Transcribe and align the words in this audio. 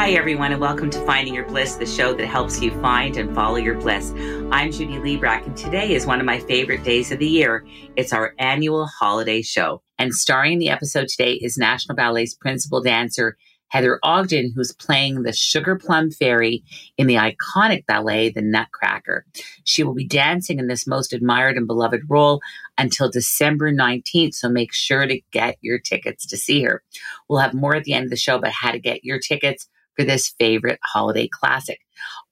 Hi, 0.00 0.12
everyone, 0.12 0.50
and 0.50 0.62
welcome 0.62 0.88
to 0.88 1.04
Finding 1.04 1.34
Your 1.34 1.44
Bliss, 1.44 1.74
the 1.74 1.84
show 1.84 2.14
that 2.14 2.26
helps 2.26 2.62
you 2.62 2.70
find 2.80 3.18
and 3.18 3.34
follow 3.34 3.56
your 3.56 3.74
bliss. 3.74 4.14
I'm 4.50 4.72
Judy 4.72 4.94
Librach, 4.94 5.44
and 5.44 5.54
today 5.54 5.92
is 5.92 6.06
one 6.06 6.20
of 6.20 6.24
my 6.24 6.40
favorite 6.40 6.82
days 6.84 7.12
of 7.12 7.18
the 7.18 7.28
year. 7.28 7.66
It's 7.96 8.14
our 8.14 8.34
annual 8.38 8.86
holiday 8.86 9.42
show. 9.42 9.82
And 9.98 10.14
starring 10.14 10.54
in 10.54 10.58
the 10.58 10.70
episode 10.70 11.08
today 11.08 11.34
is 11.34 11.58
National 11.58 11.96
Ballet's 11.96 12.32
principal 12.32 12.80
dancer, 12.80 13.36
Heather 13.68 14.00
Ogden, 14.02 14.54
who's 14.56 14.72
playing 14.72 15.22
the 15.22 15.34
Sugar 15.34 15.76
Plum 15.76 16.10
Fairy 16.10 16.64
in 16.96 17.06
the 17.06 17.16
iconic 17.16 17.84
ballet, 17.84 18.30
The 18.30 18.40
Nutcracker. 18.40 19.26
She 19.64 19.84
will 19.84 19.94
be 19.94 20.08
dancing 20.08 20.58
in 20.58 20.66
this 20.66 20.86
most 20.86 21.12
admired 21.12 21.58
and 21.58 21.66
beloved 21.66 22.00
role 22.08 22.40
until 22.78 23.10
December 23.10 23.70
19th, 23.70 24.32
so 24.32 24.48
make 24.48 24.72
sure 24.72 25.06
to 25.06 25.20
get 25.30 25.58
your 25.60 25.78
tickets 25.78 26.24
to 26.28 26.38
see 26.38 26.62
her. 26.62 26.82
We'll 27.28 27.40
have 27.40 27.52
more 27.52 27.74
at 27.74 27.84
the 27.84 27.92
end 27.92 28.04
of 28.04 28.10
the 28.10 28.16
show 28.16 28.36
about 28.36 28.52
how 28.52 28.72
to 28.72 28.78
get 28.78 29.04
your 29.04 29.18
tickets 29.18 29.68
for 30.00 30.06
this 30.06 30.34
favorite 30.38 30.80
holiday 30.82 31.28
classic. 31.28 31.78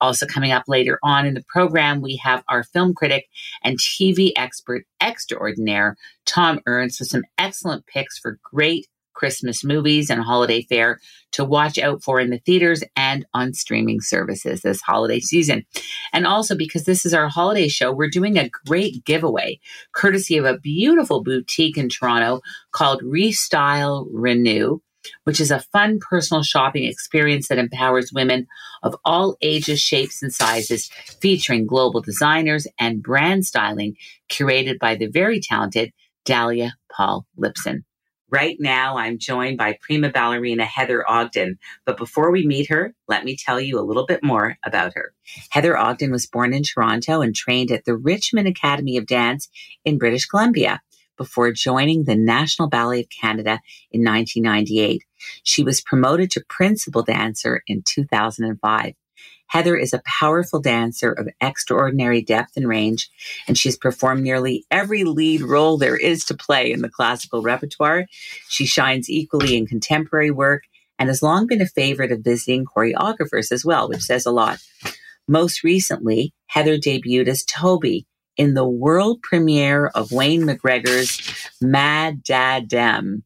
Also, 0.00 0.24
coming 0.24 0.52
up 0.52 0.64
later 0.68 0.98
on 1.02 1.26
in 1.26 1.34
the 1.34 1.44
program, 1.48 2.00
we 2.00 2.16
have 2.16 2.42
our 2.48 2.64
film 2.64 2.94
critic 2.94 3.26
and 3.62 3.78
TV 3.78 4.32
expert 4.36 4.84
extraordinaire, 5.02 5.96
Thom 6.24 6.60
Ernst, 6.66 6.98
with 6.98 7.10
some 7.10 7.24
excellent 7.36 7.84
picks 7.86 8.18
for 8.18 8.38
great 8.42 8.86
Christmas 9.12 9.64
movies 9.64 10.08
and 10.08 10.22
holiday 10.22 10.62
fare 10.62 10.98
to 11.32 11.44
watch 11.44 11.76
out 11.76 12.02
for 12.02 12.20
in 12.20 12.30
the 12.30 12.38
theaters 12.38 12.82
and 12.96 13.26
on 13.34 13.52
streaming 13.52 14.00
services 14.00 14.62
this 14.62 14.80
holiday 14.80 15.20
season. 15.20 15.66
And 16.12 16.26
also, 16.26 16.56
because 16.56 16.84
this 16.84 17.04
is 17.04 17.12
our 17.12 17.28
holiday 17.28 17.68
show, 17.68 17.92
we're 17.92 18.08
doing 18.08 18.38
a 18.38 18.48
great 18.66 19.04
giveaway 19.04 19.58
courtesy 19.92 20.38
of 20.38 20.46
a 20.46 20.58
beautiful 20.58 21.22
boutique 21.22 21.76
in 21.76 21.90
Toronto 21.90 22.40
called 22.72 23.02
Restyle 23.02 24.06
Renew 24.10 24.80
which 25.24 25.40
is 25.40 25.50
a 25.50 25.64
fun 25.72 25.98
personal 25.98 26.42
shopping 26.42 26.84
experience 26.84 27.48
that 27.48 27.58
empowers 27.58 28.12
women 28.12 28.46
of 28.82 28.96
all 29.04 29.36
ages, 29.42 29.80
shapes, 29.80 30.22
and 30.22 30.32
sizes, 30.32 30.88
featuring 31.20 31.66
global 31.66 32.00
designers 32.00 32.66
and 32.78 33.02
brand 33.02 33.44
styling 33.46 33.96
curated 34.28 34.78
by 34.78 34.94
the 34.94 35.06
very 35.06 35.40
talented 35.40 35.92
Dahlia 36.24 36.74
Paul 36.90 37.26
Lipson. 37.38 37.84
Right 38.30 38.58
now, 38.60 38.98
I'm 38.98 39.18
joined 39.18 39.56
by 39.56 39.78
prima 39.80 40.10
ballerina 40.10 40.66
Heather 40.66 41.08
Ogden. 41.08 41.58
But 41.86 41.96
before 41.96 42.30
we 42.30 42.46
meet 42.46 42.68
her, 42.68 42.94
let 43.08 43.24
me 43.24 43.36
tell 43.36 43.58
you 43.58 43.78
a 43.78 43.82
little 43.82 44.04
bit 44.04 44.22
more 44.22 44.58
about 44.62 44.92
her. 44.94 45.14
Heather 45.48 45.78
Ogden 45.78 46.10
was 46.10 46.26
born 46.26 46.52
in 46.52 46.62
Toronto 46.62 47.22
and 47.22 47.34
trained 47.34 47.70
at 47.70 47.86
the 47.86 47.96
Richmond 47.96 48.46
Academy 48.46 48.98
of 48.98 49.06
Dance 49.06 49.48
in 49.86 49.96
British 49.96 50.26
Columbia 50.26 50.82
before 51.18 51.52
joining 51.52 52.04
the 52.04 52.16
National 52.16 52.68
Ballet 52.68 53.00
of 53.00 53.08
Canada 53.10 53.60
in 53.90 54.02
1998. 54.02 55.04
She 55.42 55.62
was 55.62 55.82
promoted 55.82 56.30
to 56.30 56.44
principal 56.48 57.02
dancer 57.02 57.62
in 57.66 57.82
2005. 57.82 58.94
Heather 59.48 59.76
is 59.76 59.92
a 59.92 60.02
powerful 60.04 60.60
dancer 60.60 61.10
of 61.10 61.28
extraordinary 61.40 62.22
depth 62.22 62.56
and 62.56 62.68
range, 62.68 63.10
and 63.46 63.56
she's 63.56 63.78
performed 63.78 64.22
nearly 64.22 64.64
every 64.70 65.04
lead 65.04 65.40
role 65.40 65.78
there 65.78 65.96
is 65.96 66.24
to 66.26 66.34
play 66.34 66.70
in 66.70 66.82
the 66.82 66.90
classical 66.90 67.42
repertoire. 67.42 68.06
She 68.48 68.66
shines 68.66 69.08
equally 69.08 69.56
in 69.56 69.66
contemporary 69.66 70.30
work 70.30 70.64
and 70.98 71.08
has 71.08 71.22
long 71.22 71.46
been 71.46 71.62
a 71.62 71.66
favorite 71.66 72.12
of 72.12 72.20
visiting 72.20 72.66
choreographers 72.66 73.50
as 73.50 73.64
well, 73.64 73.88
which 73.88 74.02
says 74.02 74.26
a 74.26 74.30
lot. 74.30 74.58
Most 75.26 75.62
recently, 75.62 76.34
Heather 76.46 76.76
debuted 76.76 77.28
as 77.28 77.44
Toby 77.44 78.06
in 78.38 78.54
the 78.54 78.66
world 78.66 79.20
premiere 79.20 79.88
of 79.88 80.12
Wayne 80.12 80.42
McGregor's 80.42 81.20
Maddaddam. 81.60 83.24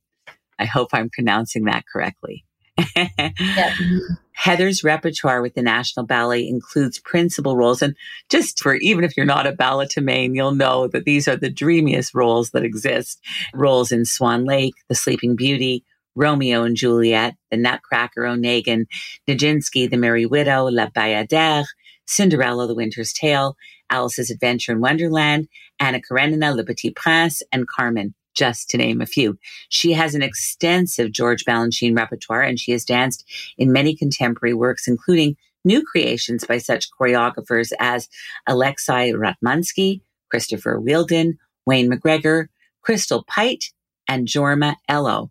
I 0.59 0.65
hope 0.65 0.89
I'm 0.93 1.11
pronouncing 1.11 1.65
that 1.65 1.85
correctly. 1.93 2.45
Heather's 4.33 4.83
repertoire 4.83 5.43
with 5.43 5.55
the 5.55 5.63
National 5.63 6.07
Ballet 6.07 6.49
includes 6.49 6.99
principal 6.99 7.57
roles. 7.57 7.83
And 7.83 7.95
just 8.31 8.61
for 8.61 8.75
even 8.77 9.05
if 9.05 9.17
you're 9.17 9.27
not 9.27 9.47
a 9.47 9.53
balletomane, 9.53 10.35
you'll 10.35 10.55
know 10.55 10.89
that 10.89 11.05
these 11.05 11.29
are 11.29 11.37
the 11.37 11.51
dreamiest 11.51 12.15
roles 12.15 12.51
that 12.51 12.65
exist. 12.65 13.21
Roles 13.55 13.93
in 13.93 14.05
Swan 14.05 14.45
Lake, 14.45 14.75
The 14.89 14.95
Sleeping 14.95 15.37
Beauty, 15.37 15.85
Romeo 16.15 16.65
and 16.65 16.77
Juliet, 16.77 17.35
The 17.51 17.57
Nutcracker, 17.59 18.23
Onegin, 18.23 18.87
Nijinsky, 19.29 19.89
The 19.89 19.97
Merry 19.97 20.27
Widow, 20.27 20.65
La 20.65 20.89
Bayadère, 20.89 21.67
Cinderella, 22.07 22.67
The 22.67 22.75
Winter's 22.75 23.13
Tale, 23.13 23.55
Alice's 23.93 24.31
Adventure 24.31 24.73
in 24.73 24.81
Wonderland, 24.81 25.49
Anna 25.79 26.01
Karenina, 26.01 26.55
Le 26.55 26.65
Petit 26.65 26.91
Prince, 26.91 27.43
and 27.53 27.69
Carmen, 27.69 28.15
just 28.35 28.71
to 28.71 28.79
name 28.79 29.01
a 29.01 29.07
few. 29.07 29.39
She 29.69 29.93
has 29.93 30.15
an 30.15 30.23
extensive 30.23 31.13
George 31.13 31.45
Balanchine 31.45 31.97
repertoire 31.97 32.43
and 32.43 32.59
she 32.59 32.73
has 32.73 32.85
danced 32.85 33.25
in 33.59 33.71
many 33.71 33.95
contemporary 33.95 34.55
works, 34.55 34.89
including 34.89 35.37
new 35.65 35.85
creations 35.85 36.45
by 36.45 36.59
such 36.59 36.91
choreographers 36.91 37.73
as 37.79 38.09
Alexei 38.47 39.13
Ratmansky, 39.13 40.01
Christopher 40.31 40.81
Wheeldon, 40.81 41.39
Wayne 41.67 41.91
McGregor, 41.91 42.47
Crystal 42.81 43.25
Pite, 43.29 43.67
and 44.09 44.27
Jorma 44.27 44.77
Elo. 44.89 45.31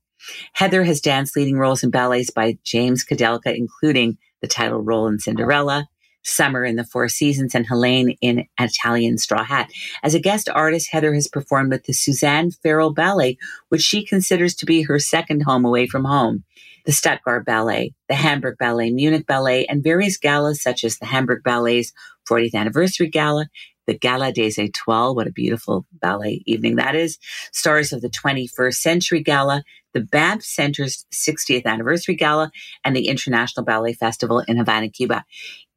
Heather 0.54 0.84
has 0.84 1.02
danced 1.02 1.36
leading 1.36 1.58
roles 1.58 1.84
in 1.84 1.90
ballets 1.90 2.30
by 2.30 2.60
James 2.64 3.04
Kudelka, 3.04 3.56
including 3.56 4.20
the 4.42 4.48
title 4.48 4.82
role 4.82 5.08
in 5.08 5.20
Cinderella, 5.20 5.88
Summer 6.24 6.64
in 6.64 6.76
the 6.76 6.84
Four 6.84 7.10
Seasons 7.10 7.56
and 7.56 7.66
Helene 7.66 8.18
in 8.22 8.40
an 8.40 8.48
Italian 8.60 9.18
Straw 9.18 9.44
Hat. 9.44 9.70
As 10.04 10.14
a 10.14 10.20
guest 10.20 10.50
artist, 10.50 10.90
Heather 10.92 11.14
has 11.14 11.28
performed 11.28 11.72
with 11.72 11.86
the 11.86 11.94
Suzanne 11.94 12.52
Farrell 12.52 12.94
Ballet, 12.94 13.38
which 13.70 13.82
she 13.82 14.06
considers 14.06 14.56
to 14.56 14.66
be 14.66 14.84
her 14.84 15.00
second 15.00 15.44
home 15.44 15.66
away 15.66 15.88
from 15.88 16.06
home. 16.06 16.44
The 16.86 16.92
Stuttgart 16.92 17.46
Ballet, 17.46 17.94
the 18.10 18.16
Hamburg 18.16 18.58
Ballet, 18.58 18.90
Munich 18.90 19.28
Ballet, 19.28 19.66
and 19.66 19.84
various 19.84 20.18
galas 20.18 20.62
such 20.62 20.84
as 20.84 20.98
the 20.98 21.06
Hamburg 21.06 21.44
Ballet's 21.44 21.94
40th 22.30 22.56
anniversary 22.56 23.08
gala, 23.08 23.48
the 23.88 23.98
Gala 23.98 24.32
des 24.32 24.62
Etoiles, 24.62 25.16
what 25.16 25.28
a 25.28 25.32
beautiful 25.32 25.86
ballet 25.94 26.44
evening 26.46 26.76
that 26.76 26.96
is, 26.96 27.18
Stars 27.52 27.94
of 27.94 28.02
the 28.02 28.10
21st 28.10 28.76
Century 28.76 29.22
Gala, 29.22 29.64
the 29.94 30.02
Banff 30.02 30.44
Center's 30.44 31.06
60th 31.14 31.66
anniversary 31.66 32.16
gala, 32.16 32.52
and 32.84 32.96
the 32.96 33.08
International 33.08 33.66
Ballet 33.66 33.94
Festival 33.94 34.40
in 34.40 34.58
Havana, 34.58 34.90
Cuba. 34.90 35.26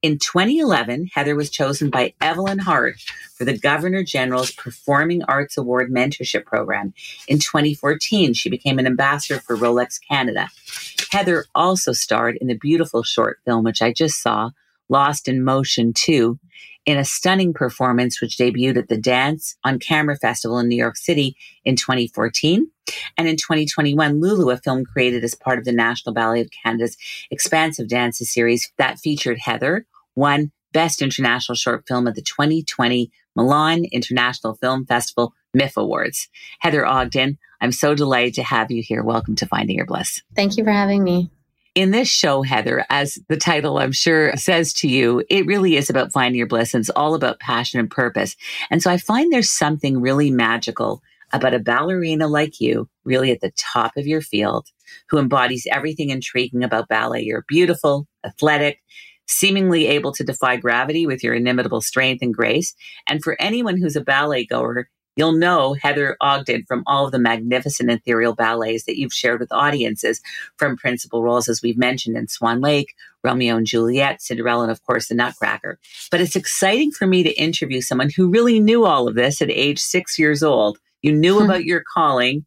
In 0.03 0.19
2011, 0.19 1.09
Heather 1.15 1.34
was 1.34 1.48
chosen 1.48 1.88
by 1.88 2.12
Evelyn 2.20 2.59
Hart 2.59 2.97
for 3.34 3.47
the 3.47 3.56
Governor 3.56 4.04
General's 4.04 4.53
Performing 4.53 5.22
Arts 5.25 5.56
Award 5.56 5.91
Mentorship 5.91 6.44
Program. 6.44 6.92
In 7.26 7.38
2014, 7.38 8.34
she 8.34 8.50
became 8.50 8.78
an 8.78 8.86
ambassador 8.86 9.41
for 9.41 9.56
Rolex 9.56 9.98
Canada. 10.06 10.50
Heather 11.10 11.47
also 11.54 11.92
starred 11.92 12.36
in 12.38 12.48
the 12.48 12.59
beautiful 12.59 13.03
short 13.03 13.38
film, 13.47 13.65
which 13.65 13.81
I 13.81 13.92
just 13.92 14.21
saw, 14.21 14.50
Lost 14.89 15.28
in 15.28 15.45
Motion 15.45 15.93
2, 15.95 16.39
in 16.87 16.99
a 16.99 17.05
stunning 17.05 17.55
performance 17.55 18.21
which 18.21 18.37
debuted 18.37 18.77
at 18.77 18.89
the 18.89 18.99
Dance 18.99 19.56
on 19.65 19.78
Camera 19.78 20.17
Festival 20.17 20.59
in 20.59 20.69
New 20.69 20.77
York 20.77 20.97
City 20.97 21.37
in 21.65 21.77
2014. 21.77 22.71
And 23.17 23.27
in 23.27 23.37
2021, 23.37 24.21
Lulu, 24.21 24.50
a 24.50 24.59
film 24.59 24.84
created 24.84 25.25
as 25.25 25.34
part 25.34 25.59
of 25.59 25.65
the 25.65 25.72
National 25.72 26.12
Ballet 26.12 26.43
of 26.43 26.50
Canada's 26.50 26.97
expansive 27.31 27.89
dances 27.89 28.33
series 28.33 28.71
that 28.77 28.99
featured 28.99 29.39
Heather, 29.39 29.87
won 30.15 30.53
Best 30.72 31.01
International 31.01 31.56
Short 31.56 31.87
Film 31.87 32.06
at 32.06 32.15
the 32.15 32.22
2020 32.22 33.11
Milan 33.34 33.84
International 33.87 34.55
Film 34.55 34.84
Festival 34.84 35.33
MIFF 35.54 35.77
Awards. 35.77 36.28
Heather 36.59 36.84
Ogden, 36.84 37.39
I'm 37.60 37.72
so 37.72 37.95
delighted 37.95 38.34
to 38.34 38.42
have 38.42 38.71
you 38.71 38.83
here. 38.83 39.03
Welcome 39.03 39.36
to 39.36 39.47
Finding 39.47 39.77
Your 39.77 39.86
Bliss. 39.86 40.21
Thank 40.34 40.57
you 40.57 40.65
for 40.65 40.72
having 40.72 41.03
me. 41.03 41.31
In 41.74 41.91
this 41.91 42.09
show, 42.09 42.42
Heather, 42.42 42.86
as 42.88 43.18
the 43.28 43.36
title 43.36 43.78
I'm 43.78 43.91
sure 43.91 44.36
says 44.36 44.72
to 44.74 44.88
you, 44.88 45.24
it 45.28 45.44
really 45.44 45.76
is 45.76 45.91
about 45.91 46.12
finding 46.12 46.38
your 46.38 46.47
bliss 46.47 46.72
and 46.72 46.82
it's 46.82 46.91
all 46.91 47.15
about 47.15 47.41
passion 47.41 47.80
and 47.80 47.91
purpose. 47.91 48.36
And 48.71 48.80
so 48.80 48.92
I 48.92 48.97
find 48.97 49.32
there's 49.32 49.50
something 49.50 50.00
really 50.00 50.30
magical 50.30 51.03
about 51.32 51.53
a 51.53 51.59
ballerina 51.59 52.28
like 52.28 52.60
you, 52.60 52.88
really 53.04 53.32
at 53.32 53.41
the 53.41 53.50
top 53.56 53.91
of 53.97 54.06
your 54.06 54.21
field, 54.21 54.68
who 55.10 55.18
embodies 55.18 55.66
everything 55.68 56.10
intriguing 56.10 56.62
about 56.62 56.86
ballet. 56.86 57.22
You're 57.22 57.44
beautiful, 57.48 58.06
athletic, 58.24 58.78
seemingly 59.26 59.88
able 59.88 60.12
to 60.12 60.22
defy 60.22 60.56
gravity 60.56 61.06
with 61.09 61.24
your 61.24 61.34
inimitable 61.34 61.80
strength 61.80 62.22
and 62.22 62.32
grace. 62.32 62.72
And 63.09 63.21
for 63.21 63.36
anyone 63.41 63.78
who's 63.78 63.97
a 63.97 64.00
ballet 64.00 64.47
goer, 64.47 64.88
you'll 65.16 65.33
know 65.33 65.75
Heather 65.75 66.16
Ogden 66.21 66.65
from 66.66 66.83
all 66.87 67.07
of 67.07 67.13
the 67.13 67.19
magnificent 67.19 67.91
ethereal 67.91 68.34
ballets 68.34 68.84
that 68.84 68.99
you've 68.99 69.13
shared 69.13 69.41
with 69.41 69.53
audiences 69.53 70.21
from 70.57 70.77
principal 70.77 71.22
roles, 71.22 71.49
as 71.49 71.63
we've 71.63 71.78
mentioned 71.78 72.16
in 72.16 72.28
Swan 72.28 72.61
Lake, 72.61 72.95
Romeo 73.22 73.57
and 73.57 73.66
Juliet, 73.66 74.22
Cinderella, 74.22 74.65
and 74.65 74.72
of 74.72 74.83
course, 74.84 75.09
The 75.09 75.15
Nutcracker. 75.15 75.78
But 76.11 76.21
it's 76.21 76.37
exciting 76.37 76.91
for 76.91 77.07
me 77.07 77.22
to 77.22 77.41
interview 77.41 77.81
someone 77.81 78.11
who 78.15 78.28
really 78.28 78.61
knew 78.61 78.84
all 78.84 79.09
of 79.09 79.15
this 79.15 79.41
at 79.41 79.51
age 79.51 79.78
six 79.78 80.19
years 80.19 80.43
old. 80.43 80.78
You 81.03 81.13
knew 81.13 81.39
hmm. 81.39 81.45
about 81.45 81.65
your 81.65 81.83
calling 81.83 82.45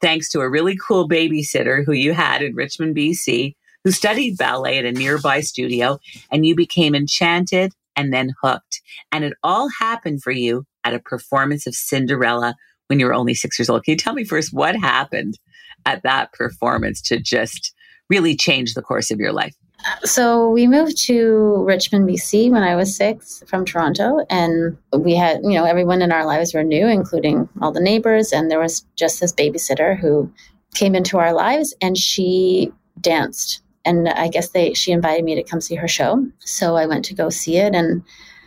thanks 0.00 0.28
to 0.30 0.40
a 0.40 0.50
really 0.50 0.76
cool 0.76 1.08
babysitter 1.08 1.84
who 1.84 1.92
you 1.92 2.12
had 2.12 2.42
in 2.42 2.54
Richmond, 2.54 2.96
BC, 2.96 3.54
who 3.84 3.90
studied 3.90 4.36
ballet 4.36 4.78
at 4.78 4.84
a 4.84 4.92
nearby 4.92 5.40
studio, 5.40 5.98
and 6.30 6.44
you 6.44 6.54
became 6.54 6.94
enchanted 6.94 7.72
and 8.00 8.14
then 8.14 8.32
hooked. 8.42 8.80
And 9.12 9.24
it 9.24 9.34
all 9.42 9.68
happened 9.78 10.22
for 10.22 10.30
you 10.30 10.64
at 10.84 10.94
a 10.94 10.98
performance 10.98 11.66
of 11.66 11.74
Cinderella 11.74 12.54
when 12.86 12.98
you 12.98 13.04
were 13.04 13.14
only 13.14 13.34
six 13.34 13.58
years 13.58 13.68
old. 13.68 13.84
Can 13.84 13.92
you 13.92 13.98
tell 13.98 14.14
me 14.14 14.24
first 14.24 14.54
what 14.54 14.74
happened 14.74 15.38
at 15.84 16.02
that 16.02 16.32
performance 16.32 17.02
to 17.02 17.20
just 17.20 17.74
really 18.08 18.34
change 18.34 18.72
the 18.72 18.82
course 18.82 19.10
of 19.10 19.18
your 19.18 19.32
life? 19.32 19.54
Uh, 19.86 20.06
so 20.06 20.50
we 20.50 20.66
moved 20.66 20.96
to 21.04 21.62
Richmond, 21.66 22.08
BC 22.08 22.50
when 22.50 22.62
I 22.62 22.74
was 22.74 22.96
six 22.96 23.42
from 23.46 23.66
Toronto. 23.66 24.24
And 24.30 24.78
we 24.96 25.14
had, 25.14 25.40
you 25.42 25.52
know, 25.52 25.64
everyone 25.64 26.00
in 26.00 26.10
our 26.10 26.24
lives 26.24 26.54
were 26.54 26.64
new, 26.64 26.86
including 26.86 27.50
all 27.60 27.72
the 27.72 27.80
neighbors. 27.80 28.32
And 28.32 28.50
there 28.50 28.58
was 28.58 28.86
just 28.96 29.20
this 29.20 29.32
babysitter 29.32 29.98
who 29.98 30.32
came 30.74 30.94
into 30.94 31.18
our 31.18 31.34
lives 31.34 31.74
and 31.82 31.98
she 31.98 32.72
danced. 32.98 33.60
And 33.90 34.08
I 34.08 34.28
guess 34.28 34.50
they 34.50 34.72
she 34.74 34.92
invited 34.92 35.24
me 35.24 35.34
to 35.34 35.42
come 35.42 35.60
see 35.60 35.74
her 35.74 35.88
show. 35.88 36.24
So 36.38 36.76
I 36.76 36.86
went 36.86 37.04
to 37.06 37.14
go 37.14 37.28
see 37.28 37.56
it 37.56 37.74
and 37.74 38.04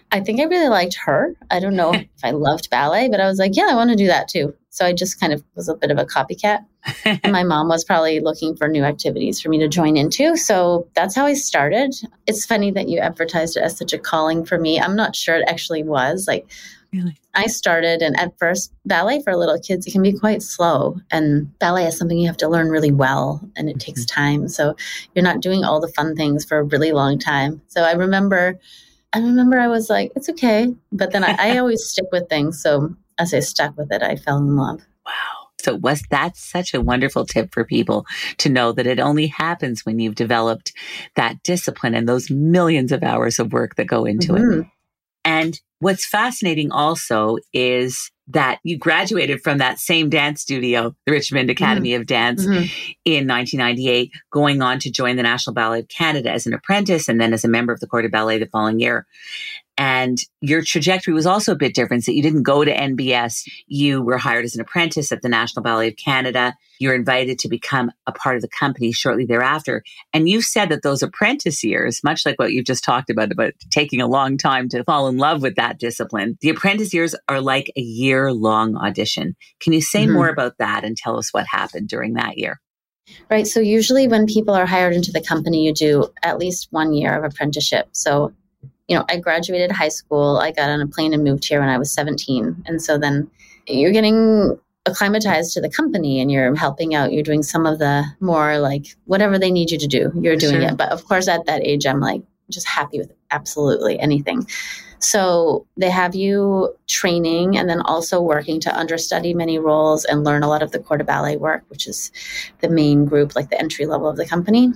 I 0.10 0.22
think 0.22 0.40
I 0.40 0.44
really 0.44 0.70
liked 0.70 0.96
her. 1.06 1.36
I 1.52 1.60
don't 1.60 1.76
know 1.76 1.92
if 1.94 2.08
I 2.24 2.32
loved 2.32 2.70
ballet, 2.70 3.10
but 3.10 3.20
I 3.20 3.28
was 3.28 3.40
like, 3.40 3.58
yeah, 3.58 3.68
I 3.70 3.76
want 3.76 3.90
to 3.90 3.98
do 3.98 4.08
that 4.08 4.30
too. 4.30 4.56
So 4.70 4.86
I 4.86 4.94
just 4.94 5.20
kind 5.20 5.34
of 5.34 5.44
was 5.56 5.68
a 5.68 5.76
bit 5.76 5.92
of 5.92 5.98
a 5.98 6.06
copycat. 6.06 6.66
and 7.06 7.32
my 7.34 7.44
mom 7.44 7.68
was 7.68 7.84
probably 7.84 8.22
looking 8.22 8.56
for 8.56 8.70
new 8.70 8.84
activities 8.84 9.42
for 9.42 9.50
me 9.50 9.60
to 9.60 9.68
join 9.68 9.98
into. 9.98 10.38
So 10.38 10.88
that's 10.96 11.16
how 11.16 11.26
I 11.26 11.34
started. 11.34 11.94
It's 12.26 12.46
funny 12.46 12.72
that 12.72 12.88
you 12.88 13.00
advertised 13.00 13.58
it 13.58 13.64
as 13.64 13.78
such 13.78 13.92
a 13.92 14.00
calling 14.00 14.46
for 14.46 14.58
me. 14.58 14.80
I'm 14.80 14.96
not 14.96 15.16
sure 15.16 15.36
it 15.36 15.50
actually 15.50 15.84
was. 15.84 16.26
Like, 16.26 16.48
Really? 16.94 17.18
I 17.34 17.48
started, 17.48 18.02
and 18.02 18.20
at 18.20 18.38
first, 18.38 18.72
ballet 18.86 19.22
for 19.24 19.36
little 19.36 19.60
kids, 19.60 19.88
it 19.88 19.92
can 19.92 20.04
be 20.04 20.14
quite 20.14 20.44
slow. 20.44 21.00
And 21.10 21.58
ballet 21.58 21.88
is 21.88 21.98
something 21.98 22.18
you 22.18 22.28
have 22.28 22.38
to 22.38 22.48
learn 22.48 22.70
really 22.70 22.92
well, 22.92 23.42
and 23.56 23.68
it 23.68 23.74
mm-hmm. 23.74 23.80
takes 23.80 24.06
time. 24.06 24.48
So 24.48 24.76
you're 25.16 25.24
not 25.24 25.42
doing 25.42 25.64
all 25.64 25.82
the 25.82 25.88
fun 25.88 26.16
things 26.16 26.46
for 26.46 26.60
a 26.60 26.64
really 26.64 26.92
long 26.92 27.18
time. 27.18 27.62
So 27.68 27.84
I 27.84 27.94
remember 27.94 28.60
I 29.14 29.20
remember 29.20 29.60
I 29.60 29.68
was 29.68 29.90
like, 29.90 30.12
it's 30.16 30.30
okay. 30.30 30.74
But 30.92 31.12
then 31.12 31.24
I, 31.24 31.36
I 31.40 31.58
always 31.60 31.86
stick 31.86 32.06
with 32.12 32.28
things. 32.30 32.62
So 32.62 32.96
as 33.20 33.34
I 33.34 33.40
stuck 33.40 33.78
with 33.78 33.92
it, 33.92 34.02
I 34.02 34.16
fell 34.16 34.38
in 34.38 34.56
love. 34.56 34.82
Wow. 35.06 35.12
So 35.62 35.76
was 35.76 36.02
that 36.10 36.36
such 36.36 36.74
a 36.74 36.82
wonderful 36.82 37.26
tip 37.26 37.54
for 37.54 37.64
people 37.64 38.06
to 38.40 38.50
know 38.50 38.74
that 38.74 38.88
it 38.88 39.00
only 39.00 39.28
happens 39.28 39.86
when 39.86 40.00
you've 40.00 40.16
developed 40.16 40.74
that 41.16 41.42
discipline 41.44 41.96
and 41.96 42.10
those 42.10 42.30
millions 42.30 42.92
of 42.92 43.04
hours 43.04 43.40
of 43.40 43.54
work 43.54 43.76
that 43.76 43.86
go 43.86 44.04
into 44.04 44.34
mm-hmm. 44.34 44.62
it. 44.62 44.68
And 45.24 45.62
what's 45.80 46.06
fascinating 46.06 46.72
also 46.72 47.38
is 47.54 48.12
that 48.28 48.60
you 48.64 48.78
graduated 48.78 49.42
from 49.42 49.58
that 49.58 49.80
same 49.80 50.10
dance 50.10 50.42
studio, 50.42 50.96
the 51.06 51.12
Richmond 51.12 51.50
Academy 51.50 51.92
mm-hmm. 51.92 52.02
of 52.02 52.08
Dance, 52.08 52.46
mm-hmm. 52.46 52.64
in 53.04 53.28
1998, 53.28 54.12
going 54.32 54.62
on 54.62 54.80
to 54.80 54.92
join 54.92 55.18
the 55.18 55.24
National 55.24 55.54
Ballet 55.54 55.80
of 55.80 55.90
Canada 55.90 56.32
as 56.32 56.46
an 56.46 56.54
apprentice 56.54 57.10
and 57.10 57.20
then 57.20 57.34
as 57.34 57.44
a 57.44 57.50
member 57.50 57.74
of 57.74 57.82
the 57.82 57.88
Corps 57.88 58.02
de 58.02 58.10
Ballet 58.10 58.40
the 58.40 58.46
following 58.46 58.80
year. 58.80 59.06
And 59.78 60.20
your 60.42 60.62
trajectory 60.62 61.14
was 61.14 61.26
also 61.26 61.52
a 61.52 61.58
bit 61.58 61.74
different. 61.74 62.06
That 62.06 62.14
you 62.14 62.22
didn't 62.22 62.44
go 62.44 62.64
to 62.64 62.74
NBS. 62.74 63.50
You 63.68 64.02
were 64.02 64.18
hired 64.18 64.46
as 64.46 64.54
an 64.56 64.62
apprentice 64.62 65.12
at 65.12 65.22
the 65.24 65.30
National 65.30 65.64
Ballet 65.64 65.88
of 65.88 65.96
Canada. 65.96 66.56
You're 66.80 66.94
invited 66.94 67.40
to 67.40 67.50
become 67.50 67.92
a 68.06 68.12
part 68.12 68.36
of 68.36 68.44
the 68.44 68.50
company 68.50 68.92
shortly 68.92 69.26
thereafter. 69.26 69.84
And 70.14 70.30
you 70.30 70.42
said 70.42 70.70
that 70.70 70.84
those 70.84 71.02
apprentice 71.02 71.64
years, 71.64 72.04
much 72.04 72.26
like 72.26 72.38
what 72.38 72.54
you've 72.54 72.66
just 72.66 72.84
talked 72.84 73.10
about, 73.10 73.32
about 73.32 73.54
taking 73.72 74.00
a 74.00 74.08
long 74.08 74.38
time 74.38 74.70
to 74.70 74.84
fall 74.84 75.08
in 75.08 75.18
love 75.18 75.42
with 75.42 75.56
that 75.56 75.80
discipline, 75.80 76.38
the 76.42 76.50
apprentice 76.50 76.94
years 76.94 77.16
are 77.28 77.42
like 77.42 77.72
a 77.76 77.82
year 77.82 78.32
long 78.32 78.76
audition. 78.76 79.36
Can 79.60 79.74
you 79.74 79.82
say 79.82 80.04
mm-hmm. 80.04 80.14
more 80.14 80.30
about 80.30 80.58
that 80.60 80.84
and 80.84 80.96
tell 80.96 81.18
us 81.18 81.34
what 81.34 81.48
happened 81.48 81.90
during 81.90 82.14
that 82.14 82.38
year? 82.38 82.60
Right. 83.30 83.48
So, 83.48 83.60
usually 83.60 84.08
when 84.08 84.28
people 84.28 84.54
are 84.54 84.66
hired 84.66 84.94
into 84.94 85.12
the 85.12 85.22
company, 85.22 85.66
you 85.66 85.74
do 85.74 86.08
at 86.22 86.38
least 86.38 86.68
one 86.72 86.94
year 86.94 87.18
of 87.18 87.24
apprenticeship. 87.24 87.90
So, 87.92 88.34
you 88.94 89.00
know, 89.00 89.06
I 89.10 89.18
graduated 89.18 89.72
high 89.72 89.90
school. 89.90 90.38
I 90.38 90.52
got 90.52 90.70
on 90.70 90.80
a 90.80 90.86
plane 90.86 91.16
and 91.16 91.24
moved 91.24 91.46
here 91.46 91.60
when 91.60 91.70
I 91.70 91.80
was 91.80 91.92
17. 91.92 92.64
And 92.68 92.80
so 92.80 93.00
then 93.00 93.28
you're 93.68 93.92
getting 93.92 94.56
acclimatized 94.86 95.52
to 95.54 95.62
the 95.62 95.70
company 95.70 96.22
and 96.22 96.32
you're 96.32 96.56
helping 96.56 96.94
out. 96.94 97.12
You're 97.12 97.24
doing 97.24 97.42
some 97.42 97.66
of 97.66 97.80
the 97.80 98.06
more 98.20 98.60
like 98.60 98.96
whatever 99.06 99.40
they 99.40 99.50
need 99.50 99.72
you 99.72 99.80
to 99.80 99.88
do, 99.88 100.12
you're 100.22 100.36
doing 100.36 100.62
sure. 100.62 100.70
it. 100.70 100.78
But 100.78 100.92
of 100.92 101.06
course, 101.06 101.28
at 101.28 101.48
that 101.48 101.66
age, 101.66 101.88
I'm 101.88 102.02
like 102.02 102.22
just 102.52 102.68
happy 102.68 103.00
with 103.00 103.12
absolutely 103.32 104.00
anything. 104.00 104.46
So 105.00 105.66
they 105.76 105.90
have 105.90 106.14
you 106.14 106.76
training 106.88 107.58
and 107.58 107.68
then 107.68 107.82
also 107.82 108.22
working 108.22 108.60
to 108.60 108.78
understudy 108.78 109.34
many 109.34 109.58
roles 109.58 110.06
and 110.06 110.24
learn 110.24 110.44
a 110.44 110.48
lot 110.48 110.62
of 110.62 110.72
the 110.72 110.78
corps 110.78 110.98
de 110.98 111.04
ballet 111.04 111.36
work, 111.36 111.64
which 111.70 111.88
is 111.88 112.12
the 112.60 112.70
main 112.70 113.06
group, 113.06 113.36
like 113.36 113.50
the 113.50 113.60
entry 113.60 113.88
level 113.88 114.08
of 114.08 114.18
the 114.18 114.26
company. 114.28 114.72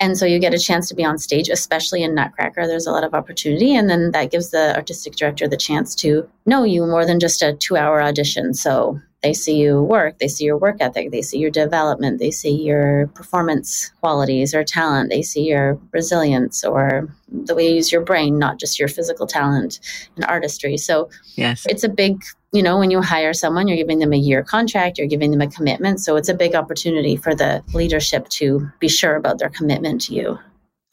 And 0.00 0.16
so 0.16 0.24
you 0.24 0.38
get 0.38 0.54
a 0.54 0.58
chance 0.58 0.88
to 0.88 0.94
be 0.94 1.04
on 1.04 1.18
stage, 1.18 1.50
especially 1.50 2.02
in 2.02 2.14
Nutcracker. 2.14 2.66
There's 2.66 2.86
a 2.86 2.90
lot 2.90 3.04
of 3.04 3.12
opportunity. 3.12 3.76
And 3.76 3.88
then 3.90 4.12
that 4.12 4.30
gives 4.30 4.50
the 4.50 4.74
artistic 4.74 5.14
director 5.14 5.46
the 5.46 5.58
chance 5.58 5.94
to 5.96 6.26
know 6.46 6.64
you 6.64 6.86
more 6.86 7.04
than 7.04 7.20
just 7.20 7.42
a 7.42 7.52
two 7.52 7.76
hour 7.76 8.02
audition. 8.02 8.54
So 8.54 8.98
they 9.22 9.34
see 9.34 9.56
you 9.56 9.82
work, 9.82 10.18
they 10.18 10.28
see 10.28 10.44
your 10.44 10.56
work 10.56 10.78
ethic, 10.80 11.10
they 11.10 11.20
see 11.20 11.38
your 11.38 11.50
development, 11.50 12.18
they 12.18 12.30
see 12.30 12.50
your 12.50 13.08
performance 13.08 13.92
qualities 14.00 14.54
or 14.54 14.64
talent, 14.64 15.10
they 15.10 15.20
see 15.20 15.42
your 15.42 15.78
resilience 15.92 16.64
or 16.64 17.14
the 17.28 17.54
way 17.54 17.68
you 17.68 17.74
use 17.74 17.92
your 17.92 18.00
brain, 18.00 18.38
not 18.38 18.58
just 18.58 18.78
your 18.78 18.88
physical 18.88 19.26
talent 19.26 19.78
and 20.16 20.24
artistry. 20.24 20.78
So 20.78 21.10
yes. 21.34 21.66
it's 21.68 21.84
a 21.84 21.88
big 21.90 22.22
you 22.52 22.62
know, 22.62 22.78
when 22.78 22.90
you 22.90 23.00
hire 23.00 23.32
someone, 23.32 23.68
you're 23.68 23.76
giving 23.76 24.00
them 24.00 24.12
a 24.12 24.16
year 24.16 24.42
contract, 24.42 24.98
you're 24.98 25.06
giving 25.06 25.30
them 25.30 25.40
a 25.40 25.46
commitment. 25.46 26.00
So 26.00 26.16
it's 26.16 26.28
a 26.28 26.34
big 26.34 26.54
opportunity 26.54 27.16
for 27.16 27.34
the 27.34 27.62
leadership 27.74 28.28
to 28.30 28.68
be 28.80 28.88
sure 28.88 29.14
about 29.14 29.38
their 29.38 29.50
commitment 29.50 30.00
to 30.02 30.14
you. 30.14 30.38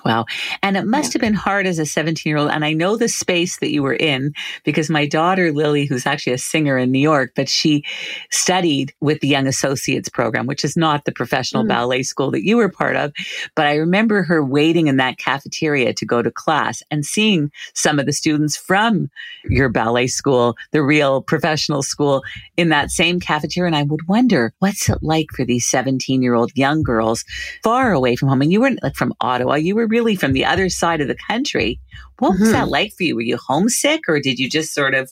Wow. 0.07 0.25
And 0.63 0.77
it 0.77 0.85
must 0.85 1.11
have 1.11 1.21
been 1.21 1.33
hard 1.33 1.67
as 1.67 1.79
a 1.79 1.85
17 1.85 2.29
year 2.29 2.37
old. 2.37 2.49
And 2.49 2.63
I 2.63 2.71
know 2.71 2.95
the 2.95 3.09
space 3.09 3.59
that 3.59 3.71
you 3.71 3.83
were 3.83 3.95
in 3.95 4.33
because 4.63 4.89
my 4.89 5.05
daughter, 5.05 5.51
Lily, 5.51 5.85
who's 5.85 6.05
actually 6.05 6.31
a 6.31 6.37
singer 6.37 6.77
in 6.77 6.93
New 6.93 6.99
York, 6.99 7.33
but 7.35 7.49
she 7.49 7.83
studied 8.31 8.93
with 9.01 9.19
the 9.19 9.27
Young 9.27 9.47
Associates 9.47 10.07
program, 10.07 10.45
which 10.45 10.63
is 10.63 10.77
not 10.77 11.03
the 11.03 11.11
professional 11.11 11.65
mm. 11.65 11.67
ballet 11.67 12.03
school 12.03 12.31
that 12.31 12.45
you 12.45 12.55
were 12.55 12.69
part 12.69 12.95
of. 12.95 13.11
But 13.53 13.67
I 13.67 13.75
remember 13.75 14.23
her 14.23 14.41
waiting 14.41 14.87
in 14.87 14.95
that 14.95 15.17
cafeteria 15.17 15.93
to 15.93 16.05
go 16.05 16.21
to 16.21 16.31
class 16.31 16.81
and 16.89 17.05
seeing 17.05 17.51
some 17.73 17.99
of 17.99 18.05
the 18.05 18.13
students 18.13 18.55
from 18.55 19.09
your 19.49 19.67
ballet 19.67 20.07
school, 20.07 20.55
the 20.71 20.83
real 20.83 21.21
professional 21.21 21.83
school 21.83 22.23
in 22.55 22.69
that 22.69 22.91
same 22.91 23.19
cafeteria. 23.19 23.67
And 23.67 23.75
I 23.75 23.83
would 23.83 24.07
wonder, 24.07 24.53
what's 24.59 24.87
it 24.87 24.99
like 25.01 25.27
for 25.35 25.43
these 25.43 25.65
17 25.65 26.21
year 26.21 26.33
old 26.33 26.53
young 26.55 26.81
girls 26.81 27.25
far 27.61 27.91
away 27.91 28.15
from 28.15 28.29
home? 28.29 28.41
And 28.41 28.53
you 28.53 28.61
weren't 28.61 28.81
like 28.81 28.95
from 28.95 29.13
Ottawa, 29.19 29.55
you 29.55 29.75
were 29.75 29.85
really 29.85 29.96
from 30.15 30.33
the 30.33 30.45
other 30.45 30.69
side 30.69 31.01
of 31.01 31.07
the 31.07 31.17
country. 31.27 31.79
What 32.19 32.33
mm-hmm. 32.33 32.41
was 32.41 32.51
that 32.51 32.63
mm-hmm. 32.63 32.71
like 32.71 32.93
for 32.93 33.03
you? 33.03 33.15
Were 33.15 33.21
you 33.21 33.37
homesick 33.37 34.01
or 34.07 34.19
did 34.19 34.39
you 34.39 34.49
just 34.49 34.73
sort 34.73 34.93
of 34.93 35.11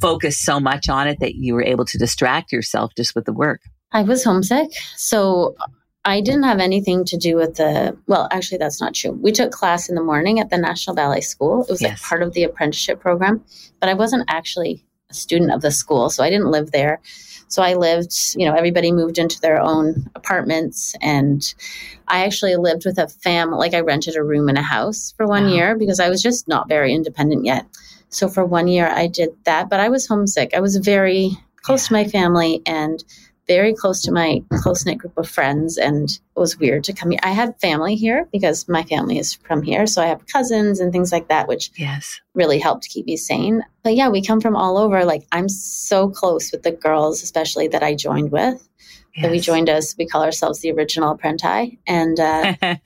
focus 0.00 0.38
so 0.38 0.58
much 0.60 0.88
on 0.88 1.06
it 1.06 1.20
that 1.20 1.36
you 1.36 1.54
were 1.54 1.64
able 1.64 1.84
to 1.86 1.98
distract 1.98 2.52
yourself 2.52 2.92
just 2.96 3.14
with 3.14 3.24
the 3.24 3.32
work? 3.32 3.60
I 3.92 4.02
was 4.02 4.24
homesick. 4.24 4.70
So 4.96 5.56
I 6.04 6.20
didn't 6.20 6.44
have 6.44 6.58
anything 6.58 7.04
to 7.06 7.16
do 7.16 7.36
with 7.36 7.56
the, 7.56 7.96
well, 8.06 8.28
actually, 8.30 8.58
that's 8.58 8.80
not 8.80 8.94
true. 8.94 9.12
We 9.12 9.32
took 9.32 9.52
class 9.52 9.88
in 9.88 9.94
the 9.94 10.02
morning 10.02 10.40
at 10.40 10.50
the 10.50 10.58
National 10.58 10.96
Ballet 10.96 11.20
School. 11.20 11.62
It 11.62 11.70
was 11.70 11.82
yes. 11.82 11.90
like 11.90 12.08
part 12.08 12.22
of 12.22 12.32
the 12.32 12.44
apprenticeship 12.44 13.00
program, 13.00 13.44
but 13.80 13.88
I 13.88 13.94
wasn't 13.94 14.24
actually 14.28 14.84
a 15.10 15.14
student 15.14 15.52
of 15.52 15.60
the 15.60 15.70
school. 15.70 16.10
So 16.10 16.22
I 16.22 16.30
didn't 16.30 16.50
live 16.50 16.70
there. 16.70 17.00
So 17.48 17.62
I 17.62 17.74
lived, 17.74 18.14
you 18.36 18.46
know, 18.46 18.54
everybody 18.54 18.92
moved 18.92 19.18
into 19.18 19.40
their 19.40 19.60
own 19.60 20.08
apartments. 20.14 20.94
And 21.00 21.42
I 22.06 22.24
actually 22.24 22.56
lived 22.56 22.84
with 22.84 22.98
a 22.98 23.08
family, 23.08 23.58
like 23.58 23.74
I 23.74 23.80
rented 23.80 24.16
a 24.16 24.22
room 24.22 24.48
in 24.48 24.56
a 24.56 24.62
house 24.62 25.14
for 25.16 25.26
one 25.26 25.44
wow. 25.44 25.52
year 25.52 25.76
because 25.76 26.00
I 26.00 26.08
was 26.08 26.22
just 26.22 26.46
not 26.46 26.68
very 26.68 26.94
independent 26.94 27.44
yet. 27.44 27.66
So 28.10 28.28
for 28.28 28.44
one 28.44 28.68
year, 28.68 28.88
I 28.88 29.06
did 29.06 29.30
that, 29.44 29.68
but 29.68 29.80
I 29.80 29.88
was 29.88 30.06
homesick. 30.06 30.54
I 30.54 30.60
was 30.60 30.76
very 30.76 31.30
close 31.62 31.84
yeah. 31.84 31.88
to 31.88 32.04
my 32.04 32.08
family 32.08 32.62
and 32.64 33.02
very 33.48 33.74
close 33.74 34.02
to 34.02 34.12
my 34.12 34.42
close 34.62 34.86
knit 34.86 34.98
group 34.98 35.16
of 35.16 35.28
friends, 35.28 35.76
and 35.78 36.10
it 36.10 36.20
was 36.38 36.58
weird 36.58 36.84
to 36.84 36.92
come 36.92 37.10
here. 37.10 37.20
I 37.22 37.30
had 37.30 37.58
family 37.60 37.96
here 37.96 38.28
because 38.30 38.68
my 38.68 38.84
family 38.84 39.18
is 39.18 39.34
from 39.34 39.62
here, 39.62 39.86
so 39.86 40.02
I 40.02 40.06
have 40.06 40.26
cousins 40.26 40.78
and 40.78 40.92
things 40.92 41.10
like 41.10 41.28
that, 41.28 41.48
which 41.48 41.70
yes 41.76 42.20
really 42.34 42.58
helped 42.58 42.88
keep 42.88 43.06
me 43.06 43.16
sane. 43.16 43.64
But 43.82 43.96
yeah, 43.96 44.08
we 44.08 44.22
come 44.22 44.40
from 44.40 44.54
all 44.54 44.78
over. 44.78 45.04
Like 45.04 45.24
I'm 45.32 45.48
so 45.48 46.08
close 46.08 46.52
with 46.52 46.62
the 46.62 46.72
girls, 46.72 47.22
especially 47.22 47.66
that 47.68 47.82
I 47.82 47.94
joined 47.94 48.30
with. 48.30 48.68
Yes. 49.16 49.22
That 49.22 49.30
we 49.32 49.40
joined 49.40 49.68
us. 49.68 49.96
We 49.98 50.06
call 50.06 50.22
ourselves 50.22 50.60
the 50.60 50.70
original 50.70 51.10
apprentice, 51.10 51.70
and. 51.86 52.20
Uh, 52.20 52.54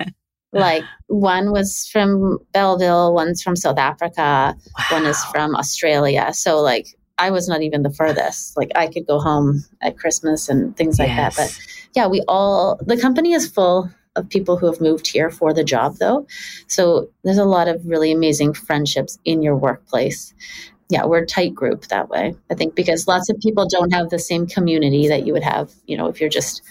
like 0.53 0.85
one 1.07 1.51
was 1.51 1.89
from 1.91 2.39
Belleville, 2.53 3.15
one's 3.15 3.43
from 3.43 3.57
South 3.57 3.79
Africa, 3.79 4.55
wow. 4.55 4.85
one 4.91 5.07
is 5.07 5.23
from 5.25 5.57
Australia. 5.57 6.29
So 6.35 6.61
like 6.61 6.89
I 7.19 7.31
was 7.31 7.49
not 7.49 7.63
even 7.63 7.83
the 7.83 7.93
furthest. 7.93 8.57
Like 8.57 8.73
I 8.75 8.89
could 8.89 9.07
go 9.07 9.21
home 9.21 9.65
at 9.81 9.99
Christmas 9.99 10.49
and 10.49 10.77
things 10.77 10.99
like 10.99 11.09
yes. 11.09 11.37
that. 11.37 11.43
But 11.43 11.59
yeah, 11.95 12.07
we 12.07 12.23
all, 12.29 12.81
the 12.85 13.01
company 13.01 13.33
is 13.33 13.47
full 13.47 13.91
of 14.17 14.29
people 14.29 14.57
who 14.57 14.67
have 14.67 14.81
moved 14.81 15.07
here 15.07 15.31
for 15.31 15.55
the 15.55 15.65
job 15.65 15.97
though. 15.99 16.27
So 16.67 17.09
there's 17.25 17.39
a 17.39 17.45
lot 17.45 17.69
of 17.69 17.85
really 17.87 18.13
amazing 18.13 18.55
friendships 18.55 19.19
in 19.25 19.43
your 19.43 19.57
workplace. 19.57 20.35
Yeah, 20.89 21.07
we're 21.07 21.23
a 21.23 21.27
tight 21.27 21.55
group 21.55 21.87
that 21.87 22.11
way. 22.11 22.35
I 22.51 22.55
think 22.55 22.75
because 22.75 23.09
lots 23.09 23.31
of 23.31 23.41
people 23.41 23.67
don't 23.67 23.95
have 23.95 24.11
the 24.11 24.19
same 24.19 24.47
community 24.47 25.09
that 25.09 25.27
you 25.27 25.33
would 25.33 25.43
have, 25.43 25.73
you 25.87 25.97
know, 25.97 26.09
if 26.09 26.21
you're 26.21 26.29
just 26.29 26.63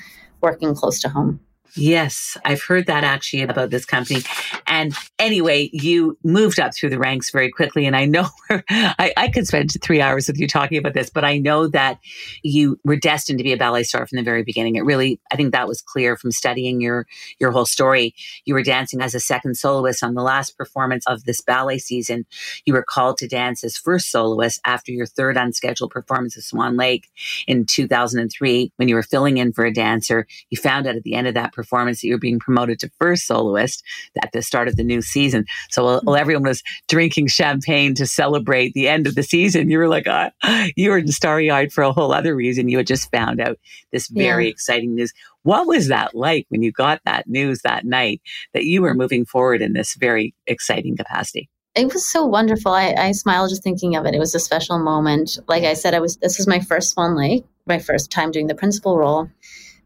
working 0.42 0.76
close 0.76 1.00
to 1.02 1.10
home. 1.10 1.40
Yes, 1.76 2.38
I've 2.44 2.62
heard 2.62 2.88
that 2.88 3.06
actually 3.06 3.44
about 3.44 3.70
this 3.70 3.86
company. 3.86 4.22
And 4.68 4.94
anyway, 5.18 5.70
you 5.72 6.18
moved 6.24 6.60
up 6.60 6.76
through 6.76 6.90
the 6.90 7.00
ranks 7.00 7.32
very 7.32 7.50
quickly. 7.50 7.86
And 7.86 7.96
I 7.96 8.06
know 8.06 8.28
I, 8.70 9.14
I, 9.16 9.30
could 9.30 9.48
spend 9.48 9.72
three 9.82 10.02
hours 10.02 10.28
with 10.28 10.38
you 10.38 10.48
talking 10.48 10.78
about 10.78 10.94
this, 10.94 11.10
but 11.10 11.24
I 11.24 11.38
know 11.38 11.68
that 11.70 12.00
you 12.44 12.78
were 12.84 12.98
destined 12.98 13.38
to 13.38 13.44
be 13.44 13.54
a 13.54 13.58
ballet 13.58 13.84
star 13.84 14.06
from 14.06 14.18
the 14.18 14.24
very 14.24 14.44
beginning. 14.44 14.76
It 14.76 14.84
really, 14.84 15.22
I 15.32 15.38
think 15.38 15.54
that 15.54 15.68
was 15.68 15.82
clear 15.82 16.18
from 16.18 16.32
studying 16.32 16.82
your, 16.82 17.08
your 17.40 17.52
whole 17.52 17.66
story. 17.66 18.16
You 18.44 18.54
were 18.54 18.64
dancing 18.64 19.02
as 19.02 19.16
a 19.16 19.20
second 19.22 19.56
soloist 19.56 20.04
on 20.04 20.14
the 20.14 20.24
last 20.24 20.58
performance 20.58 21.06
of 21.08 21.24
this 21.24 21.40
ballet 21.42 21.78
season. 21.78 22.26
You 22.66 22.74
were 22.74 22.86
called 22.88 23.18
to 23.20 23.28
dance 23.28 23.64
as 23.64 23.78
first 23.78 24.12
soloist 24.12 24.60
after 24.66 24.92
your 24.92 25.06
third 25.06 25.38
unscheduled 25.38 25.92
performance 25.92 26.36
of 26.36 26.44
Swan 26.44 26.76
Lake 26.76 27.10
in 27.48 27.66
2003 27.66 28.74
when 28.76 28.90
you 28.90 28.96
were 28.96 29.04
filling 29.04 29.38
in 29.38 29.54
for 29.54 29.64
a 29.64 29.74
dancer. 29.74 30.28
You 30.50 30.58
found 30.58 30.86
out 30.86 30.98
at 30.98 31.04
the 31.04 31.14
end 31.14 31.28
of 31.28 31.34
that 31.36 31.54
performance 31.54 31.61
that 31.64 32.04
you 32.04 32.14
were 32.14 32.20
being 32.20 32.40
promoted 32.40 32.80
to 32.80 32.92
first 33.00 33.26
soloist 33.26 33.84
at 34.22 34.32
the 34.32 34.42
start 34.42 34.68
of 34.68 34.76
the 34.76 34.84
new 34.84 35.02
season. 35.02 35.46
So 35.70 35.84
while, 35.84 36.02
while 36.04 36.16
mm-hmm. 36.16 36.22
everyone 36.22 36.44
was 36.44 36.64
drinking 36.88 37.28
champagne 37.28 37.96
to 37.96 38.06
celebrate 38.06 38.74
the 38.74 38.88
end 38.88 39.08
of 39.08 39.16
the 39.16 39.24
season, 39.24 39.70
you 39.70 39.78
were 39.78 39.88
like, 39.88 40.08
oh, 40.08 40.30
you 40.76 40.92
were 40.92 41.06
starry 41.08 41.50
eyed 41.50 41.72
for 41.72 41.84
a 41.84 41.92
whole 41.92 42.14
other 42.14 42.36
reason. 42.36 42.70
You 42.70 42.78
had 42.78 42.88
just 42.88 43.12
found 43.12 43.42
out 43.42 43.58
this 43.92 44.08
very 44.08 44.46
yeah. 44.46 44.52
exciting 44.52 44.96
news. 44.96 45.14
What 45.44 45.68
was 45.68 45.88
that 45.88 46.14
like 46.14 46.46
when 46.50 46.62
you 46.62 46.72
got 46.72 47.02
that 47.06 47.28
news 47.28 47.62
that 47.64 47.86
night 47.86 48.22
that 48.54 48.66
you 48.66 48.82
were 48.82 48.94
moving 48.94 49.26
forward 49.26 49.62
in 49.62 49.74
this 49.74 49.96
very 49.96 50.36
exciting 50.48 50.96
capacity? 50.96 51.50
it 51.74 51.94
was 51.94 52.06
so 52.06 52.26
wonderful. 52.26 52.74
I, 52.74 52.94
I 52.98 53.12
smile 53.14 53.48
just 53.48 53.64
thinking 53.64 53.96
of 53.96 54.06
it. 54.06 54.14
It 54.14 54.20
was 54.20 54.36
a 54.36 54.40
special 54.40 54.78
moment. 54.78 55.40
Like 55.48 55.64
I 55.64 55.74
said, 55.74 55.94
I 55.94 56.00
was 56.00 56.18
this 56.18 56.38
was 56.38 56.46
my 56.46 56.60
first 56.60 56.92
Swan 56.92 57.16
Lake, 57.16 57.46
my 57.66 57.80
first 57.80 58.12
time 58.12 58.32
doing 58.32 58.48
the 58.48 58.56
principal 58.56 58.98
role 58.98 59.30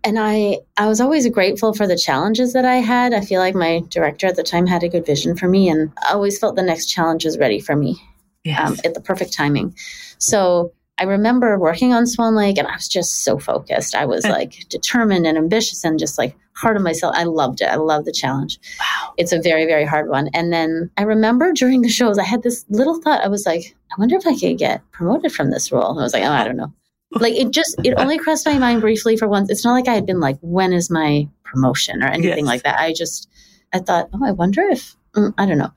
and 0.06 0.20
I 0.20 0.60
I 0.78 0.88
was 0.88 1.02
always 1.02 1.28
grateful 1.30 1.74
for 1.74 1.88
the 1.88 1.98
challenges 1.98 2.54
that 2.54 2.64
I 2.64 2.76
had. 2.76 3.14
I 3.14 3.22
feel 3.22 3.40
like 3.40 3.56
my 3.56 3.82
director 3.90 4.28
at 4.28 4.36
the 4.36 4.44
time 4.44 4.68
had 4.68 4.84
a 4.84 4.90
good 4.90 5.06
vision 5.06 5.36
for 5.36 5.50
me, 5.50 5.68
and 5.68 5.92
I 6.08 6.14
always 6.14 6.38
felt 6.38 6.56
the 6.56 6.62
next 6.62 6.86
challenge 6.86 7.26
was 7.26 7.40
ready 7.40 7.60
for 7.60 7.76
me 7.76 8.00
yes. 8.44 8.70
um, 8.70 8.78
at 8.86 8.94
the 8.94 9.02
perfect 9.02 9.34
timing. 9.34 9.76
So 10.20 10.72
I 10.98 11.04
remember 11.04 11.58
working 11.60 11.92
on 11.92 12.06
Swan 12.06 12.36
Lake, 12.36 12.58
and 12.58 12.68
I 12.68 12.76
was 12.76 12.88
just 12.88 13.24
so 13.24 13.40
focused. 13.40 13.96
I 13.96 14.06
was 14.06 14.24
like 14.28 14.70
determined 14.70 15.26
and 15.26 15.38
ambitious, 15.38 15.84
and 15.84 15.98
just 15.98 16.20
like 16.20 16.36
hard 16.54 16.78
on 16.78 16.84
myself. 16.84 17.16
I 17.18 17.24
loved 17.24 17.62
it. 17.62 17.66
I 17.66 17.76
love 17.76 18.06
the 18.06 18.14
challenge. 18.14 18.60
Wow, 18.80 19.14
it's 19.18 19.34
a 19.34 19.42
very 19.42 19.66
very 19.66 19.86
hard 19.86 20.08
one. 20.08 20.30
And 20.36 20.54
then 20.54 20.92
I 20.98 21.02
remember 21.02 21.52
during 21.52 21.82
the 21.82 21.90
shows, 21.90 22.20
I 22.20 22.24
had 22.24 22.44
this 22.44 22.64
little 22.70 23.02
thought. 23.02 23.24
I 23.24 23.28
was 23.28 23.48
like, 23.48 23.76
I 23.92 23.96
wonder 23.98 24.16
if 24.18 24.28
I 24.28 24.38
could 24.38 24.60
get 24.60 24.82
promoted 24.92 25.34
from 25.34 25.50
this 25.50 25.72
role. 25.72 25.90
And 25.90 26.00
I 26.00 26.04
was 26.04 26.14
like, 26.14 26.24
oh, 26.24 26.32
I 26.32 26.44
don't 26.44 26.58
know 26.58 26.72
like 27.16 27.34
it 27.34 27.52
just 27.52 27.76
it 27.84 27.94
only 27.98 28.18
crossed 28.18 28.46
my 28.46 28.58
mind 28.58 28.82
briefly 28.82 29.18
for 29.18 29.28
once. 29.28 29.50
It's 29.50 29.64
not 29.64 29.74
like 29.74 29.88
I 29.88 29.96
had 29.96 30.06
been 30.06 30.20
like, 30.20 30.38
when 30.42 30.74
is 30.74 30.90
my 30.90 31.28
promotion 31.44 32.04
or 32.04 32.08
anything 32.08 32.40
yes. 32.40 32.46
like 32.46 32.64
that. 32.64 32.80
I 32.80 32.94
just 32.94 33.30
I 33.74 33.80
thought, 33.80 34.10
oh, 34.14 34.26
I 34.26 34.32
wonder 34.32 34.62
if 34.64 34.96
mm, 35.16 35.34
I 35.38 35.46
don't 35.46 35.58
know. 35.58 35.72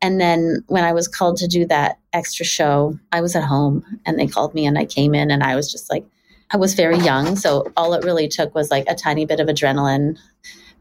And 0.00 0.20
then 0.20 0.64
when 0.66 0.82
I 0.82 0.92
was 0.92 1.06
called 1.06 1.36
to 1.38 1.46
do 1.46 1.64
that 1.66 1.98
extra 2.12 2.44
show, 2.44 2.98
I 3.12 3.20
was 3.20 3.36
at 3.36 3.44
home 3.44 3.84
and 4.04 4.18
they 4.18 4.26
called 4.26 4.52
me 4.52 4.66
and 4.66 4.76
I 4.76 4.84
came 4.84 5.14
in 5.14 5.30
and 5.30 5.42
I 5.42 5.54
was 5.54 5.70
just 5.70 5.90
like 5.90 6.04
I 6.50 6.56
was 6.58 6.74
very 6.74 6.98
young, 6.98 7.36
so 7.36 7.72
all 7.78 7.94
it 7.94 8.04
really 8.04 8.28
took 8.28 8.54
was 8.54 8.70
like 8.70 8.84
a 8.86 8.94
tiny 8.94 9.24
bit 9.24 9.40
of 9.40 9.48
adrenaline 9.48 10.18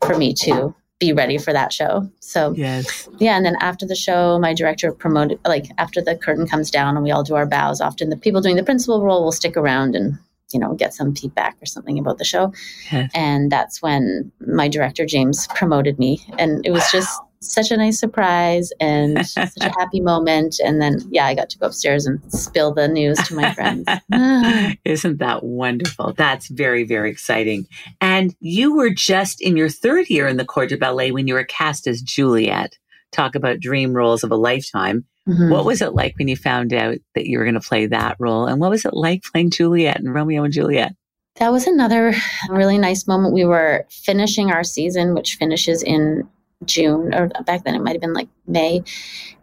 for 0.05 0.17
me 0.17 0.34
to 0.41 0.75
be 1.01 1.12
ready 1.12 1.39
for 1.39 1.51
that 1.51 1.74
show. 1.74 2.08
So 2.20 2.53
yes. 2.55 3.10
yeah, 3.17 3.36
and 3.36 3.43
then 3.43 3.58
after 3.60 3.88
the 3.88 3.96
show, 3.96 4.38
my 4.39 4.53
director 4.53 4.93
promoted 4.93 5.39
like 5.46 5.65
after 5.79 6.00
the 6.00 6.15
curtain 6.15 6.48
comes 6.48 6.70
down 6.70 6.96
and 6.96 7.03
we 7.03 7.10
all 7.10 7.24
do 7.24 7.34
our 7.36 7.48
bows. 7.48 7.81
Often 7.81 8.10
the 8.10 8.17
people 8.17 8.39
doing 8.39 8.55
the 8.55 8.63
principal 8.63 9.03
role 9.03 9.24
will 9.24 9.31
stick 9.31 9.58
around 9.58 9.96
and 9.96 10.17
you 10.53 10.60
know 10.60 10.75
get 10.75 10.93
some 10.93 11.15
feedback 11.15 11.58
or 11.60 11.65
something 11.65 11.98
about 11.98 12.20
the 12.20 12.24
show. 12.24 12.53
Yes. 12.91 13.12
And 13.15 13.51
that's 13.51 13.81
when 13.81 14.31
my 14.48 14.67
director 14.67 15.05
James 15.05 15.48
promoted 15.55 15.98
me, 15.98 16.22
and 16.38 16.63
it 16.65 16.70
was 16.70 16.84
wow. 16.84 17.00
just 17.00 17.20
such 17.41 17.71
a 17.71 17.77
nice 17.77 18.00
surprise 18.00 18.71
and 18.79 19.25
such 19.27 19.51
a 19.60 19.69
happy 19.77 20.00
moment. 20.00 20.60
And 20.63 20.81
then, 20.81 21.00
yeah, 21.10 21.25
I 21.25 21.36
got 21.36 21.50
to 21.51 21.57
go 21.57 21.67
upstairs 21.67 22.05
and 22.05 22.21
spill 22.31 22.74
the 22.74 22.88
news 22.88 23.17
to 23.27 23.36
my 23.36 23.53
friends. 23.53 23.88
Isn't 24.86 25.19
that 25.19 25.43
wonderful? 25.43 26.13
That's 26.13 26.48
very, 26.48 26.83
very 26.83 27.10
exciting. 27.10 27.67
And 28.00 28.36
you 28.39 28.75
were 28.75 28.91
just 28.91 29.41
in 29.41 29.57
your 29.57 29.69
third 29.69 30.10
year 30.10 30.27
in 30.27 30.38
the 30.38 30.45
Corps 30.45 30.67
de 30.67 30.77
Ballet 30.77 31.12
when 31.12 31.27
you 31.27 31.33
were 31.33 31.43
cast 31.43 31.88
as 31.88 32.01
Juliet. 32.01 32.77
Talk 33.12 33.36
about 33.36 33.60
dream 33.60 33.93
roles 33.93 34.24
of 34.24 34.31
a 34.31 34.38
lifetime. 34.38 35.05
Mm-hmm. 35.27 35.51
What 35.51 35.65
was 35.65 35.81
it 35.81 35.93
like 35.93 36.17
when 36.17 36.27
you 36.27 36.36
found 36.36 36.74
out 36.74 36.98
that 37.15 37.25
you 37.27 37.38
were 37.38 37.43
going 37.43 37.55
to 37.55 37.60
play 37.60 37.86
that 37.88 38.15
role? 38.19 38.45
And 38.45 38.60
what 38.60 38.71
was 38.71 38.86
it 38.86 38.93
like 38.93 39.24
playing 39.24 39.51
Juliet 39.51 40.00
and 40.00 40.13
Romeo 40.13 40.43
and 40.43 40.53
Juliet? 40.53 40.93
That 41.36 41.51
was 41.51 41.67
another 41.67 42.13
really 42.50 42.77
nice 42.77 43.07
moment. 43.07 43.33
We 43.33 43.45
were 43.45 43.86
finishing 43.89 44.51
our 44.51 44.63
season, 44.63 45.13
which 45.13 45.36
finishes 45.36 45.83
in 45.83 46.27
June, 46.65 47.13
or 47.13 47.30
back 47.46 47.63
then 47.63 47.75
it 47.75 47.82
might 47.82 47.94
have 47.94 48.01
been 48.01 48.13
like 48.13 48.30
May. 48.48 48.84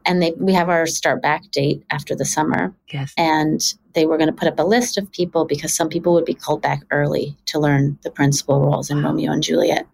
And 0.06 0.22
they 0.22 0.32
we 0.32 0.52
have 0.54 0.68
our 0.68 0.86
start 0.86 1.20
back 1.22 1.50
date 1.50 1.84
after 1.90 2.14
the 2.14 2.24
summer. 2.24 2.74
Yes. 2.90 3.12
And 3.16 3.60
they 3.94 4.06
were 4.06 4.16
going 4.16 4.30
to 4.30 4.36
put 4.36 4.48
up 4.48 4.58
a 4.58 4.62
list 4.62 4.96
of 4.96 5.10
people 5.12 5.44
because 5.44 5.74
some 5.74 5.88
people 5.88 6.14
would 6.14 6.24
be 6.24 6.34
called 6.34 6.62
back 6.62 6.82
early 6.90 7.36
to 7.46 7.58
learn 7.58 7.98
the 8.02 8.10
principal 8.10 8.60
roles 8.60 8.90
in 8.90 9.02
Romeo 9.02 9.32
and 9.32 9.42
Juliet. 9.42 9.86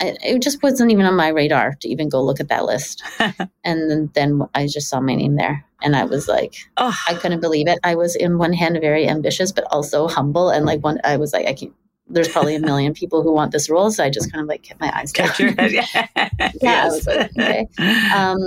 it 0.00 0.42
just 0.42 0.62
wasn't 0.62 0.92
even 0.92 1.06
on 1.06 1.16
my 1.16 1.28
radar 1.28 1.74
to 1.80 1.88
even 1.88 2.08
go 2.08 2.22
look 2.22 2.38
at 2.38 2.48
that 2.48 2.66
list. 2.66 3.02
and 3.64 3.90
then, 3.90 4.10
then, 4.14 4.42
I 4.54 4.66
just 4.66 4.88
saw 4.88 5.00
my 5.00 5.14
name 5.14 5.36
there. 5.36 5.64
And 5.82 5.96
I 5.96 6.04
was 6.04 6.28
like, 6.28 6.54
oh. 6.76 6.96
I 7.06 7.14
couldn't 7.14 7.40
believe 7.40 7.68
it. 7.68 7.78
I 7.82 7.94
was 7.94 8.14
in 8.14 8.38
one 8.38 8.52
hand 8.52 8.78
very 8.80 9.08
ambitious, 9.08 9.52
but 9.52 9.64
also 9.70 10.06
humble. 10.06 10.50
And 10.50 10.66
like 10.66 10.82
one, 10.82 11.00
I 11.04 11.16
was 11.16 11.32
like, 11.32 11.46
I 11.46 11.54
can't, 11.54 11.72
there's 12.08 12.28
probably 12.28 12.54
a 12.54 12.60
million 12.60 12.94
people 12.94 13.22
who 13.22 13.32
want 13.32 13.52
this 13.52 13.68
role. 13.68 13.90
So 13.90 14.04
I 14.04 14.10
just 14.10 14.32
kind 14.32 14.42
of 14.42 14.48
like 14.48 14.62
kept 14.62 14.80
my 14.80 14.92
eyes 14.96 15.12
down. 15.12 15.30
yeah, 15.38 15.86
yeah 16.16 16.50
yes. 16.60 17.06
like, 17.06 17.30
okay. 17.38 17.66
Um, 18.14 18.38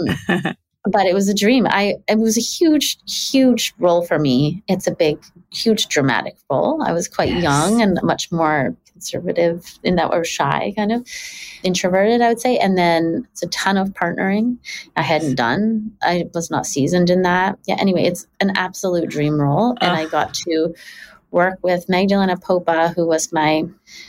but 0.85 1.05
it 1.05 1.13
was 1.13 1.27
a 1.27 1.33
dream. 1.33 1.67
I 1.67 1.95
it 2.07 2.19
was 2.19 2.37
a 2.37 2.41
huge, 2.41 2.97
huge 3.07 3.73
role 3.79 4.05
for 4.05 4.17
me. 4.17 4.63
It's 4.67 4.87
a 4.87 4.91
big, 4.91 5.23
huge 5.51 5.87
dramatic 5.87 6.35
role. 6.49 6.81
I 6.81 6.93
was 6.93 7.07
quite 7.07 7.29
yes. 7.29 7.43
young 7.43 7.81
and 7.81 7.99
much 8.01 8.31
more 8.31 8.75
conservative 8.91 9.77
in 9.83 9.95
that 9.95 10.11
or 10.11 10.23
shy, 10.23 10.73
kind 10.75 10.91
of 10.91 11.07
introverted, 11.63 12.21
I 12.21 12.29
would 12.29 12.39
say. 12.39 12.57
And 12.57 12.77
then 12.77 13.27
it's 13.31 13.43
a 13.43 13.47
ton 13.47 13.77
of 13.77 13.89
partnering 13.89 14.57
I 14.95 15.01
hadn't 15.01 15.35
done. 15.35 15.91
I 16.01 16.29
was 16.33 16.49
not 16.49 16.65
seasoned 16.65 17.09
in 17.09 17.23
that. 17.23 17.57
Yeah. 17.65 17.75
Anyway, 17.79 18.03
it's 18.03 18.27
an 18.39 18.51
absolute 18.55 19.09
dream 19.09 19.39
role, 19.39 19.77
and 19.81 19.91
uh. 19.91 19.95
I 19.95 20.05
got 20.05 20.33
to 20.33 20.73
work 21.31 21.59
with 21.61 21.89
Magdalena 21.89 22.37
Popa, 22.37 22.89
who 22.89 23.05
was 23.07 23.31
my 23.31 23.63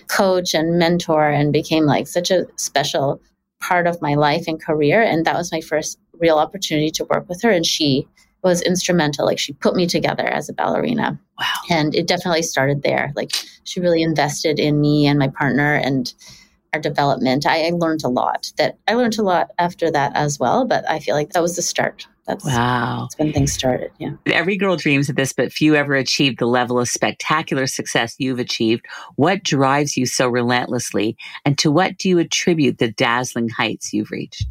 coach 0.08 0.54
and 0.54 0.78
mentor 0.78 1.28
and 1.28 1.52
became 1.52 1.84
like 1.84 2.08
such 2.08 2.30
a 2.30 2.46
special 2.56 3.20
part 3.60 3.86
of 3.86 4.00
my 4.00 4.14
life 4.14 4.44
and 4.46 4.62
career. 4.62 5.02
And 5.02 5.24
that 5.24 5.36
was 5.36 5.52
my 5.52 5.60
first 5.60 5.98
real 6.18 6.38
opportunity 6.38 6.90
to 6.92 7.04
work 7.04 7.28
with 7.28 7.42
her. 7.42 7.50
And 7.50 7.66
she 7.66 8.06
was 8.42 8.62
instrumental. 8.62 9.26
Like 9.26 9.38
she 9.38 9.52
put 9.52 9.76
me 9.76 9.86
together 9.86 10.26
as 10.26 10.48
a 10.48 10.54
ballerina. 10.54 11.18
Wow. 11.38 11.54
And 11.70 11.94
it 11.94 12.06
definitely 12.06 12.42
started 12.42 12.82
there. 12.82 13.12
Like 13.14 13.32
she 13.64 13.80
really 13.80 14.02
invested 14.02 14.58
in 14.58 14.80
me 14.80 15.06
and 15.06 15.18
my 15.18 15.28
partner 15.28 15.74
and 15.74 16.12
our 16.72 16.80
development. 16.80 17.46
I, 17.46 17.66
I 17.66 17.70
learned 17.70 18.04
a 18.04 18.08
lot 18.08 18.52
that 18.56 18.78
I 18.88 18.94
learned 18.94 19.18
a 19.18 19.22
lot 19.22 19.50
after 19.58 19.90
that 19.90 20.12
as 20.14 20.38
well, 20.38 20.64
but 20.64 20.88
I 20.88 21.00
feel 21.00 21.14
like 21.14 21.30
that 21.30 21.42
was 21.42 21.56
the 21.56 21.62
start. 21.62 22.06
That's 22.26 22.44
wow. 22.44 23.02
That's 23.02 23.18
when 23.18 23.32
things 23.32 23.52
started. 23.52 23.90
Yeah. 23.98 24.12
Every 24.26 24.56
girl 24.56 24.76
dreams 24.76 25.08
of 25.08 25.16
this, 25.16 25.32
but 25.32 25.52
few 25.52 25.74
ever 25.74 25.94
achieve 25.94 26.36
the 26.36 26.46
level 26.46 26.78
of 26.78 26.88
spectacular 26.88 27.66
success 27.66 28.14
you've 28.18 28.38
achieved. 28.38 28.86
What 29.16 29.42
drives 29.42 29.96
you 29.96 30.06
so 30.06 30.28
relentlessly? 30.28 31.16
And 31.44 31.58
to 31.58 31.70
what 31.70 31.96
do 31.98 32.08
you 32.08 32.18
attribute 32.18 32.78
the 32.78 32.92
dazzling 32.92 33.48
heights 33.48 33.92
you've 33.92 34.10
reached? 34.10 34.46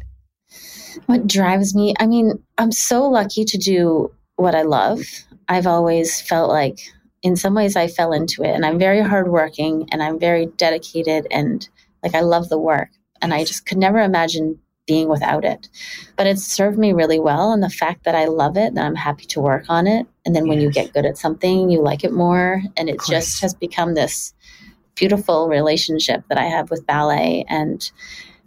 What 1.06 1.26
drives 1.26 1.74
me? 1.74 1.94
I 2.00 2.06
mean, 2.06 2.32
I'm 2.58 2.72
so 2.72 3.08
lucky 3.08 3.44
to 3.44 3.56
do 3.56 4.12
what 4.36 4.54
I 4.54 4.62
love. 4.62 5.00
I've 5.48 5.66
always 5.66 6.20
felt 6.20 6.50
like, 6.50 6.78
in 7.22 7.36
some 7.36 7.54
ways, 7.54 7.76
I 7.76 7.86
fell 7.86 8.12
into 8.12 8.42
it. 8.42 8.50
And 8.50 8.66
I'm 8.66 8.78
very 8.78 9.00
hardworking 9.00 9.88
and 9.92 10.02
I'm 10.02 10.18
very 10.18 10.46
dedicated 10.56 11.26
and 11.30 11.68
like 12.02 12.14
I 12.14 12.20
love 12.20 12.48
the 12.48 12.58
work. 12.58 12.88
And 13.22 13.32
I 13.34 13.44
just 13.44 13.66
could 13.66 13.78
never 13.78 13.98
imagine 13.98 14.58
being 14.90 15.08
without 15.08 15.44
it. 15.44 15.68
But 16.16 16.26
it's 16.26 16.42
served 16.42 16.76
me 16.76 16.92
really 16.92 17.20
well. 17.20 17.52
And 17.52 17.62
the 17.62 17.70
fact 17.70 18.02
that 18.02 18.16
I 18.16 18.24
love 18.24 18.56
it, 18.56 18.74
that 18.74 18.84
I'm 18.84 18.96
happy 18.96 19.24
to 19.26 19.40
work 19.40 19.66
on 19.68 19.86
it. 19.86 20.04
And 20.26 20.34
then 20.34 20.46
yes. 20.46 20.50
when 20.50 20.60
you 20.60 20.68
get 20.68 20.92
good 20.92 21.06
at 21.06 21.16
something, 21.16 21.70
you 21.70 21.80
like 21.80 22.02
it 22.02 22.12
more. 22.12 22.60
And 22.76 22.90
it 22.90 22.98
just 23.06 23.40
has 23.40 23.54
become 23.54 23.94
this 23.94 24.34
beautiful 24.96 25.48
relationship 25.48 26.24
that 26.28 26.38
I 26.38 26.46
have 26.46 26.70
with 26.70 26.88
ballet. 26.88 27.44
And 27.48 27.88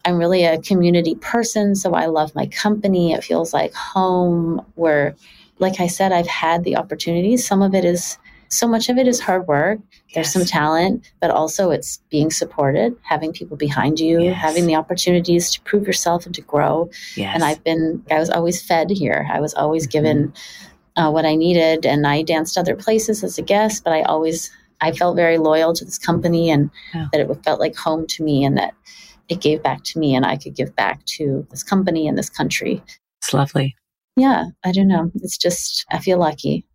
I'm 0.03 0.17
really 0.17 0.43
a 0.43 0.62
community 0.62 1.15
person. 1.15 1.75
So 1.75 1.93
I 1.93 2.07
love 2.07 2.35
my 2.35 2.47
company. 2.47 3.13
It 3.13 3.23
feels 3.23 3.53
like 3.53 3.73
home. 3.73 4.65
We're 4.75 5.15
like 5.59 5.79
I 5.79 5.88
said, 5.88 6.12
I've 6.12 6.27
had 6.27 6.65
the 6.65 6.75
opportunities. 6.75 7.47
Some 7.47 7.62
of 7.62 7.73
it 7.73 7.85
is 7.85 8.17
so 8.50 8.67
much 8.67 8.89
of 8.89 8.97
it 8.97 9.07
is 9.07 9.21
hard 9.21 9.47
work. 9.47 9.79
There's 10.13 10.27
yes. 10.27 10.34
some 10.34 10.46
talent, 10.46 11.12
but 11.20 11.32
also 11.32 11.72
it's 11.72 11.98
being 12.10 12.29
supported, 12.29 12.96
having 13.01 13.34
people 13.34 13.58
behind 13.58 14.00
you, 14.00 14.22
yes. 14.22 14.36
having 14.39 14.67
the 14.67 14.75
opportunities 14.75 15.51
to 15.51 15.62
prove 15.62 15.88
yourself 15.88 16.25
and 16.25 16.36
to 16.36 16.41
grow. 16.41 16.89
Yes. 17.15 17.32
And 17.34 17.43
I've 17.43 17.63
been, 17.63 18.03
I 18.12 18.20
was 18.20 18.29
always 18.29 18.62
fed 18.62 18.91
here. 18.91 19.27
I 19.32 19.39
was 19.39 19.53
always 19.55 19.84
mm-hmm. 19.84 19.91
given 19.91 20.34
uh, 20.96 21.10
what 21.10 21.25
I 21.25 21.36
needed, 21.36 21.86
and 21.86 22.05
I 22.05 22.22
danced 22.22 22.58
other 22.58 22.75
places 22.75 23.24
as 23.24 23.39
a 23.39 23.41
guest, 23.41 23.84
but 23.84 23.93
I 23.93 24.03
always, 24.03 24.51
I 24.82 24.91
felt 24.91 25.15
very 25.15 25.39
loyal 25.39 25.74
to 25.74 25.84
this 25.84 25.98
company 25.98 26.51
and 26.51 26.70
oh. 26.93 27.08
that 27.12 27.22
it 27.22 27.43
felt 27.43 27.60
like 27.60 27.75
home 27.75 28.05
to 28.08 28.24
me 28.24 28.43
and 28.43 28.58
that 28.58 28.75
it 29.29 29.41
gave 29.41 29.63
back 29.63 29.84
to 29.86 30.00
me 30.00 30.13
and 30.13 30.25
I 30.25 30.38
could 30.38 30.53
give 30.53 30.75
back 30.75 31.03
to 31.17 31.48
this 31.50 31.63
company 31.63 32.08
and 32.08 32.17
this 32.17 32.29
country. 32.29 32.84
It's 33.22 33.34
lovely. 33.34 33.75
Yeah, 34.15 34.46
I 34.63 34.72
don't 34.72 34.88
know. 34.88 35.10
It's 35.15 35.38
just, 35.38 35.86
I 35.89 35.98
feel 35.98 36.20
lucky. 36.20 36.67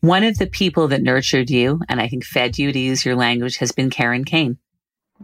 One 0.00 0.24
of 0.24 0.38
the 0.38 0.46
people 0.46 0.88
that 0.88 1.02
nurtured 1.02 1.50
you 1.50 1.80
and 1.88 2.00
I 2.00 2.08
think 2.08 2.24
fed 2.24 2.58
you, 2.58 2.72
to 2.72 2.78
use 2.78 3.04
your 3.04 3.16
language, 3.16 3.58
has 3.58 3.72
been 3.72 3.90
Karen 3.90 4.24
Kain. 4.24 4.58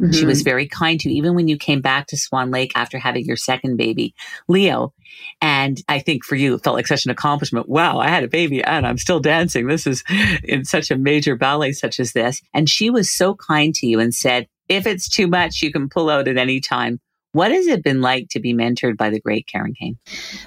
Mm-hmm. 0.00 0.12
She 0.12 0.24
was 0.24 0.38
mm-hmm. 0.38 0.50
very 0.50 0.66
kind 0.66 0.98
to 1.00 1.10
you, 1.10 1.16
even 1.16 1.34
when 1.34 1.48
you 1.48 1.58
came 1.58 1.82
back 1.82 2.06
to 2.08 2.16
Swan 2.16 2.50
Lake 2.50 2.72
after 2.74 2.98
having 2.98 3.26
your 3.26 3.36
second 3.36 3.76
baby, 3.76 4.14
Leo. 4.48 4.94
And 5.40 5.82
I 5.88 5.98
think 5.98 6.24
for 6.24 6.34
you, 6.34 6.54
it 6.54 6.64
felt 6.64 6.76
like 6.76 6.86
such 6.86 7.04
an 7.04 7.10
accomplishment. 7.10 7.68
Wow, 7.68 7.98
I 7.98 8.08
had 8.08 8.24
a 8.24 8.28
baby 8.28 8.64
and 8.64 8.86
I'm 8.86 8.96
still 8.96 9.20
dancing. 9.20 9.66
This 9.66 9.86
is 9.86 10.02
in 10.44 10.64
such 10.64 10.90
a 10.90 10.96
major 10.96 11.36
ballet 11.36 11.72
such 11.72 12.00
as 12.00 12.12
this. 12.12 12.40
And 12.54 12.70
she 12.70 12.88
was 12.88 13.12
so 13.12 13.34
kind 13.34 13.74
to 13.76 13.86
you 13.86 14.00
and 14.00 14.14
said, 14.14 14.46
if 14.68 14.86
it's 14.86 15.08
too 15.08 15.26
much, 15.26 15.60
you 15.60 15.70
can 15.70 15.90
pull 15.90 16.08
out 16.08 16.28
at 16.28 16.38
any 16.38 16.60
time. 16.60 17.00
What 17.32 17.50
has 17.50 17.66
it 17.66 17.82
been 17.82 18.02
like 18.02 18.28
to 18.28 18.40
be 18.40 18.52
mentored 18.52 18.98
by 18.98 19.08
the 19.08 19.18
great 19.18 19.46
Karen 19.46 19.72
Kain? 19.72 19.96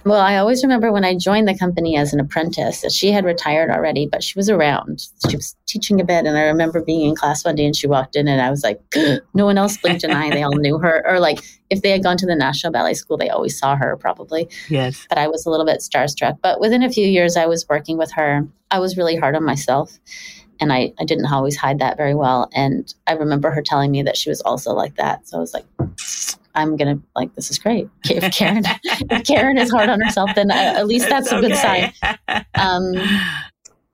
Well, 0.04 0.22
I 0.22 0.38
always 0.38 0.62
remember 0.62 0.92
when 0.92 1.04
I 1.04 1.16
joined 1.16 1.48
the 1.48 1.58
company 1.58 1.98
as 1.98 2.14
an 2.14 2.20
apprentice, 2.20 2.86
she 2.94 3.12
had 3.12 3.26
retired 3.26 3.72
already, 3.72 4.08
but 4.12 4.24
she 4.24 4.38
was 4.38 4.52
around. 4.52 5.08
She 5.28 5.36
was 5.36 5.56
teaching 5.66 6.00
a 6.00 6.04
bit. 6.04 6.26
And 6.28 6.38
I 6.38 6.44
remember 6.44 6.84
being 6.84 7.10
in 7.10 7.16
class 7.16 7.44
one 7.44 7.56
day 7.56 7.66
and 7.66 7.76
she 7.76 7.88
walked 7.88 8.16
in 8.16 8.28
and 8.28 8.40
I 8.40 8.52
was 8.52 8.64
like, 8.64 8.80
no 9.34 9.46
one 9.46 9.58
else 9.58 9.78
blinked 9.78 10.04
an 10.04 10.12
eye. 10.12 10.30
They 10.30 10.44
all 10.44 10.56
knew 10.56 10.78
her. 10.78 11.04
Or 11.08 11.20
like 11.20 11.40
if 11.72 11.82
they 11.82 11.90
had 11.90 12.04
gone 12.04 12.18
to 12.18 12.28
the 12.28 12.36
National 12.36 12.72
Ballet 12.72 12.94
School, 12.94 13.18
they 13.18 13.30
always 13.30 13.58
saw 13.58 13.76
her 13.76 13.98
probably. 13.98 14.48
Yes. 14.70 15.08
But 15.10 15.18
I 15.18 15.28
was 15.28 15.44
a 15.48 15.50
little 15.50 15.66
bit 15.66 15.80
starstruck. 15.80 16.38
But 16.44 16.60
within 16.60 16.84
a 16.84 16.92
few 16.92 17.08
years, 17.08 17.36
I 17.36 17.48
was 17.48 17.68
working 17.68 17.98
with 17.98 18.12
her. 18.12 18.48
I 18.70 18.78
was 18.78 18.96
really 18.96 19.16
hard 19.16 19.36
on 19.36 19.44
myself 19.44 19.98
and 20.60 20.72
I, 20.72 20.94
I 21.00 21.06
didn't 21.06 21.26
always 21.26 21.58
hide 21.58 21.80
that 21.80 21.98
very 21.98 22.14
well. 22.14 22.48
And 22.54 22.94
I 23.08 23.14
remember 23.14 23.50
her 23.50 23.64
telling 23.64 23.90
me 23.90 24.04
that 24.04 24.18
she 24.18 24.30
was 24.30 24.42
also 24.42 24.72
like 24.72 24.96
that. 24.98 25.28
So 25.28 25.38
I 25.38 25.40
was 25.40 25.54
like, 25.54 25.66
I'm 26.56 26.78
gonna 26.78 27.00
like 27.16 27.34
this 27.36 27.52
is 27.52 27.60
great. 27.60 27.90
If 28.10 28.34
Karen, 28.34 28.64
if 28.84 29.26
Karen 29.26 29.58
is 29.58 29.72
hard 29.72 29.90
on 29.90 30.00
herself, 30.02 30.32
then 30.36 30.52
uh, 30.52 30.74
at 30.78 30.88
least 30.88 31.10
that's 31.10 31.32
a 31.32 31.42
good 31.42 31.56
sign. 31.56 31.94
Um, 32.56 32.94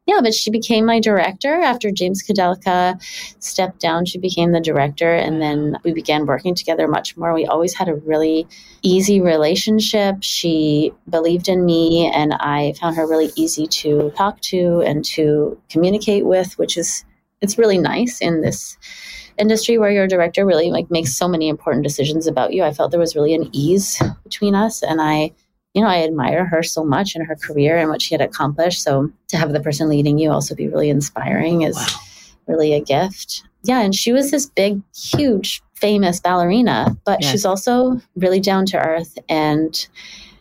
yeah, 0.07 0.19
but 0.21 0.33
she 0.33 0.49
became 0.49 0.85
my 0.85 0.99
director 0.99 1.61
after 1.61 1.91
James 1.91 2.23
Kudelka 2.23 3.01
stepped 3.39 3.79
down. 3.79 4.05
She 4.05 4.17
became 4.17 4.51
the 4.51 4.59
director, 4.59 5.13
and 5.13 5.41
then 5.41 5.77
we 5.83 5.93
began 5.93 6.25
working 6.25 6.55
together 6.55 6.87
much 6.87 7.15
more. 7.15 7.33
We 7.33 7.45
always 7.45 7.73
had 7.73 7.87
a 7.87 7.95
really 7.95 8.47
easy 8.81 9.21
relationship. 9.21 10.17
She 10.21 10.91
believed 11.09 11.47
in 11.47 11.65
me, 11.65 12.11
and 12.13 12.33
I 12.33 12.73
found 12.81 12.97
her 12.97 13.07
really 13.07 13.31
easy 13.35 13.67
to 13.67 14.11
talk 14.17 14.41
to 14.41 14.81
and 14.81 15.05
to 15.05 15.57
communicate 15.69 16.25
with, 16.25 16.57
which 16.57 16.77
is 16.77 17.05
it's 17.41 17.57
really 17.57 17.77
nice 17.77 18.19
in 18.21 18.41
this 18.41 18.77
industry 19.41 19.77
where 19.77 19.91
your 19.91 20.07
director 20.07 20.45
really 20.45 20.71
like 20.71 20.89
makes 20.89 21.13
so 21.13 21.27
many 21.27 21.49
important 21.49 21.83
decisions 21.83 22.27
about 22.27 22.53
you. 22.53 22.63
I 22.63 22.71
felt 22.71 22.91
there 22.91 22.99
was 22.99 23.15
really 23.15 23.33
an 23.33 23.49
ease 23.51 24.01
between 24.23 24.55
us 24.55 24.83
and 24.83 25.01
I 25.01 25.33
you 25.73 25.81
know, 25.81 25.87
I 25.87 26.03
admire 26.03 26.45
her 26.45 26.63
so 26.63 26.83
much 26.83 27.15
and 27.15 27.25
her 27.25 27.35
career 27.35 27.77
and 27.77 27.89
what 27.89 28.01
she 28.01 28.13
had 28.13 28.21
accomplished. 28.21 28.83
So 28.83 29.11
to 29.29 29.37
have 29.37 29.53
the 29.53 29.61
person 29.61 29.87
leading 29.87 30.17
you 30.17 30.29
also 30.29 30.53
be 30.53 30.67
really 30.67 30.89
inspiring 30.89 31.61
is 31.61 31.75
wow. 31.75 31.85
really 32.47 32.73
a 32.73 32.81
gift. 32.81 33.43
Yeah, 33.63 33.81
and 33.81 33.95
she 33.95 34.11
was 34.11 34.31
this 34.31 34.47
big, 34.47 34.81
huge, 34.93 35.61
famous 35.73 36.19
ballerina, 36.19 36.97
but 37.05 37.21
yes. 37.21 37.31
she's 37.31 37.45
also 37.45 38.01
really 38.15 38.39
down 38.39 38.65
to 38.67 38.77
earth 38.77 39.17
and 39.29 39.87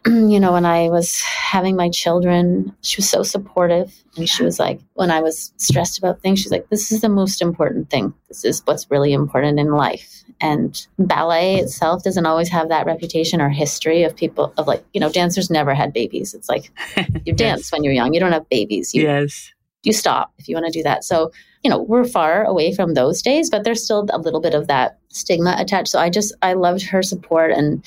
you 0.06 0.40
know, 0.40 0.52
when 0.52 0.64
I 0.64 0.88
was 0.88 1.20
having 1.20 1.76
my 1.76 1.90
children, 1.90 2.74
she 2.80 2.96
was 2.96 3.08
so 3.08 3.22
supportive. 3.22 3.94
And 4.16 4.28
she 4.28 4.42
was 4.42 4.58
like, 4.58 4.80
when 4.94 5.10
I 5.10 5.20
was 5.20 5.52
stressed 5.56 5.98
about 5.98 6.20
things, 6.20 6.40
she's 6.40 6.50
like, 6.50 6.68
this 6.70 6.90
is 6.90 7.02
the 7.02 7.08
most 7.08 7.42
important 7.42 7.90
thing. 7.90 8.14
This 8.28 8.44
is 8.44 8.62
what's 8.64 8.90
really 8.90 9.12
important 9.12 9.60
in 9.60 9.72
life. 9.72 10.24
And 10.40 10.86
ballet 10.98 11.56
itself 11.56 12.02
doesn't 12.02 12.24
always 12.24 12.48
have 12.48 12.70
that 12.70 12.86
reputation 12.86 13.42
or 13.42 13.50
history 13.50 14.02
of 14.02 14.16
people, 14.16 14.54
of 14.56 14.66
like, 14.66 14.82
you 14.94 15.00
know, 15.00 15.10
dancers 15.10 15.50
never 15.50 15.74
had 15.74 15.92
babies. 15.92 16.32
It's 16.32 16.48
like 16.48 16.70
you 17.26 17.34
dance 17.34 17.60
yes. 17.62 17.72
when 17.72 17.84
you're 17.84 17.92
young, 17.92 18.14
you 18.14 18.20
don't 18.20 18.32
have 18.32 18.48
babies. 18.48 18.94
You, 18.94 19.02
yes. 19.02 19.52
You 19.82 19.92
stop 19.92 20.32
if 20.38 20.48
you 20.48 20.54
want 20.54 20.66
to 20.66 20.72
do 20.72 20.82
that. 20.82 21.04
So, 21.04 21.30
you 21.62 21.70
know, 21.70 21.80
we're 21.80 22.04
far 22.04 22.44
away 22.44 22.74
from 22.74 22.94
those 22.94 23.20
days, 23.20 23.50
but 23.50 23.64
there's 23.64 23.84
still 23.84 24.06
a 24.10 24.18
little 24.18 24.40
bit 24.40 24.54
of 24.54 24.66
that 24.68 24.98
stigma 25.08 25.56
attached. 25.58 25.88
So 25.88 25.98
I 25.98 26.08
just, 26.08 26.34
I 26.40 26.54
loved 26.54 26.82
her 26.84 27.02
support 27.02 27.50
and, 27.50 27.84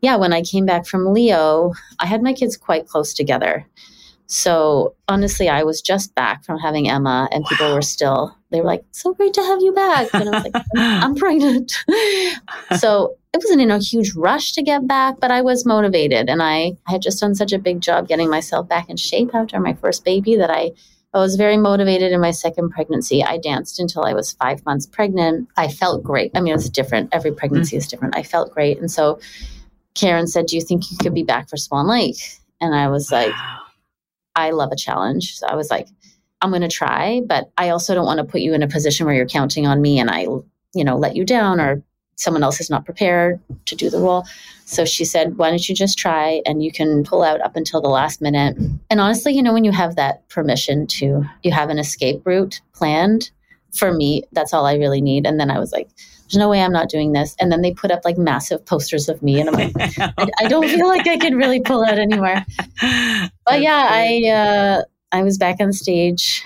yeah, 0.00 0.16
when 0.16 0.32
I 0.32 0.42
came 0.42 0.66
back 0.66 0.86
from 0.86 1.12
Leo, 1.12 1.72
I 1.98 2.06
had 2.06 2.22
my 2.22 2.32
kids 2.32 2.56
quite 2.56 2.86
close 2.86 3.14
together. 3.14 3.66
So 4.26 4.94
honestly, 5.08 5.48
I 5.48 5.62
was 5.62 5.80
just 5.80 6.14
back 6.14 6.44
from 6.44 6.58
having 6.58 6.88
Emma, 6.88 7.28
and 7.30 7.44
wow. 7.44 7.48
people 7.48 7.74
were 7.74 7.82
still, 7.82 8.36
they 8.50 8.60
were 8.60 8.66
like, 8.66 8.84
so 8.90 9.14
great 9.14 9.34
to 9.34 9.42
have 9.42 9.60
you 9.60 9.72
back. 9.72 10.08
And 10.12 10.28
I 10.28 10.32
was 10.32 10.44
like, 10.44 10.62
I'm 10.76 11.14
pregnant. 11.16 11.72
so 12.78 13.16
it 13.32 13.38
wasn't 13.38 13.62
in 13.62 13.70
a 13.70 13.78
huge 13.78 14.14
rush 14.14 14.52
to 14.52 14.62
get 14.62 14.86
back, 14.86 15.20
but 15.20 15.30
I 15.30 15.42
was 15.42 15.64
motivated. 15.64 16.28
And 16.28 16.42
I, 16.42 16.72
I 16.88 16.92
had 16.92 17.02
just 17.02 17.20
done 17.20 17.34
such 17.34 17.52
a 17.52 17.58
big 17.58 17.80
job 17.80 18.08
getting 18.08 18.28
myself 18.28 18.68
back 18.68 18.88
in 18.90 18.96
shape 18.96 19.34
after 19.34 19.60
my 19.60 19.74
first 19.74 20.04
baby 20.04 20.36
that 20.36 20.50
I, 20.50 20.72
I 21.14 21.18
was 21.18 21.36
very 21.36 21.56
motivated 21.56 22.12
in 22.12 22.20
my 22.20 22.32
second 22.32 22.70
pregnancy. 22.70 23.22
I 23.22 23.38
danced 23.38 23.78
until 23.78 24.04
I 24.04 24.12
was 24.12 24.32
five 24.32 24.64
months 24.66 24.86
pregnant. 24.86 25.48
I 25.56 25.68
felt 25.68 26.02
great. 26.02 26.32
I 26.34 26.40
mean, 26.40 26.54
it's 26.54 26.68
different. 26.68 27.10
Every 27.12 27.32
pregnancy 27.32 27.76
mm-hmm. 27.76 27.80
is 27.80 27.86
different. 27.86 28.16
I 28.16 28.22
felt 28.22 28.52
great. 28.52 28.78
And 28.78 28.90
so 28.90 29.20
Karen 29.96 30.26
said, 30.26 30.46
Do 30.46 30.56
you 30.56 30.62
think 30.62 30.90
you 30.90 30.96
could 30.98 31.14
be 31.14 31.24
back 31.24 31.48
for 31.48 31.56
Swan 31.56 31.88
Lake? 31.88 32.18
And 32.60 32.74
I 32.74 32.88
was 32.88 33.10
like, 33.10 33.34
I 34.34 34.50
love 34.50 34.70
a 34.70 34.76
challenge. 34.76 35.36
So 35.36 35.46
I 35.46 35.56
was 35.56 35.70
like, 35.70 35.88
I'm 36.42 36.50
going 36.50 36.62
to 36.62 36.68
try, 36.68 37.22
but 37.26 37.50
I 37.58 37.70
also 37.70 37.94
don't 37.94 38.04
want 38.04 38.18
to 38.18 38.24
put 38.24 38.42
you 38.42 38.54
in 38.54 38.62
a 38.62 38.68
position 38.68 39.06
where 39.06 39.14
you're 39.14 39.26
counting 39.26 39.66
on 39.66 39.80
me 39.80 39.98
and 39.98 40.10
I, 40.10 40.22
you 40.74 40.84
know, 40.84 40.96
let 40.96 41.16
you 41.16 41.24
down 41.24 41.60
or 41.60 41.82
someone 42.16 42.42
else 42.42 42.60
is 42.60 42.70
not 42.70 42.84
prepared 42.84 43.40
to 43.66 43.74
do 43.74 43.90
the 43.90 43.98
role. 43.98 44.24
So 44.64 44.84
she 44.84 45.04
said, 45.04 45.38
Why 45.38 45.50
don't 45.50 45.68
you 45.68 45.74
just 45.74 45.98
try 45.98 46.42
and 46.44 46.62
you 46.62 46.70
can 46.70 47.04
pull 47.04 47.22
out 47.22 47.40
up 47.40 47.56
until 47.56 47.80
the 47.80 47.88
last 47.88 48.20
minute? 48.20 48.56
And 48.90 49.00
honestly, 49.00 49.34
you 49.34 49.42
know, 49.42 49.52
when 49.52 49.64
you 49.64 49.72
have 49.72 49.96
that 49.96 50.28
permission 50.28 50.86
to, 50.88 51.24
you 51.42 51.52
have 51.52 51.70
an 51.70 51.78
escape 51.78 52.22
route 52.24 52.60
planned, 52.74 53.30
for 53.72 53.92
me, 53.92 54.22
that's 54.32 54.52
all 54.52 54.66
I 54.66 54.74
really 54.74 55.00
need. 55.00 55.26
And 55.26 55.38
then 55.38 55.50
I 55.50 55.58
was 55.58 55.72
like, 55.72 55.88
there's 56.26 56.38
no 56.38 56.48
way 56.48 56.60
I'm 56.60 56.72
not 56.72 56.88
doing 56.88 57.12
this. 57.12 57.36
And 57.40 57.52
then 57.52 57.62
they 57.62 57.72
put 57.72 57.90
up 57.90 58.04
like 58.04 58.18
massive 58.18 58.64
posters 58.66 59.08
of 59.08 59.22
me, 59.22 59.40
and 59.40 59.48
I'm 59.48 59.54
like, 59.54 59.72
I, 60.18 60.28
I, 60.40 60.48
don't 60.48 60.68
feel 60.68 60.88
like 60.88 61.06
I 61.06 61.16
can 61.18 61.36
really 61.36 61.60
pull 61.60 61.84
out 61.84 61.98
anymore. 61.98 62.44
But 63.44 63.60
yeah, 63.60 63.88
I 63.90 64.28
uh, 64.28 64.82
I 65.12 65.22
was 65.22 65.38
back 65.38 65.56
on 65.60 65.72
stage 65.72 66.42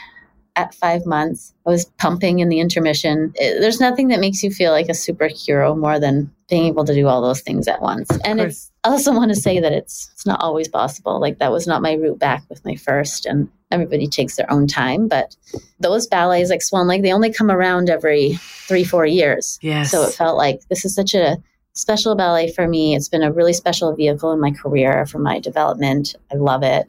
at 0.56 0.74
five 0.74 1.06
months. 1.06 1.54
I 1.66 1.70
was 1.70 1.86
pumping 1.98 2.40
in 2.40 2.48
the 2.48 2.60
intermission. 2.60 3.32
It, 3.36 3.60
there's 3.60 3.80
nothing 3.80 4.08
that 4.08 4.20
makes 4.20 4.42
you 4.42 4.50
feel 4.50 4.72
like 4.72 4.88
a 4.88 4.92
superhero 4.92 5.76
more 5.76 5.98
than 5.98 6.30
being 6.48 6.66
able 6.66 6.84
to 6.84 6.94
do 6.94 7.06
all 7.06 7.22
those 7.22 7.40
things 7.40 7.68
at 7.68 7.80
once. 7.80 8.08
And 8.24 8.40
it's 8.40 8.70
I 8.84 8.90
also 8.90 9.12
want 9.12 9.30
to 9.30 9.40
say 9.40 9.60
that 9.60 9.72
it's 9.72 10.10
it's 10.12 10.26
not 10.26 10.40
always 10.40 10.68
possible. 10.68 11.20
Like 11.20 11.38
that 11.38 11.52
was 11.52 11.66
not 11.66 11.82
my 11.82 11.94
route 11.94 12.18
back 12.18 12.42
with 12.50 12.64
my 12.64 12.76
first, 12.76 13.24
and 13.24 13.48
everybody 13.70 14.06
takes 14.06 14.36
their 14.36 14.50
own 14.50 14.66
time. 14.66 15.08
But 15.08 15.36
those 15.78 16.06
ballets, 16.06 16.50
like 16.50 16.62
Swan 16.62 16.86
Lake, 16.86 17.02
they 17.02 17.12
only 17.12 17.32
come 17.32 17.50
around 17.50 17.90
every 17.90 18.34
three, 18.66 18.84
four 18.84 19.06
years. 19.06 19.58
Yes. 19.62 19.90
So 19.90 20.02
it 20.02 20.12
felt 20.12 20.36
like 20.36 20.60
this 20.68 20.84
is 20.84 20.94
such 20.94 21.14
a 21.14 21.36
special 21.72 22.14
ballet 22.14 22.52
for 22.52 22.66
me. 22.66 22.94
It's 22.94 23.08
been 23.08 23.22
a 23.22 23.32
really 23.32 23.52
special 23.52 23.94
vehicle 23.94 24.32
in 24.32 24.40
my 24.40 24.50
career 24.50 25.06
for 25.06 25.18
my 25.18 25.38
development. 25.38 26.14
I 26.32 26.36
love 26.36 26.62
it. 26.62 26.88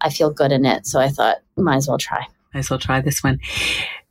I 0.00 0.10
feel 0.10 0.30
good 0.30 0.52
in 0.52 0.64
it. 0.64 0.86
So 0.86 1.00
I 1.00 1.08
thought, 1.08 1.38
might 1.56 1.76
as 1.76 1.88
well 1.88 1.98
try. 1.98 2.26
Might 2.54 2.60
as 2.60 2.70
well 2.70 2.78
try 2.78 3.00
this 3.00 3.22
one. 3.22 3.38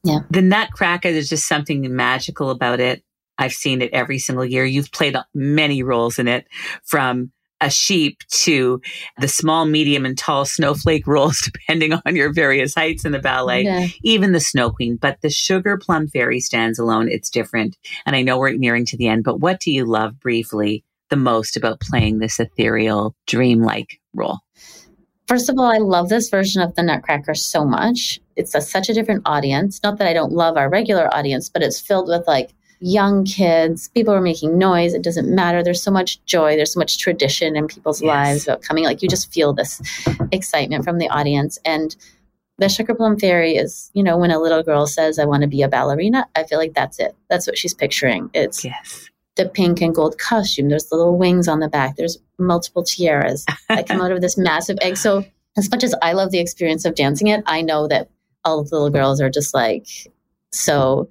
Yeah. 0.04 0.20
The 0.30 0.42
Nutcracker, 0.42 1.12
there's 1.12 1.30
just 1.30 1.48
something 1.48 1.96
magical 1.96 2.50
about 2.50 2.80
it. 2.80 3.04
I've 3.38 3.54
seen 3.54 3.82
it 3.82 3.92
every 3.94 4.20
single 4.20 4.46
year. 4.46 4.66
You've 4.66 4.92
played 4.92 5.16
many 5.34 5.84
roles 5.84 6.20
in 6.20 6.28
it 6.28 6.48
from 6.86 7.32
a 7.62 7.70
sheep 7.70 8.18
to 8.32 8.82
the 9.20 9.28
small, 9.28 9.66
medium, 9.66 10.06
and 10.06 10.18
tall 10.18 10.46
snowflake 10.46 11.08
roles, 11.08 11.42
depending 11.54 11.94
on 11.94 12.16
your 12.16 12.34
various 12.34 12.76
heights 12.76 13.06
in 13.06 13.12
the 13.12 13.20
ballet, 13.20 13.64
yeah. 13.64 13.88
even 14.04 14.32
the 14.32 14.40
Snow 14.40 14.72
Queen. 14.72 14.98
But 14.98 15.22
the 15.22 15.30
Sugar 15.30 15.78
Plum 15.78 16.08
Fairy 16.08 16.40
stands 16.40 16.80
alone. 16.80 17.08
It's 17.08 17.30
different. 17.30 17.78
And 18.06 18.16
I 18.16 18.24
know 18.24 18.38
we're 18.38 18.54
nearing 18.54 18.86
to 18.88 18.98
the 18.98 19.08
end, 19.08 19.24
but 19.24 19.40
what 19.40 19.60
do 19.60 19.72
you 19.72 19.86
love 19.86 20.20
briefly 20.20 20.84
the 21.10 21.16
most 21.16 21.56
about 21.56 21.80
playing 21.80 22.20
this 22.20 22.40
ethereal, 22.40 23.16
dreamlike 23.28 24.00
role? 24.14 24.40
First 25.28 25.50
of 25.50 25.58
all, 25.58 25.72
I 25.72 25.78
love 25.78 26.10
this 26.10 26.30
version 26.30 26.62
of 26.62 26.76
the 26.76 26.84
Nutcracker 26.84 27.36
so 27.36 27.64
much. 27.64 28.20
It's 28.36 28.54
a, 28.54 28.60
such 28.60 28.90
a 28.90 28.94
different 28.94 29.22
audience. 29.26 29.80
Not 29.82 29.98
that 30.00 30.08
I 30.08 30.14
don't 30.14 30.34
love 30.34 30.58
our 30.58 30.70
regular 30.70 31.14
audience, 31.16 31.48
but 31.48 31.64
it's 31.64 31.80
filled 31.80 32.10
with 32.10 32.28
like 32.28 32.54
young 32.82 33.24
kids. 33.24 33.90
People 33.90 34.14
are 34.14 34.22
making 34.22 34.58
noise. 34.58 34.94
It 34.94 35.04
doesn't 35.04 35.34
matter. 35.34 35.64
There's 35.64 35.82
so 35.82 35.92
much 35.92 36.24
joy. 36.26 36.56
There's 36.56 36.74
so 36.74 36.80
much 36.80 36.98
tradition 36.98 37.56
in 37.56 37.68
people's 37.68 38.02
yes. 38.02 38.08
lives 38.08 38.44
about 38.48 38.64
coming. 38.64 38.84
Like 38.84 39.02
you 39.02 39.08
just 39.08 39.32
feel 39.32 39.54
this 39.54 39.82
excitement 40.32 40.84
from 40.84 40.98
the 40.98 41.08
audience. 41.08 41.60
And 41.64 41.96
the 42.58 42.70
Sugar 42.70 42.96
Plum 42.96 43.18
Fairy 43.20 43.56
is, 43.56 43.92
you 43.94 44.04
know, 44.04 44.18
when 44.18 44.32
a 44.32 44.40
little 44.40 44.64
girl 44.64 44.88
says, 44.88 45.20
I 45.20 45.26
want 45.26 45.42
to 45.42 45.48
be 45.48 45.62
a 45.62 45.70
ballerina, 45.70 46.28
I 46.36 46.44
feel 46.44 46.58
like 46.58 46.74
that's 46.74 47.00
it. 47.00 47.16
That's 47.30 47.48
what 47.48 47.58
she's 47.58 47.74
picturing. 47.74 48.32
It's 48.34 48.66
yes. 48.66 49.10
the 49.36 49.48
pink 49.48 49.80
and 49.82 49.94
gold 49.94 50.18
costume. 50.18 50.70
There's 50.70 50.92
little 50.92 51.18
wings 51.18 51.48
on 51.48 51.60
the 51.60 51.70
back. 51.70 51.96
There's 51.96 52.18
multiple 52.40 52.84
tiaras 52.84 53.46
that 53.70 53.88
come 53.88 54.02
out 54.02 54.12
of 54.12 54.22
this 54.22 54.38
massive 54.38 54.78
egg. 54.82 54.98
So, 54.98 55.24
as 55.58 55.70
much 55.70 55.84
as 55.84 55.94
I 56.02 56.14
love 56.14 56.32
the 56.32 56.40
experience 56.40 56.86
of 56.86 56.96
dancing 56.96 57.28
it, 57.28 57.44
I 57.46 57.62
know 57.62 57.88
that 57.90 58.10
all 58.44 58.64
the 58.64 58.70
little 58.72 58.90
girls 58.90 59.20
are 59.22 59.30
just 59.30 59.54
like 59.54 59.88
so 60.52 61.10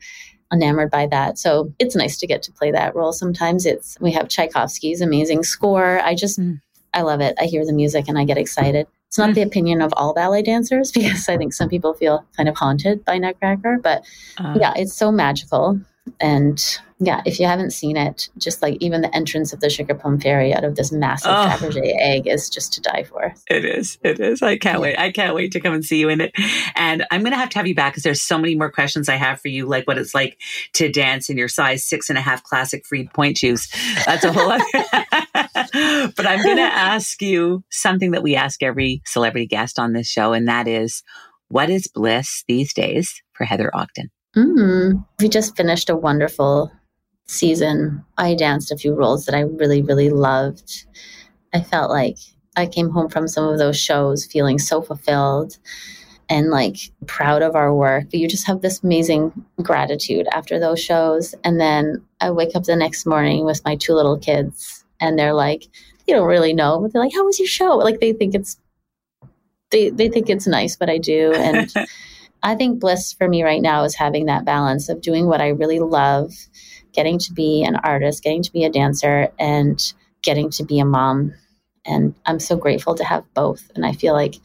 enamored 0.52 0.90
by 0.90 1.06
that. 1.06 1.38
So 1.38 1.72
it's 1.78 1.96
nice 1.96 2.18
to 2.18 2.26
get 2.26 2.42
to 2.42 2.52
play 2.52 2.70
that 2.70 2.94
role. 2.94 3.12
Sometimes 3.12 3.66
it's 3.66 3.96
we 4.00 4.12
have 4.12 4.28
Tchaikovsky's 4.28 5.00
amazing 5.00 5.42
score. 5.42 6.00
I 6.00 6.14
just 6.14 6.38
mm. 6.38 6.60
I 6.92 7.02
love 7.02 7.20
it. 7.20 7.36
I 7.38 7.44
hear 7.44 7.64
the 7.64 7.72
music 7.72 8.08
and 8.08 8.18
I 8.18 8.24
get 8.24 8.38
excited. 8.38 8.86
It's 9.06 9.18
not 9.18 9.34
the 9.34 9.42
opinion 9.42 9.82
of 9.82 9.92
all 9.96 10.14
ballet 10.14 10.42
dancers 10.42 10.92
because 10.94 11.28
I 11.28 11.36
think 11.36 11.52
some 11.52 11.68
people 11.68 11.94
feel 11.94 12.24
kind 12.36 12.48
of 12.48 12.56
haunted 12.56 13.04
by 13.04 13.18
Nutcracker, 13.18 13.78
but 13.82 14.04
uh, 14.38 14.56
yeah, 14.60 14.72
it's 14.76 14.94
so 14.94 15.10
magical. 15.10 15.80
And 16.20 16.78
yeah, 17.02 17.22
if 17.24 17.40
you 17.40 17.46
haven't 17.46 17.70
seen 17.70 17.96
it, 17.96 18.28
just 18.36 18.60
like 18.60 18.76
even 18.80 19.00
the 19.00 19.14
entrance 19.16 19.54
of 19.54 19.60
the 19.60 19.70
sugar 19.70 19.94
plum 19.94 20.20
fairy 20.20 20.52
out 20.52 20.64
of 20.64 20.76
this 20.76 20.92
massive 20.92 21.30
oh, 21.30 21.48
Fabergé 21.48 21.94
egg 21.98 22.26
is 22.26 22.50
just 22.50 22.74
to 22.74 22.82
die 22.82 23.04
for. 23.04 23.34
It 23.48 23.64
is. 23.64 23.98
It 24.02 24.20
is. 24.20 24.42
I 24.42 24.58
can't 24.58 24.82
wait. 24.82 24.98
I 24.98 25.10
can't 25.10 25.34
wait 25.34 25.52
to 25.52 25.60
come 25.60 25.72
and 25.72 25.82
see 25.82 25.98
you 25.98 26.10
in 26.10 26.20
it. 26.20 26.32
And 26.76 27.06
I'm 27.10 27.22
going 27.22 27.32
to 27.32 27.38
have 27.38 27.48
to 27.50 27.58
have 27.58 27.66
you 27.66 27.74
back 27.74 27.94
because 27.94 28.02
there's 28.02 28.20
so 28.20 28.36
many 28.36 28.54
more 28.54 28.70
questions 28.70 29.08
I 29.08 29.16
have 29.16 29.40
for 29.40 29.48
you, 29.48 29.66
like 29.66 29.86
what 29.86 29.96
it's 29.96 30.14
like 30.14 30.38
to 30.74 30.92
dance 30.92 31.30
in 31.30 31.38
your 31.38 31.48
size 31.48 31.88
six 31.88 32.10
and 32.10 32.18
a 32.18 32.22
half 32.22 32.42
classic 32.44 32.84
free 32.86 33.08
point 33.08 33.38
shoes. 33.38 33.66
That's 34.04 34.24
a 34.24 34.32
whole 34.32 34.52
other. 34.52 34.64
but 36.14 36.26
I'm 36.26 36.42
going 36.42 36.58
to 36.58 36.62
ask 36.62 37.22
you 37.22 37.64
something 37.70 38.10
that 38.10 38.22
we 38.22 38.36
ask 38.36 38.62
every 38.62 39.00
celebrity 39.06 39.46
guest 39.46 39.78
on 39.78 39.94
this 39.94 40.06
show, 40.06 40.34
and 40.34 40.46
that 40.48 40.68
is, 40.68 41.02
what 41.48 41.70
is 41.70 41.88
bliss 41.88 42.44
these 42.46 42.74
days 42.74 43.22
for 43.32 43.44
Heather 43.44 43.70
Ogden? 43.74 44.10
Mm, 44.36 45.04
we 45.18 45.28
just 45.28 45.56
finished 45.56 45.90
a 45.90 45.96
wonderful 45.96 46.70
season. 47.30 48.04
I 48.18 48.34
danced 48.34 48.72
a 48.72 48.76
few 48.76 48.94
roles 48.94 49.26
that 49.26 49.34
I 49.34 49.40
really, 49.40 49.82
really 49.82 50.10
loved. 50.10 50.86
I 51.54 51.60
felt 51.60 51.90
like 51.90 52.16
I 52.56 52.66
came 52.66 52.90
home 52.90 53.08
from 53.08 53.28
some 53.28 53.48
of 53.48 53.58
those 53.58 53.78
shows 53.78 54.26
feeling 54.26 54.58
so 54.58 54.82
fulfilled 54.82 55.58
and 56.28 56.50
like 56.50 56.76
proud 57.06 57.42
of 57.42 57.56
our 57.56 57.74
work. 57.74 58.06
You 58.12 58.28
just 58.28 58.46
have 58.46 58.60
this 58.60 58.82
amazing 58.82 59.32
gratitude 59.62 60.26
after 60.32 60.58
those 60.58 60.80
shows. 60.80 61.34
And 61.44 61.60
then 61.60 62.04
I 62.20 62.30
wake 62.30 62.54
up 62.54 62.64
the 62.64 62.76
next 62.76 63.06
morning 63.06 63.44
with 63.44 63.64
my 63.64 63.76
two 63.76 63.94
little 63.94 64.18
kids 64.18 64.84
and 65.00 65.18
they're 65.18 65.34
like, 65.34 65.64
you 66.06 66.14
don't 66.14 66.26
really 66.26 66.52
know, 66.52 66.80
but 66.80 66.92
they're 66.92 67.02
like, 67.02 67.14
how 67.14 67.24
was 67.24 67.38
your 67.38 67.48
show? 67.48 67.76
Like 67.76 68.00
they 68.00 68.12
think 68.12 68.34
it's, 68.34 68.58
they, 69.70 69.90
they 69.90 70.08
think 70.08 70.28
it's 70.28 70.46
nice, 70.46 70.76
but 70.76 70.90
I 70.90 70.98
do. 70.98 71.32
And 71.32 71.72
I 72.42 72.54
think 72.54 72.80
bliss 72.80 73.12
for 73.12 73.28
me 73.28 73.42
right 73.42 73.62
now 73.62 73.84
is 73.84 73.94
having 73.94 74.26
that 74.26 74.44
balance 74.44 74.88
of 74.88 75.02
doing 75.02 75.26
what 75.26 75.40
I 75.40 75.48
really 75.48 75.78
love, 75.80 76.32
getting 76.92 77.18
to 77.18 77.33
be 77.33 77.64
an 77.64 77.76
artist, 77.76 78.22
getting 78.22 78.42
to 78.42 78.53
be 78.53 78.64
a 78.64 78.70
dancer, 78.70 79.29
and 79.38 79.92
getting 80.22 80.50
to 80.50 80.64
be 80.64 80.79
a 80.79 80.85
mom. 80.85 81.35
And 81.87 82.14
I'm 82.26 82.40
so 82.40 82.57
grateful 82.57 82.94
to 82.94 83.05
have 83.05 83.24
both. 83.35 83.70
And 83.74 83.87
I 83.87 83.92
feel 83.92 84.12
like 84.12 84.37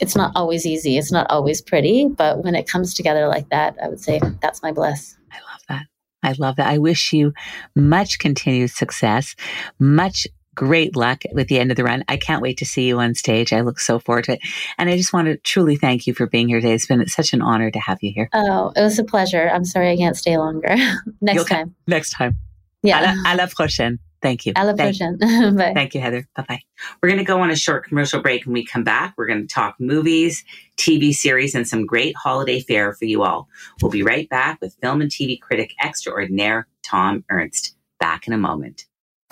it's 0.00 0.16
not 0.16 0.32
always 0.34 0.66
easy, 0.66 0.98
it's 0.98 1.12
not 1.12 1.30
always 1.30 1.60
pretty, 1.60 2.08
but 2.08 2.42
when 2.42 2.54
it 2.54 2.66
comes 2.66 2.94
together 2.94 3.28
like 3.28 3.48
that, 3.50 3.76
I 3.82 3.88
would 3.88 4.00
say 4.00 4.20
that's 4.40 4.62
my 4.62 4.72
bliss. 4.72 5.16
I 5.30 5.36
love 5.36 5.60
that. 5.68 5.86
I 6.22 6.34
love 6.38 6.56
that. 6.56 6.68
I 6.68 6.78
wish 6.78 7.12
you 7.12 7.32
much 7.76 8.18
continued 8.18 8.70
success, 8.70 9.36
much 9.78 10.26
great 10.54 10.96
luck 10.96 11.22
with 11.32 11.48
the 11.48 11.58
end 11.58 11.70
of 11.70 11.76
the 11.76 11.84
run. 11.84 12.04
I 12.08 12.16
can't 12.16 12.42
wait 12.42 12.58
to 12.58 12.66
see 12.66 12.86
you 12.86 12.98
on 12.98 13.14
stage. 13.14 13.52
I 13.52 13.60
look 13.60 13.78
so 13.78 13.98
forward 13.98 14.24
to 14.24 14.32
it. 14.32 14.40
And 14.78 14.88
I 14.88 14.96
just 14.96 15.12
want 15.12 15.26
to 15.26 15.36
truly 15.38 15.76
thank 15.76 16.06
you 16.06 16.14
for 16.14 16.26
being 16.26 16.48
here 16.48 16.60
today. 16.60 16.74
It's 16.74 16.86
been 16.86 17.06
such 17.08 17.32
an 17.32 17.42
honor 17.42 17.70
to 17.70 17.78
have 17.78 17.98
you 18.02 18.12
here. 18.14 18.28
Oh, 18.32 18.72
it 18.76 18.80
was 18.82 18.98
a 18.98 19.04
pleasure. 19.04 19.48
I'm 19.48 19.64
sorry 19.64 19.90
I 19.90 19.96
can't 19.96 20.16
stay 20.16 20.36
longer. 20.38 20.68
next 21.20 21.34
You'll 21.34 21.44
time. 21.44 21.74
next 21.86 22.10
time. 22.10 22.38
Yeah. 22.82 22.98
À 22.98 23.02
la, 23.02 23.30
à 23.32 23.36
la 23.36 23.46
prochaine. 23.46 23.98
Thank 24.24 24.46
you. 24.46 24.54
À 24.54 24.64
la 24.64 24.74
Thank 24.74 24.96
prochaine. 24.96 25.18
Bye. 25.56 25.72
Thank 25.74 25.94
you, 25.94 26.00
Heather. 26.00 26.26
Bye 26.34 26.44
bye. 26.48 26.60
We're 27.02 27.10
going 27.10 27.18
to 27.18 27.26
go 27.26 27.40
on 27.40 27.50
a 27.50 27.56
short 27.56 27.84
commercial 27.84 28.22
break. 28.22 28.46
When 28.46 28.54
we 28.54 28.64
come 28.64 28.82
back, 28.82 29.12
we're 29.18 29.26
going 29.26 29.46
to 29.46 29.54
talk 29.54 29.76
movies, 29.78 30.42
TV 30.78 31.12
series, 31.12 31.54
and 31.54 31.68
some 31.68 31.84
great 31.84 32.16
holiday 32.16 32.60
fare 32.60 32.94
for 32.94 33.04
you 33.04 33.22
all. 33.22 33.48
We'll 33.82 33.90
be 33.90 34.02
right 34.02 34.26
back 34.30 34.62
with 34.62 34.76
film 34.80 35.02
and 35.02 35.10
TV 35.10 35.38
critic 35.38 35.74
extraordinaire 35.84 36.66
Thom 36.82 37.22
Ernst. 37.30 37.76
Back 38.00 38.26
in 38.26 38.32
a 38.32 38.38
moment. 38.38 38.86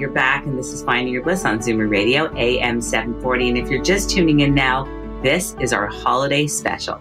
Are 0.00 0.08
back, 0.08 0.46
and 0.46 0.58
this 0.58 0.72
is 0.72 0.82
Finding 0.82 1.12
Your 1.12 1.22
Bliss 1.22 1.44
on 1.44 1.58
Zoomer 1.58 1.88
Radio, 1.88 2.34
AM 2.34 2.80
740. 2.80 3.50
And 3.50 3.58
if 3.58 3.68
you're 3.68 3.82
just 3.82 4.08
tuning 4.08 4.40
in 4.40 4.54
now, 4.54 4.84
this 5.22 5.54
is 5.60 5.74
our 5.74 5.88
holiday 5.88 6.46
special. 6.46 6.94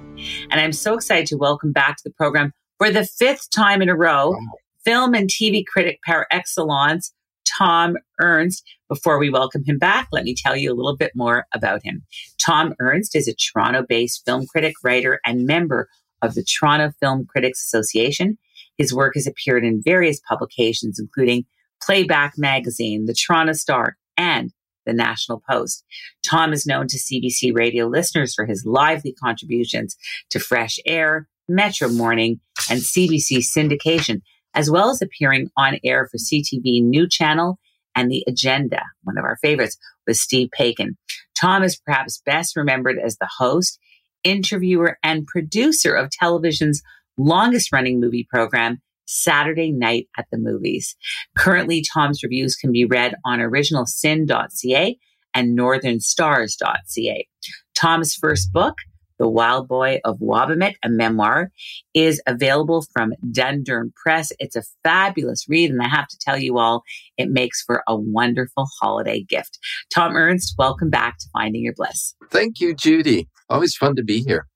And 0.51 0.59
I'm 0.59 0.73
so 0.73 0.95
excited 0.95 1.25
to 1.27 1.37
welcome 1.37 1.71
back 1.71 1.95
to 1.95 2.03
the 2.03 2.11
program 2.11 2.51
for 2.77 2.91
the 2.91 3.05
fifth 3.05 3.51
time 3.51 3.81
in 3.81 3.87
a 3.87 3.95
row, 3.95 4.35
film 4.83 5.13
and 5.13 5.29
TV 5.29 5.65
critic 5.65 6.01
par 6.05 6.27
excellence, 6.29 7.13
Thom 7.45 7.95
Ernst. 8.19 8.65
Before 8.89 9.17
we 9.17 9.29
welcome 9.29 9.63
him 9.63 9.77
back, 9.77 10.09
let 10.11 10.25
me 10.25 10.35
tell 10.35 10.57
you 10.57 10.69
a 10.69 10.75
little 10.75 10.97
bit 10.97 11.13
more 11.15 11.45
about 11.53 11.81
him. 11.85 12.03
Thom 12.45 12.73
Ernst 12.81 13.15
is 13.15 13.29
a 13.29 13.33
Toronto 13.33 13.85
based 13.87 14.25
film 14.25 14.45
critic, 14.45 14.73
writer, 14.83 15.21
and 15.25 15.45
member 15.45 15.87
of 16.21 16.35
the 16.35 16.43
Toronto 16.43 16.91
Film 16.99 17.25
Critics 17.25 17.63
Association. 17.63 18.37
His 18.77 18.93
work 18.93 19.13
has 19.15 19.25
appeared 19.25 19.63
in 19.63 19.81
various 19.81 20.19
publications, 20.27 20.99
including 20.99 21.45
Playback 21.81 22.33
Magazine, 22.37 23.05
the 23.05 23.13
Toronto 23.13 23.53
Star, 23.53 23.97
and 24.17 24.51
the 24.85 24.93
National 24.93 25.41
Post. 25.49 25.83
Thom 26.25 26.53
is 26.53 26.65
known 26.65 26.87
to 26.87 26.97
CBC 26.97 27.55
radio 27.55 27.87
listeners 27.87 28.33
for 28.33 28.45
his 28.45 28.65
lively 28.65 29.13
contributions 29.13 29.95
to 30.31 30.39
Fresh 30.39 30.79
Air, 30.85 31.27
Metro 31.47 31.89
Morning, 31.89 32.39
and 32.69 32.81
CBC 32.81 33.39
syndication, 33.55 34.21
as 34.53 34.69
well 34.69 34.89
as 34.89 35.01
appearing 35.01 35.49
on 35.57 35.77
air 35.83 36.07
for 36.07 36.17
CTV 36.17 36.83
New 36.83 37.07
Channel 37.07 37.59
and 37.95 38.11
The 38.11 38.23
Agenda, 38.27 38.81
one 39.03 39.17
of 39.17 39.25
our 39.25 39.37
favorites, 39.37 39.77
with 40.07 40.17
Steve 40.17 40.49
Paikin. 40.57 40.95
Thom 41.39 41.63
is 41.63 41.79
perhaps 41.79 42.21
best 42.25 42.55
remembered 42.55 42.97
as 42.99 43.17
the 43.17 43.29
host, 43.37 43.79
interviewer, 44.23 44.97
and 45.03 45.27
producer 45.27 45.93
of 45.93 46.09
television's 46.09 46.81
longest 47.17 47.71
running 47.71 47.99
movie 47.99 48.27
program, 48.29 48.81
Saturday 49.09 49.71
Night 49.71 50.07
at 50.17 50.27
the 50.31 50.37
Movies. 50.37 50.95
Currently, 51.37 51.83
Thom's 51.93 52.23
reviews 52.23 52.55
can 52.55 52.71
be 52.71 52.85
read 52.85 53.15
on 53.25 53.39
originalsin.ca 53.39 54.97
and 55.33 55.57
northernstars.ca. 55.57 57.27
Thom's 57.75 58.13
first 58.13 58.51
book, 58.51 58.75
the 59.17 59.29
Wild 59.29 59.67
Boy 59.67 59.99
of 60.05 60.19
Wabamek, 60.19 60.75
a 60.83 60.89
memoir, 60.89 61.51
is 61.93 62.21
available 62.27 62.85
from 62.93 63.13
Dundurn 63.31 63.93
Press. 63.95 64.31
It's 64.39 64.55
a 64.55 64.63
fabulous 64.83 65.45
read, 65.49 65.71
and 65.71 65.81
I 65.81 65.87
have 65.87 66.07
to 66.07 66.17
tell 66.19 66.37
you 66.37 66.57
all, 66.57 66.83
it 67.17 67.29
makes 67.29 67.61
for 67.63 67.83
a 67.87 67.95
wonderful 67.95 68.67
holiday 68.81 69.23
gift. 69.23 69.59
Thom 69.93 70.15
Ernst, 70.15 70.55
welcome 70.57 70.89
back 70.89 71.17
to 71.19 71.25
Finding 71.33 71.63
Your 71.63 71.73
Bliss. 71.73 72.15
Thank 72.29 72.59
you, 72.59 72.73
Judy. 72.73 73.27
Always 73.49 73.75
fun 73.75 73.95
to 73.95 74.03
be 74.03 74.21
here. 74.21 74.48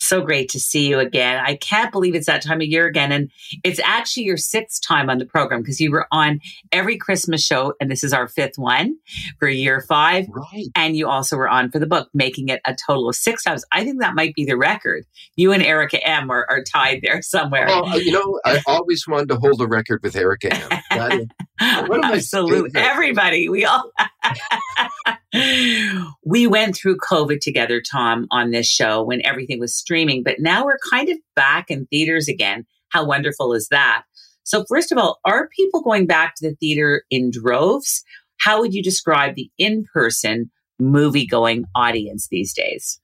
So 0.00 0.22
great 0.22 0.48
to 0.50 0.60
see 0.60 0.88
you 0.88 0.98
again. 0.98 1.42
I 1.44 1.56
can't 1.56 1.92
believe 1.92 2.14
it's 2.14 2.26
that 2.26 2.42
time 2.42 2.60
of 2.60 2.66
year 2.66 2.86
again. 2.86 3.12
And 3.12 3.30
it's 3.62 3.80
actually 3.84 4.24
your 4.24 4.38
sixth 4.38 4.80
time 4.82 5.10
on 5.10 5.18
the 5.18 5.26
program 5.26 5.60
because 5.60 5.80
you 5.80 5.90
were 5.90 6.06
on 6.10 6.40
every 6.72 6.96
Christmas 6.96 7.44
show. 7.44 7.74
And 7.80 7.90
this 7.90 8.02
is 8.02 8.12
our 8.12 8.26
fifth 8.26 8.56
one 8.56 8.96
for 9.38 9.48
year 9.48 9.80
five. 9.82 10.26
Right. 10.30 10.68
And 10.74 10.96
you 10.96 11.06
also 11.06 11.36
were 11.36 11.48
on 11.48 11.70
for 11.70 11.78
the 11.78 11.86
book, 11.86 12.08
making 12.14 12.48
it 12.48 12.60
a 12.64 12.74
total 12.74 13.10
of 13.10 13.14
six 13.14 13.44
times. 13.44 13.64
I 13.72 13.84
think 13.84 14.00
that 14.00 14.14
might 14.14 14.34
be 14.34 14.44
the 14.46 14.56
record. 14.56 15.04
You 15.36 15.52
and 15.52 15.62
Erica 15.62 16.02
M 16.06 16.30
are, 16.30 16.46
are 16.48 16.64
tied 16.64 17.00
there 17.02 17.20
somewhere. 17.22 17.66
Well, 17.66 17.86
uh, 17.90 17.96
you 17.96 18.12
know, 18.12 18.40
I 18.44 18.62
always 18.66 19.06
wanted 19.06 19.28
to 19.28 19.36
hold 19.36 19.60
a 19.60 19.66
record 19.66 20.02
with 20.02 20.16
Erica 20.16 20.54
M. 20.54 20.80
That 20.90 21.12
is, 21.12 21.26
Absolutely. 21.60 22.80
Everybody. 22.80 23.48
We 23.50 23.66
all 23.66 23.90
we 26.24 26.46
went 26.46 26.76
through 26.76 26.96
COVID 26.98 27.40
together, 27.40 27.80
Thom, 27.80 28.26
on 28.30 28.50
this 28.50 28.66
show 28.66 29.02
when 29.02 29.24
everything 29.24 29.60
was 29.60 29.74
streaming, 29.90 30.22
but 30.22 30.36
now 30.38 30.64
we're 30.64 30.78
kind 30.88 31.08
of 31.08 31.18
back 31.34 31.68
in 31.68 31.84
theaters 31.86 32.28
again. 32.28 32.64
How 32.90 33.04
wonderful 33.04 33.52
is 33.52 33.66
that? 33.72 34.02
So, 34.44 34.64
first 34.68 34.92
of 34.92 34.98
all, 34.98 35.18
are 35.24 35.48
people 35.48 35.82
going 35.82 36.06
back 36.06 36.36
to 36.36 36.48
the 36.48 36.54
theater 36.54 37.02
in 37.10 37.32
droves? 37.32 38.04
How 38.38 38.60
would 38.60 38.72
you 38.72 38.84
describe 38.84 39.34
the 39.34 39.50
in 39.58 39.84
person 39.92 40.48
movie 40.78 41.26
going 41.26 41.64
audience 41.74 42.28
these 42.30 42.54
days? 42.54 43.00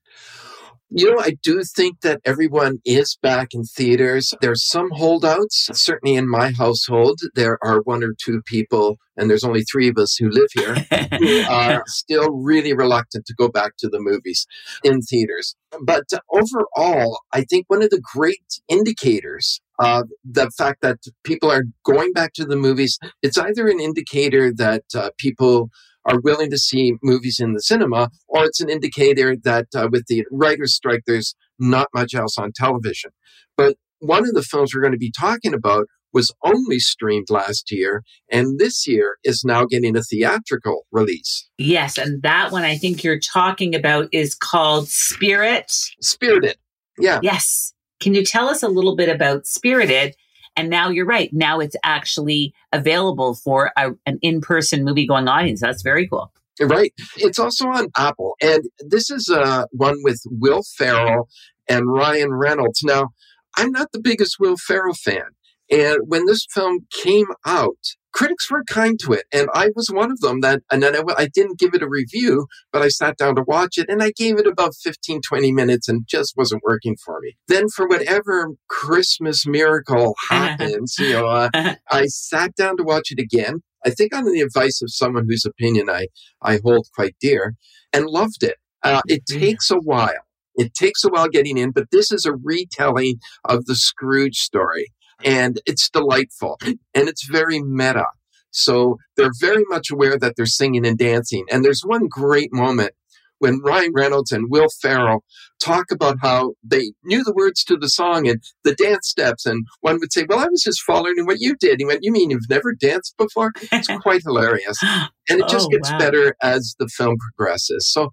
You 0.89 1.11
know, 1.11 1.19
I 1.19 1.37
do 1.43 1.63
think 1.63 1.99
that 2.01 2.21
everyone 2.23 2.77
is 2.85 3.17
back 3.21 3.49
in 3.53 3.65
theaters. 3.65 4.33
There's 4.39 4.65
some 4.65 4.89
holdouts. 4.91 5.69
Certainly 5.73 6.15
in 6.15 6.29
my 6.29 6.51
household, 6.51 7.19
there 7.35 7.57
are 7.61 7.81
one 7.81 8.05
or 8.05 8.15
two 8.23 8.41
people, 8.45 8.97
and 9.17 9.29
there's 9.29 9.43
only 9.43 9.63
three 9.63 9.89
of 9.89 9.97
us 9.97 10.15
who 10.15 10.29
live 10.29 10.47
here, 10.53 10.75
who 11.19 11.41
are 11.49 11.83
still 11.87 12.31
really 12.31 12.73
reluctant 12.73 13.25
to 13.25 13.33
go 13.37 13.49
back 13.49 13.73
to 13.79 13.89
the 13.89 13.99
movies 13.99 14.45
in 14.81 15.01
theaters. 15.01 15.55
But 15.83 16.05
overall, 16.31 17.19
I 17.33 17.43
think 17.43 17.65
one 17.67 17.83
of 17.83 17.89
the 17.89 18.01
great 18.15 18.61
indicators 18.69 19.59
of 19.79 20.07
the 20.23 20.49
fact 20.51 20.81
that 20.83 20.99
people 21.25 21.51
are 21.51 21.65
going 21.83 22.13
back 22.13 22.31
to 22.35 22.45
the 22.45 22.55
movies, 22.55 22.97
it's 23.21 23.37
either 23.37 23.67
an 23.67 23.81
indicator 23.81 24.53
that 24.53 24.83
uh, 24.95 25.09
people 25.17 25.69
are 26.07 26.19
willing 26.21 26.49
to 26.51 26.57
see 26.57 26.93
movies 27.03 27.39
in 27.39 27.53
the 27.53 27.61
cinema, 27.61 28.09
or 28.27 28.45
it's 28.45 28.61
an 28.61 28.69
indicator 28.69 29.35
that 29.43 29.67
uh, 29.75 29.87
with 29.91 30.05
the 30.07 30.25
writer's 30.31 30.73
strike, 30.73 31.01
there's 31.05 31.35
not 31.59 31.87
much 31.93 32.15
else 32.15 32.37
on 32.37 32.51
television. 32.55 33.11
But 33.55 33.75
one 33.99 34.23
of 34.23 34.33
the 34.33 34.43
films 34.43 34.73
we're 34.73 34.81
going 34.81 34.93
to 34.93 34.97
be 34.97 35.11
talking 35.11 35.53
about 35.53 35.87
was 36.13 36.33
only 36.43 36.79
streamed 36.79 37.29
last 37.29 37.71
year, 37.71 38.03
and 38.31 38.57
this 38.59 38.87
year 38.87 39.17
is 39.23 39.43
now 39.43 39.65
getting 39.65 39.95
a 39.95 40.01
theatrical 40.01 40.85
release. 40.91 41.49
Yes, 41.57 41.97
and 41.97 42.21
that 42.23 42.51
one 42.51 42.63
I 42.63 42.77
think 42.77 43.03
you're 43.03 43.19
talking 43.19 43.75
about 43.75 44.07
is 44.11 44.33
called 44.33 44.87
Spirit. 44.87 45.71
Spirited. 46.01 46.57
Yeah. 46.97 47.19
Yes. 47.21 47.73
Can 47.99 48.13
you 48.13 48.23
tell 48.23 48.47
us 48.47 48.63
a 48.63 48.69
little 48.69 48.95
bit 48.95 49.09
about 49.09 49.45
Spirited 49.45 50.15
and 50.57 50.69
now 50.69 50.89
you're 50.89 51.05
right. 51.05 51.29
Now 51.31 51.59
it's 51.59 51.75
actually 51.83 52.53
available 52.73 53.35
for 53.35 53.71
a, 53.77 53.91
an 54.05 54.19
in 54.21 54.41
person 54.41 54.83
movie 54.83 55.07
going 55.07 55.27
audience. 55.27 55.61
That's 55.61 55.83
very 55.83 56.07
cool. 56.07 56.33
Right. 56.59 56.91
It's 57.17 57.37
also 57.37 57.67
on 57.67 57.89
Apple. 57.95 58.35
And 58.41 58.63
this 58.79 59.11
is 59.11 59.29
uh, 59.29 59.65
one 59.71 59.97
with 60.03 60.19
Will 60.25 60.63
Ferrell 60.75 61.29
and 61.69 61.91
Ryan 61.91 62.33
Reynolds. 62.33 62.81
Now, 62.83 63.09
I'm 63.55 63.71
not 63.71 63.91
the 63.91 63.99
biggest 63.99 64.37
Will 64.39 64.57
Ferrell 64.57 64.95
fan. 64.95 65.21
And 65.69 65.99
when 66.07 66.25
this 66.25 66.45
film 66.53 66.87
came 66.91 67.27
out, 67.45 67.77
critics 68.17 68.49
were 68.49 68.63
kind 68.63 68.97
to 68.99 69.13
it. 69.13 69.25
And 69.31 69.47
I 69.53 69.69
was 69.75 69.89
one 69.91 70.11
of 70.11 70.19
them 70.21 70.41
that, 70.41 70.61
and 70.71 70.81
then 70.81 70.95
I, 70.95 71.01
I, 71.15 71.27
didn't 71.31 71.59
give 71.59 71.75
it 71.75 71.83
a 71.83 71.87
review, 71.87 72.47
but 72.71 72.81
I 72.81 72.87
sat 72.87 73.15
down 73.17 73.35
to 73.35 73.43
watch 73.43 73.77
it 73.77 73.89
and 73.89 74.01
I 74.01 74.11
gave 74.15 74.39
it 74.39 74.47
about 74.47 74.73
15, 74.81 75.21
20 75.21 75.51
minutes 75.51 75.87
and 75.87 76.07
just 76.07 76.35
wasn't 76.35 76.63
working 76.65 76.95
for 77.05 77.19
me. 77.19 77.37
Then 77.47 77.67
for 77.69 77.87
whatever 77.87 78.49
Christmas 78.69 79.45
miracle 79.45 80.15
happens, 80.29 80.95
you 80.97 81.13
know, 81.13 81.27
uh, 81.27 81.49
I 81.91 82.07
sat 82.07 82.55
down 82.55 82.77
to 82.77 82.83
watch 82.83 83.11
it 83.11 83.19
again. 83.19 83.61
I 83.85 83.91
think 83.91 84.15
on 84.15 84.25
the 84.25 84.41
advice 84.41 84.81
of 84.81 84.91
someone 84.91 85.25
whose 85.29 85.45
opinion 85.45 85.89
I, 85.89 86.07
I 86.41 86.59
hold 86.63 86.87
quite 86.95 87.15
dear 87.21 87.53
and 87.93 88.07
loved 88.07 88.41
it. 88.41 88.55
Uh, 88.83 89.01
it 89.07 89.25
takes 89.27 89.69
a 89.69 89.77
while. 89.77 90.25
It 90.55 90.73
takes 90.73 91.03
a 91.03 91.09
while 91.09 91.27
getting 91.27 91.59
in, 91.59 91.69
but 91.69 91.91
this 91.91 92.11
is 92.11 92.25
a 92.25 92.33
retelling 92.33 93.19
of 93.45 93.65
the 93.65 93.75
Scrooge 93.75 94.37
story 94.37 94.87
and 95.23 95.59
it's 95.65 95.89
delightful 95.89 96.59
and 96.63 96.79
it's 96.93 97.27
very 97.27 97.61
meta. 97.61 98.05
So 98.51 98.97
they're 99.15 99.31
very 99.39 99.63
much 99.69 99.91
aware 99.91 100.17
that 100.17 100.35
they're 100.35 100.45
singing 100.45 100.85
and 100.85 100.97
dancing. 100.97 101.45
And 101.51 101.63
there's 101.63 101.81
one 101.85 102.07
great 102.07 102.53
moment 102.53 102.93
when 103.39 103.59
Ryan 103.63 103.91
Reynolds 103.93 104.31
and 104.31 104.49
Will 104.49 104.67
Ferrell 104.81 105.23
talk 105.59 105.85
about 105.91 106.17
how 106.21 106.53
they 106.63 106.93
knew 107.03 107.23
the 107.23 107.33
words 107.33 107.63
to 107.65 107.77
the 107.77 107.89
song 107.89 108.27
and 108.27 108.41
the 108.63 108.73
dance 108.73 109.07
steps. 109.07 109.45
And 109.45 109.65
one 109.81 109.99
would 109.99 110.11
say, 110.11 110.25
Well, 110.27 110.39
I 110.39 110.47
was 110.47 110.63
just 110.63 110.81
following 110.81 111.25
what 111.25 111.39
you 111.39 111.55
did. 111.55 111.79
He 111.79 111.85
went, 111.85 111.99
You 112.03 112.11
mean 112.11 112.29
you've 112.29 112.49
never 112.49 112.73
danced 112.73 113.15
before? 113.17 113.51
It's 113.71 113.87
quite 114.01 114.23
hilarious. 114.23 114.81
And 115.29 115.41
it 115.41 115.47
just 115.49 115.67
oh, 115.67 115.69
gets 115.69 115.91
wow. 115.91 115.99
better 115.99 116.35
as 116.41 116.75
the 116.79 116.87
film 116.87 117.17
progresses. 117.19 117.91
So 117.91 118.09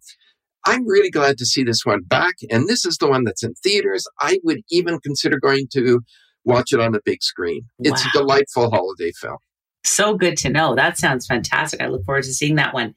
I'm 0.66 0.86
really 0.86 1.10
glad 1.10 1.38
to 1.38 1.46
see 1.46 1.62
this 1.62 1.84
one 1.84 2.02
back. 2.02 2.34
And 2.50 2.68
this 2.68 2.84
is 2.84 2.96
the 2.96 3.08
one 3.08 3.24
that's 3.24 3.42
in 3.42 3.54
theaters. 3.62 4.06
I 4.20 4.40
would 4.44 4.60
even 4.70 4.98
consider 5.00 5.38
going 5.38 5.68
to 5.74 6.00
watch 6.44 6.72
it 6.72 6.80
on 6.80 6.92
the 6.92 7.00
big 7.04 7.22
screen. 7.22 7.62
Wow. 7.78 7.92
It's 7.92 8.04
a 8.04 8.10
delightful 8.12 8.70
holiday 8.70 9.12
film. 9.12 9.38
So 9.86 10.16
good 10.16 10.38
to 10.38 10.48
know. 10.48 10.74
That 10.74 10.96
sounds 10.96 11.26
fantastic. 11.26 11.82
I 11.82 11.88
look 11.88 12.04
forward 12.06 12.24
to 12.24 12.32
seeing 12.32 12.54
that 12.54 12.72
one. 12.72 12.94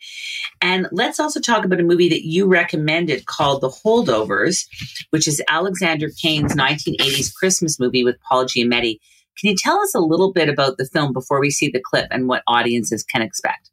And 0.62 0.88
let's 0.94 1.20
also 1.20 1.42
talk 1.42 1.66
about 1.66 1.82
a 1.82 1.84
movie 1.84 2.08
that 2.10 2.26
you 2.26 2.48
recommended 2.48 3.26
called 3.26 3.62
The 3.62 3.70
Holdovers, 3.70 4.66
which 5.10 5.28
is 5.28 5.44
Alexander 5.50 6.08
Payne's 6.22 6.56
1980s 6.56 7.34
Christmas 7.36 7.78
movie 7.78 8.06
with 8.06 8.16
Paul 8.22 8.46
Giamatti. 8.46 9.00
Can 9.38 9.50
you 9.50 9.56
tell 9.58 9.80
us 9.82 9.94
a 9.94 10.00
little 10.00 10.32
bit 10.32 10.48
about 10.48 10.78
the 10.78 10.86
film 10.86 11.12
before 11.12 11.42
we 11.42 11.52
see 11.52 11.70
the 11.70 11.82
clip 11.82 12.08
and 12.10 12.28
what 12.30 12.42
audiences 12.48 13.04
can 13.04 13.22
expect? 13.22 13.70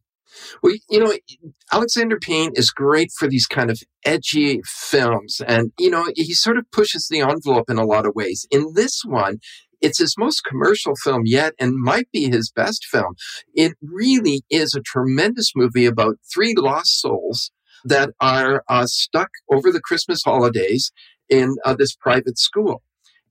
Well, 0.63 0.75
you 0.91 0.99
know, 0.99 1.15
Alexander 1.73 2.19
Payne 2.19 2.51
is 2.55 2.71
great 2.71 3.13
for 3.17 3.29
these 3.29 3.47
kind 3.47 3.71
of 3.71 3.81
edgy 4.05 4.61
films. 4.65 5.41
And, 5.47 5.73
you 5.79 5.89
know, 5.89 6.11
he 6.17 6.35
sort 6.35 6.59
of 6.59 6.71
pushes 6.73 7.07
the 7.09 7.21
envelope 7.21 7.71
in 7.71 7.79
a 7.79 7.85
lot 7.85 8.07
of 8.07 8.15
ways. 8.15 8.45
In 8.51 8.73
this 8.75 9.03
one, 9.05 9.39
it's 9.85 9.99
his 9.99 10.16
most 10.16 10.44
commercial 10.44 10.94
film 10.97 11.23
yet 11.27 11.53
and 11.61 11.75
might 11.77 12.11
be 12.11 12.31
his 12.31 12.51
best 12.51 12.87
film. 12.87 13.14
It 13.55 13.75
really 13.83 14.42
is 14.49 14.75
a 14.75 14.81
tremendous 14.81 15.53
movie 15.55 15.85
about 15.85 16.16
three 16.33 16.55
lost 16.57 17.03
souls 17.03 17.51
that 17.85 18.11
are 18.18 18.64
uh, 18.66 18.87
stuck 18.87 19.29
over 19.53 19.70
the 19.70 19.83
Christmas 19.83 20.23
holidays 20.25 20.90
in 21.29 21.57
uh, 21.66 21.75
this 21.75 21.94
private 21.94 22.38
school. 22.38 22.83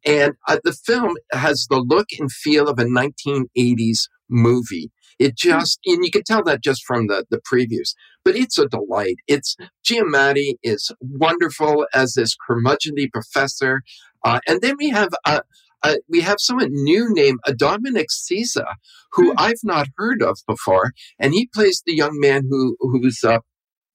And 0.06 0.34
uh, 0.48 0.60
the 0.64 0.74
film 0.74 1.16
has 1.32 1.66
the 1.72 1.80
look 1.80 2.10
and 2.20 2.32
feel 2.32 2.68
of 2.68 2.78
a 2.78 2.84
1980s 2.84 4.02
movie. 4.30 4.92
It 5.18 5.34
hmm. 5.42 5.50
just, 5.50 5.80
and 5.88 6.06
you 6.06 6.12
can 6.12 6.24
tell 6.24 6.44
that 6.44 6.62
just 6.62 6.84
from 6.86 7.08
the, 7.08 7.26
the 7.32 7.42
previews, 7.52 7.96
but 8.24 8.36
it's 8.36 8.60
a 8.60 8.68
delight. 8.68 9.16
It's 9.28 9.56
Giamatti 9.84 10.56
is 10.62 10.92
wonderful 11.02 11.88
as 11.96 12.14
this 12.14 12.36
curmudgeonly 12.48 13.12
professor. 13.12 13.82
Uh, 14.24 14.40
and 14.48 14.62
then 14.62 14.76
we 14.78 14.90
have, 14.90 15.10
uh, 15.26 15.42
uh, 15.84 15.96
we 16.10 16.22
have 16.22 16.38
someone 16.40 16.70
new 16.72 17.14
named 17.14 17.40
Dominic 17.58 18.08
Sessa, 18.10 18.66
who 19.12 19.32
hmm. 19.32 19.38
I've 19.38 19.64
not 19.64 19.88
heard 19.98 20.22
of 20.22 20.38
before. 20.48 20.92
And 21.20 21.34
he 21.34 21.50
plays 21.54 21.84
the 21.86 21.96
young 21.96 22.20
man 22.20 22.44
who, 22.50 22.76
whose 22.80 23.24
uh, 23.24 23.40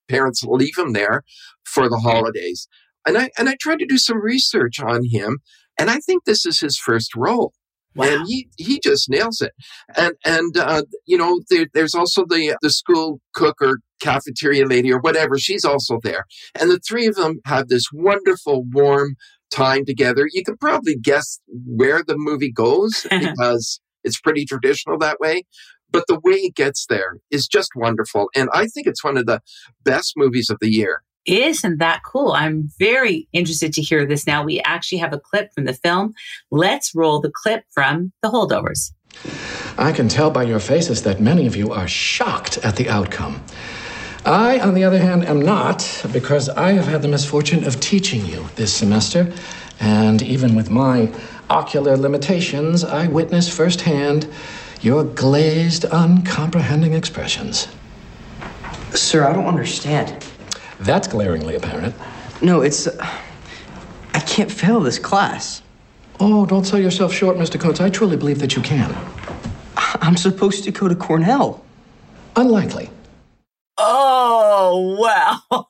parents 0.08 0.42
leave 0.44 0.76
him 0.76 0.92
there 0.92 1.22
for 1.64 1.88
the 1.88 1.98
holidays. 1.98 2.68
And 3.06 3.16
I, 3.16 3.30
and 3.38 3.48
I 3.48 3.56
tried 3.60 3.78
to 3.78 3.86
do 3.86 3.98
some 3.98 4.20
research 4.20 4.80
on 4.80 5.02
him. 5.10 5.38
And 5.78 5.90
I 5.90 5.98
think 5.98 6.24
this 6.24 6.44
is 6.44 6.60
his 6.60 6.78
first 6.78 7.14
role. 7.16 7.52
Wow. 7.94 8.06
And 8.06 8.26
he, 8.28 8.48
he 8.56 8.80
just 8.80 9.08
nails 9.08 9.40
it. 9.40 9.52
And, 9.96 10.12
and, 10.24 10.56
uh, 10.56 10.82
you 11.06 11.16
know, 11.16 11.40
there, 11.50 11.66
there's 11.72 11.94
also 11.94 12.24
the, 12.28 12.56
the 12.60 12.70
school 12.70 13.20
cook 13.34 13.56
or 13.60 13.78
cafeteria 14.00 14.66
lady 14.66 14.92
or 14.92 15.00
whatever. 15.00 15.38
She's 15.38 15.64
also 15.64 15.98
there. 16.02 16.24
And 16.58 16.70
the 16.70 16.80
three 16.86 17.06
of 17.06 17.16
them 17.16 17.40
have 17.46 17.68
this 17.68 17.86
wonderful, 17.92 18.64
warm 18.70 19.16
time 19.50 19.84
together. 19.84 20.28
You 20.32 20.44
can 20.44 20.56
probably 20.56 20.96
guess 20.96 21.40
where 21.48 22.02
the 22.02 22.16
movie 22.16 22.52
goes 22.52 23.06
because 23.10 23.80
it's 24.04 24.20
pretty 24.20 24.44
traditional 24.44 24.98
that 24.98 25.20
way. 25.20 25.42
But 25.90 26.04
the 26.06 26.20
way 26.22 26.34
it 26.34 26.54
gets 26.54 26.86
there 26.86 27.16
is 27.30 27.46
just 27.46 27.70
wonderful. 27.74 28.28
And 28.34 28.50
I 28.52 28.66
think 28.66 28.86
it's 28.86 29.02
one 29.02 29.16
of 29.16 29.26
the 29.26 29.40
best 29.84 30.14
movies 30.16 30.50
of 30.50 30.58
the 30.60 30.70
year. 30.70 31.02
Isn't 31.24 31.78
that 31.78 32.02
cool? 32.04 32.32
I'm 32.32 32.70
very 32.78 33.28
interested 33.32 33.72
to 33.74 33.82
hear 33.82 34.06
this 34.06 34.26
now. 34.26 34.42
We 34.42 34.60
actually 34.60 34.98
have 34.98 35.12
a 35.12 35.20
clip 35.20 35.52
from 35.54 35.64
the 35.64 35.74
film. 35.74 36.14
Let's 36.50 36.94
roll 36.94 37.20
the 37.20 37.30
clip 37.30 37.64
from 37.70 38.12
The 38.22 38.30
Holdovers. 38.30 38.92
I 39.76 39.92
can 39.92 40.08
tell 40.08 40.30
by 40.30 40.44
your 40.44 40.58
faces 40.58 41.02
that 41.02 41.20
many 41.20 41.46
of 41.46 41.54
you 41.56 41.72
are 41.72 41.88
shocked 41.88 42.58
at 42.58 42.76
the 42.76 42.88
outcome. 42.88 43.42
I, 44.28 44.60
on 44.60 44.74
the 44.74 44.84
other 44.84 44.98
hand, 44.98 45.24
am 45.24 45.40
not, 45.40 46.04
because 46.12 46.50
I 46.50 46.72
have 46.72 46.86
had 46.86 47.00
the 47.00 47.08
misfortune 47.08 47.64
of 47.64 47.80
teaching 47.80 48.26
you 48.26 48.46
this 48.56 48.70
semester, 48.74 49.32
and 49.80 50.20
even 50.20 50.54
with 50.54 50.68
my 50.68 51.10
ocular 51.48 51.96
limitations, 51.96 52.84
I 52.84 53.06
witness 53.06 53.48
firsthand 53.48 54.30
your 54.82 55.04
glazed, 55.04 55.86
uncomprehending 55.86 56.92
expressions. 56.92 57.68
Sir, 58.90 59.26
I 59.26 59.32
don't 59.32 59.46
understand. 59.46 60.26
That's 60.78 61.08
glaringly 61.08 61.54
apparent. 61.54 61.94
No, 62.42 62.60
it's. 62.60 62.86
Uh, 62.86 63.20
I 64.12 64.20
can't 64.20 64.52
fail 64.52 64.80
this 64.80 64.98
class. 64.98 65.62
Oh, 66.20 66.44
don't 66.44 66.66
sell 66.66 66.78
yourself 66.78 67.14
short, 67.14 67.38
Mr. 67.38 67.58
Coates. 67.58 67.80
I 67.80 67.88
truly 67.88 68.18
believe 68.18 68.40
that 68.40 68.56
you 68.56 68.60
can. 68.60 68.94
I'm 69.76 70.18
supposed 70.18 70.64
to 70.64 70.70
go 70.70 70.86
to 70.86 70.94
Cornell. 70.94 71.64
Unlikely. 72.36 72.90
Oh, 73.80 74.96
wow. 74.98 75.66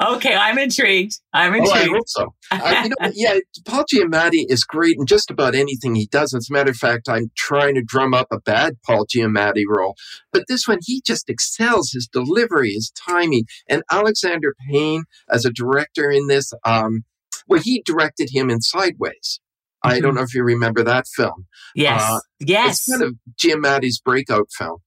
okay, 0.16 0.34
I'm 0.34 0.58
intrigued. 0.58 1.18
I'm 1.32 1.52
Oh, 1.54 1.56
I 1.56 1.58
intrigued. 1.58 1.94
hope 1.96 2.08
so. 2.08 2.34
Uh, 2.52 2.82
you 2.84 2.88
know, 2.90 3.10
yeah, 3.14 3.38
Paul 3.64 3.84
Giamatti 3.92 4.44
is 4.48 4.62
great 4.64 4.96
in 4.98 5.06
just 5.06 5.30
about 5.32 5.54
anything 5.56 5.94
he 5.96 6.06
does. 6.06 6.32
As 6.32 6.48
a 6.48 6.52
matter 6.52 6.70
of 6.70 6.76
fact, 6.76 7.08
I'm 7.08 7.30
trying 7.36 7.74
to 7.74 7.82
drum 7.82 8.14
up 8.14 8.28
a 8.30 8.38
bad 8.40 8.76
Paul 8.84 9.04
Giamatti 9.06 9.64
role, 9.68 9.96
but 10.32 10.44
this 10.48 10.68
one 10.68 10.78
he 10.82 11.00
just 11.04 11.28
excels. 11.28 11.90
His 11.92 12.06
delivery, 12.06 12.72
his 12.72 12.90
timing, 12.92 13.44
and 13.68 13.82
Alexander 13.90 14.54
Payne 14.70 15.04
as 15.30 15.44
a 15.44 15.50
director 15.52 16.08
in 16.10 16.28
this. 16.28 16.52
Um, 16.64 17.04
well, 17.48 17.60
he 17.60 17.82
directed 17.84 18.30
him 18.32 18.48
in 18.50 18.60
Sideways. 18.60 19.40
I 19.82 20.00
don't 20.00 20.14
know 20.14 20.22
if 20.22 20.34
you 20.34 20.42
remember 20.44 20.82
that 20.84 21.06
film. 21.08 21.46
yes. 21.74 22.00
Uh, 22.02 22.20
yes. 22.40 22.88
It's 22.88 22.96
kind 22.98 23.02
of 23.02 23.14
Giamatti's 23.36 24.00
breakout 24.00 24.48
film. 24.56 24.78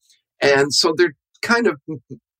And 0.42 0.74
so 0.74 0.94
they're 0.96 1.16
kind 1.42 1.68
of 1.68 1.80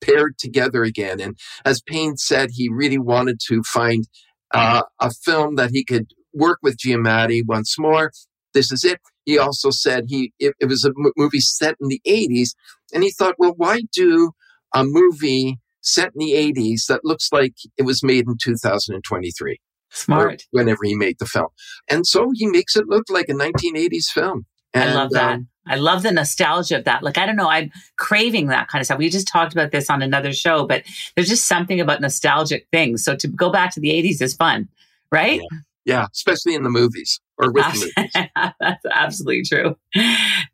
paired 0.02 0.38
together 0.38 0.84
again. 0.84 1.20
And 1.20 1.38
as 1.66 1.82
Payne 1.82 2.18
said, 2.18 2.50
he 2.54 2.70
really 2.70 2.98
wanted 2.98 3.40
to 3.48 3.62
find 3.64 4.08
uh, 4.54 4.84
a 5.00 5.12
film 5.12 5.56
that 5.56 5.72
he 5.72 5.84
could 5.84 6.08
work 6.34 6.60
with 6.62 6.78
Giamatti 6.78 7.42
once 7.46 7.78
more. 7.78 8.12
This 8.54 8.72
is 8.72 8.84
it. 8.84 9.00
He 9.26 9.38
also 9.38 9.70
said 9.70 10.06
he 10.08 10.34
it, 10.40 10.56
it 10.60 10.66
was 10.66 10.84
a 10.84 10.90
m- 10.90 11.12
movie 11.16 11.40
set 11.40 11.76
in 11.80 11.88
the 11.88 12.02
80s. 12.08 12.50
And 12.94 13.04
he 13.04 13.12
thought, 13.12 13.36
well, 13.38 13.54
why 13.56 13.82
do 13.94 14.32
a 14.74 14.84
movie 14.84 15.60
set 15.82 16.12
in 16.16 16.20
the 16.26 16.34
80s 16.34 16.88
that 16.88 17.06
looks 17.06 17.30
like 17.32 17.54
it 17.78 17.84
was 17.84 18.04
made 18.04 18.26
in 18.28 18.38
2023? 18.42 19.60
Smart. 19.92 20.44
Whenever 20.52 20.80
he 20.84 20.96
made 20.96 21.18
the 21.20 21.26
film. 21.26 21.50
And 21.90 22.06
so 22.06 22.32
he 22.34 22.48
makes 22.48 22.76
it 22.76 22.88
look 22.88 23.06
like 23.10 23.30
a 23.30 23.34
1980s 23.34 24.08
film. 24.08 24.46
And, 24.74 24.92
I 24.92 24.94
love 24.94 25.12
that. 25.12 25.34
um, 25.36 25.48
I 25.70 25.76
love 25.76 26.04
the 26.04 26.12
nostalgia 26.12 26.78
of 26.78 26.86
that. 26.86 27.04
Like, 27.04 27.18
I 27.18 27.26
don't 27.26 27.36
know, 27.36 27.50
I'm 27.50 27.72
craving 27.98 28.48
that 28.48 28.68
kind 28.68 28.82
of 28.82 28.86
stuff. 28.86 28.98
We 28.98 29.10
just 29.10 29.28
talked 29.28 29.54
about 29.54 29.72
this 29.72 29.90
on 29.90 30.02
another 30.02 30.34
show, 30.34 30.66
but 30.66 30.84
there's 31.16 31.30
just 31.30 31.48
something 31.48 31.80
about 31.80 32.02
nostalgic 32.02 32.68
things. 32.72 33.04
So 33.04 33.16
to 33.16 33.28
go 33.28 33.52
back 33.52 33.74
to 33.76 33.80
the 33.80 33.90
80s 33.90 34.22
is 34.22 34.34
fun, 34.34 34.68
right? 35.12 35.42
yeah, 35.86 36.06
especially 36.14 36.54
in 36.54 36.64
the 36.64 36.70
movies 36.70 37.20
or 37.38 37.52
with 37.52 37.66
the 37.66 37.92
movies. 38.16 38.54
That's 38.60 38.86
absolutely 38.94 39.44
true. 39.44 39.76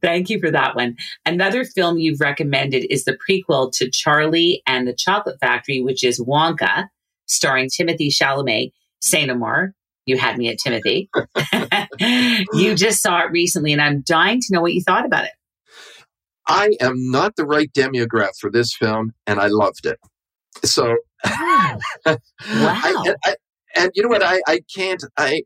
Thank 0.01 0.29
you 0.29 0.39
for 0.39 0.49
that 0.51 0.75
one. 0.75 0.95
Another 1.25 1.65
film 1.65 1.97
you've 1.97 2.21
recommended 2.21 2.85
is 2.89 3.03
the 3.03 3.17
prequel 3.17 3.71
to 3.73 3.89
Charlie 3.89 4.61
and 4.65 4.87
the 4.87 4.93
Chocolate 4.93 5.39
Factory, 5.41 5.81
which 5.81 6.03
is 6.03 6.21
Wonka, 6.21 6.87
starring 7.25 7.69
Timothée 7.69 8.15
Chalamet. 8.15 8.71
No 9.27 9.35
more. 9.35 9.73
You 10.05 10.17
had 10.17 10.37
me 10.37 10.49
at 10.49 10.57
Timothée. 10.65 11.09
you 12.53 12.75
just 12.75 13.01
saw 13.01 13.21
it 13.21 13.31
recently, 13.31 13.73
and 13.73 13.81
I'm 13.81 14.01
dying 14.01 14.39
to 14.41 14.47
know 14.51 14.61
what 14.61 14.73
you 14.73 14.81
thought 14.81 15.05
about 15.05 15.25
it. 15.25 15.31
I 16.47 16.71
am 16.79 16.93
not 17.11 17.35
the 17.35 17.45
right 17.45 17.71
demographic 17.73 18.37
for 18.39 18.51
this 18.51 18.75
film, 18.75 19.13
and 19.25 19.39
I 19.39 19.47
loved 19.47 19.85
it. 19.85 19.97
So, 20.63 20.95
Wow. 21.25 21.79
I- 22.05 23.03
and, 23.07 23.15
I, 23.25 23.35
and 23.75 23.91
you 23.95 24.03
know 24.03 24.09
what? 24.09 24.23
I, 24.23 24.41
I 24.47 24.61
can't. 24.75 25.03
I 25.17 25.41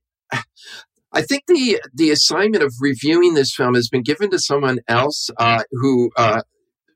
I 1.11 1.21
think 1.23 1.43
the 1.47 1.81
the 1.93 2.11
assignment 2.11 2.63
of 2.63 2.73
reviewing 2.79 3.33
this 3.33 3.55
film 3.55 3.73
has 3.75 3.89
been 3.89 4.03
given 4.03 4.29
to 4.31 4.39
someone 4.39 4.79
else 4.87 5.29
uh, 5.37 5.63
who 5.71 6.11
uh, 6.17 6.41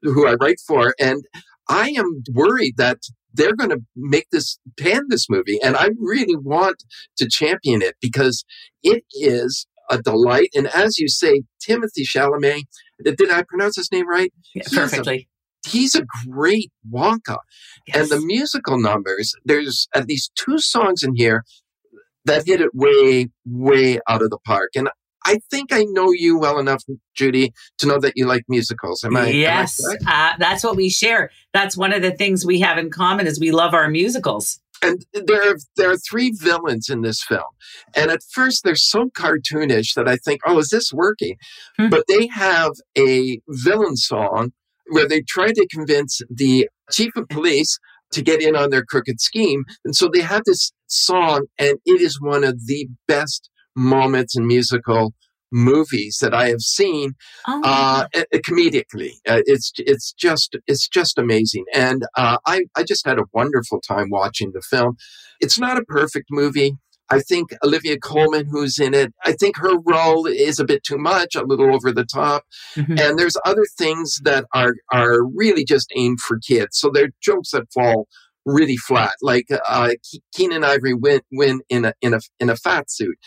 who 0.03 0.27
I 0.27 0.33
write 0.33 0.59
for, 0.67 0.93
and 0.99 1.23
I 1.69 1.89
am 1.91 2.23
worried 2.31 2.75
that 2.77 2.99
they're 3.33 3.55
going 3.55 3.71
to 3.71 3.81
make 3.95 4.27
this 4.31 4.59
pan 4.79 5.03
this 5.09 5.27
movie, 5.29 5.59
and 5.63 5.75
I 5.75 5.89
really 5.99 6.35
want 6.35 6.83
to 7.17 7.27
champion 7.27 7.81
it 7.81 7.95
because 8.01 8.45
it 8.83 9.03
is 9.13 9.65
a 9.89 10.01
delight. 10.01 10.49
And 10.53 10.67
as 10.67 10.97
you 10.97 11.07
say, 11.07 11.43
Timothée 11.67 12.05
Chalamet, 12.05 12.63
did 13.03 13.31
I 13.31 13.43
pronounce 13.47 13.75
his 13.75 13.91
name 13.91 14.07
right? 14.07 14.31
Yeah, 14.55 14.63
perfectly. 14.71 15.27
He's 15.65 15.95
a 15.95 16.03
great 16.29 16.71
Wonka. 16.91 17.37
And 17.93 18.09
the 18.09 18.19
musical 18.19 18.77
numbers, 18.79 19.33
there's 19.45 19.87
at 19.95 20.07
least 20.07 20.31
two 20.35 20.59
songs 20.59 21.03
in 21.03 21.15
here 21.15 21.43
that 22.25 22.45
hit 22.45 22.61
it 22.61 22.73
way, 22.73 23.29
way 23.45 23.99
out 24.07 24.21
of 24.21 24.29
the 24.29 24.39
park. 24.45 24.71
And 24.75 24.89
I 25.25 25.39
think 25.49 25.71
I 25.71 25.85
know 25.89 26.11
you 26.11 26.37
well 26.37 26.59
enough, 26.59 26.83
Judy, 27.15 27.53
to 27.77 27.87
know 27.87 27.99
that 27.99 28.13
you 28.15 28.25
like 28.25 28.43
musicals. 28.47 29.03
Am 29.03 29.15
I? 29.15 29.21
am 29.21 29.25
I 29.27 29.29
yes, 29.29 29.81
uh, 30.07 30.33
that's 30.37 30.63
what 30.63 30.75
we 30.75 30.89
share. 30.89 31.31
That's 31.53 31.77
one 31.77 31.93
of 31.93 32.01
the 32.01 32.11
things 32.11 32.45
we 32.45 32.59
have 32.59 32.77
in 32.77 32.89
common 32.89 33.27
is 33.27 33.39
we 33.39 33.51
love 33.51 33.73
our 33.73 33.89
musicals. 33.89 34.59
And 34.81 35.05
there 35.13 35.51
are 35.51 35.57
there 35.77 35.91
are 35.91 35.97
three 35.97 36.31
villains 36.31 36.89
in 36.89 37.01
this 37.01 37.23
film, 37.23 37.43
and 37.95 38.11
at 38.11 38.19
first 38.31 38.63
they're 38.63 38.75
so 38.75 39.09
cartoonish 39.17 39.93
that 39.93 40.09
I 40.09 40.17
think, 40.17 40.41
oh, 40.45 40.59
is 40.59 40.69
this 40.69 40.91
working? 40.91 41.35
Hmm. 41.77 41.89
But 41.89 42.05
they 42.07 42.27
have 42.27 42.71
a 42.97 43.39
villain 43.47 43.95
song 43.95 44.51
where 44.87 45.07
they 45.07 45.21
try 45.21 45.53
to 45.53 45.67
convince 45.71 46.21
the 46.29 46.67
chief 46.91 47.15
of 47.15 47.29
police 47.29 47.79
to 48.11 48.21
get 48.21 48.41
in 48.41 48.57
on 48.57 48.71
their 48.71 48.83
crooked 48.83 49.21
scheme, 49.21 49.63
and 49.85 49.95
so 49.95 50.09
they 50.09 50.21
have 50.21 50.41
this 50.45 50.73
song, 50.87 51.45
and 51.57 51.77
it 51.85 52.01
is 52.01 52.19
one 52.19 52.43
of 52.43 52.67
the 52.67 52.87
best 53.07 53.49
moments 53.75 54.37
in 54.37 54.47
musical 54.47 55.13
movies 55.53 56.17
that 56.19 56.33
I 56.33 56.49
have 56.49 56.61
seen 56.61 57.13
Oh, 57.47 57.61
uh, 57.63 58.05
uh, 58.15 58.23
comedically. 58.49 59.11
Uh, 59.27 59.41
it's 59.45 59.71
it's 59.77 60.11
just 60.13 60.57
it's 60.67 60.87
just 60.87 61.17
amazing, 61.17 61.65
and 61.73 62.03
uh, 62.17 62.37
I 62.45 62.63
I 62.75 62.83
just 62.83 63.05
had 63.05 63.19
a 63.19 63.25
wonderful 63.33 63.79
time 63.79 64.09
watching 64.09 64.51
the 64.53 64.61
film. 64.61 64.97
It's 65.39 65.59
not 65.59 65.77
a 65.77 65.83
perfect 65.85 66.27
movie. 66.31 66.77
I 67.09 67.19
think 67.19 67.49
Olivia 67.63 67.99
Colman, 67.99 68.47
who's 68.49 68.79
in 68.79 68.93
it, 68.93 69.13
I 69.25 69.33
think 69.33 69.57
her 69.57 69.77
role 69.85 70.25
is 70.25 70.59
a 70.59 70.65
bit 70.65 70.83
too 70.83 70.97
much, 70.97 71.35
a 71.35 71.45
little 71.45 71.75
over 71.75 71.91
the 71.91 72.05
top, 72.05 72.43
mhm. 72.75 72.99
and 72.99 73.19
there's 73.19 73.37
other 73.45 73.65
things 73.77 74.19
that 74.23 74.45
are 74.53 74.73
are 74.91 75.23
really 75.23 75.63
just 75.63 75.91
aimed 75.95 76.21
for 76.21 76.39
kids. 76.39 76.79
So 76.79 76.89
there 76.91 77.05
are 77.05 77.09
jokes 77.21 77.51
that 77.51 77.71
fall 77.73 78.07
really 78.45 78.77
flat, 78.77 79.13
like 79.21 79.45
uh, 79.51 79.91
Ke- 79.91 80.21
Keenan 80.33 80.63
Ivory 80.63 80.93
win, 80.93 81.21
win 81.31 81.61
in 81.69 81.85
a 81.85 81.93
in 82.01 82.13
a 82.13 82.19
in 82.39 82.49
a 82.49 82.55
fat 82.55 82.89
suit. 82.89 83.17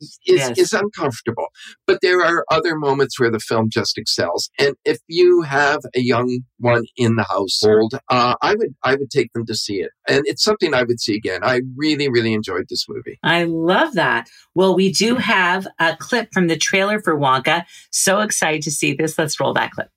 Is, 0.00 0.18
Yes. 0.26 0.58
is 0.58 0.72
uncomfortable, 0.72 1.46
but 1.86 1.98
there 2.02 2.20
are 2.22 2.44
other 2.50 2.76
moments 2.76 3.18
where 3.20 3.30
the 3.30 3.38
film 3.38 3.68
just 3.70 3.98
excels. 3.98 4.50
And 4.58 4.74
if 4.84 4.98
you 5.08 5.42
have 5.42 5.80
a 5.94 6.00
young 6.00 6.40
one 6.58 6.84
in 6.96 7.16
the 7.16 7.24
household, 7.28 7.94
uh, 8.10 8.34
I 8.40 8.54
would 8.54 8.74
I 8.82 8.94
would 8.94 9.10
take 9.10 9.32
them 9.32 9.44
to 9.46 9.54
see 9.54 9.76
it, 9.80 9.90
and 10.08 10.22
it's 10.24 10.42
something 10.42 10.74
I 10.74 10.82
would 10.84 11.00
see 11.00 11.14
again. 11.16 11.40
I 11.42 11.60
really 11.76 12.08
really 12.08 12.32
enjoyed 12.32 12.66
this 12.68 12.86
movie. 12.88 13.18
I 13.22 13.44
love 13.44 13.94
that. 13.94 14.28
Well, 14.54 14.74
we 14.74 14.92
do 14.92 15.16
have 15.16 15.66
a 15.78 15.96
clip 15.96 16.28
from 16.32 16.46
the 16.48 16.56
trailer 16.56 17.00
for 17.00 17.16
Wonka. 17.16 17.64
So 17.90 18.20
excited 18.20 18.62
to 18.62 18.70
see 18.70 18.94
this. 18.94 19.18
Let's 19.18 19.38
roll 19.40 19.52
that 19.54 19.72
clip. 19.72 19.88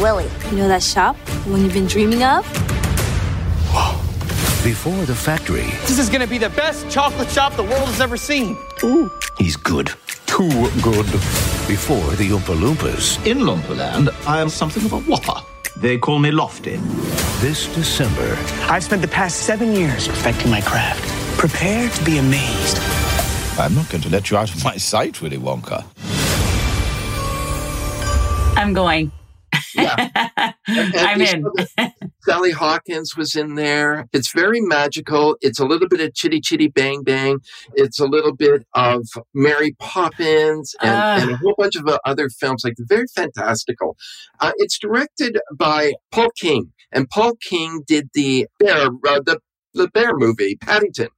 Willie, 0.00 0.30
you 0.50 0.56
know 0.56 0.68
that 0.68 0.82
shop? 0.82 1.16
The 1.44 1.50
one 1.50 1.62
you've 1.62 1.74
been 1.74 1.86
dreaming 1.86 2.22
of? 2.22 2.69
Before 4.62 5.04
the 5.06 5.14
factory, 5.14 5.70
This 5.86 5.98
is 5.98 6.10
gonna 6.10 6.26
be 6.26 6.36
the 6.38 6.50
best 6.50 6.88
chocolate 6.90 7.30
shop 7.30 7.54
the 7.56 7.62
world 7.62 7.88
has 7.88 8.00
ever 8.00 8.16
seen. 8.18 8.56
he's 9.38 9.56
good. 9.56 9.90
Too 10.26 10.48
good. 10.82 11.06
Before 11.66 12.06
the 12.16 12.28
Oompa 12.30 12.54
Loompas, 12.54 13.24
In 13.26 13.38
Loompaland, 13.38 14.10
I 14.26 14.40
am 14.40 14.48
something 14.50 14.84
of 14.84 14.92
a 14.92 14.98
whopper. 15.00 15.40
They 15.76 15.96
call 15.98 16.18
me 16.18 16.30
Lofty. 16.30 16.76
this 17.40 17.66
December, 17.74 18.36
I've 18.68 18.84
spent 18.84 19.00
the 19.02 19.08
past 19.08 19.40
seven 19.46 19.72
years 19.74 20.06
perfecting 20.08 20.50
my 20.50 20.60
craft. 20.60 21.02
Prepare 21.38 21.88
to 21.88 22.04
be 22.04 22.18
amazed. 22.18 22.78
I'm 23.58 23.74
not 23.74 23.88
going 23.88 24.02
to 24.02 24.10
let 24.10 24.30
you 24.30 24.36
out 24.36 24.50
of 24.54 24.62
my 24.62 24.76
sight, 24.76 25.22
Willy 25.22 25.38
Wonka. 25.38 25.84
I'm 28.56 28.74
going. 28.74 29.10
Yeah. 29.74 30.52
And 30.68 30.94
I'm 30.96 31.20
in. 31.20 31.44
Sally 32.22 32.52
Hawkins 32.52 33.16
was 33.16 33.34
in 33.34 33.54
there. 33.56 34.06
It's 34.12 34.32
very 34.32 34.60
magical. 34.60 35.36
It's 35.40 35.58
a 35.58 35.64
little 35.64 35.88
bit 35.88 36.00
of 36.00 36.14
Chitty 36.14 36.40
Chitty 36.40 36.68
Bang 36.68 37.02
Bang. 37.02 37.38
It's 37.74 37.98
a 37.98 38.04
little 38.06 38.34
bit 38.36 38.64
of 38.74 39.02
Mary 39.34 39.74
Poppins 39.80 40.74
and, 40.80 40.90
Ah. 40.90 41.18
and 41.22 41.30
a 41.32 41.36
whole 41.38 41.54
bunch 41.58 41.74
of 41.74 41.86
uh, 41.88 41.98
other 42.04 42.28
films, 42.28 42.62
like 42.64 42.74
very 42.78 43.06
fantastical. 43.14 43.96
Uh, 44.38 44.52
it's 44.58 44.78
directed 44.78 45.38
by 45.56 45.94
Paul 46.12 46.30
King, 46.38 46.72
and 46.92 47.08
Paul 47.10 47.32
King 47.42 47.82
did 47.86 48.10
the 48.14 48.46
bear, 48.60 48.86
uh, 49.08 49.20
the 49.24 49.40
the 49.74 49.88
bear 49.88 50.12
movie, 50.16 50.56
Paddington. 50.60 51.08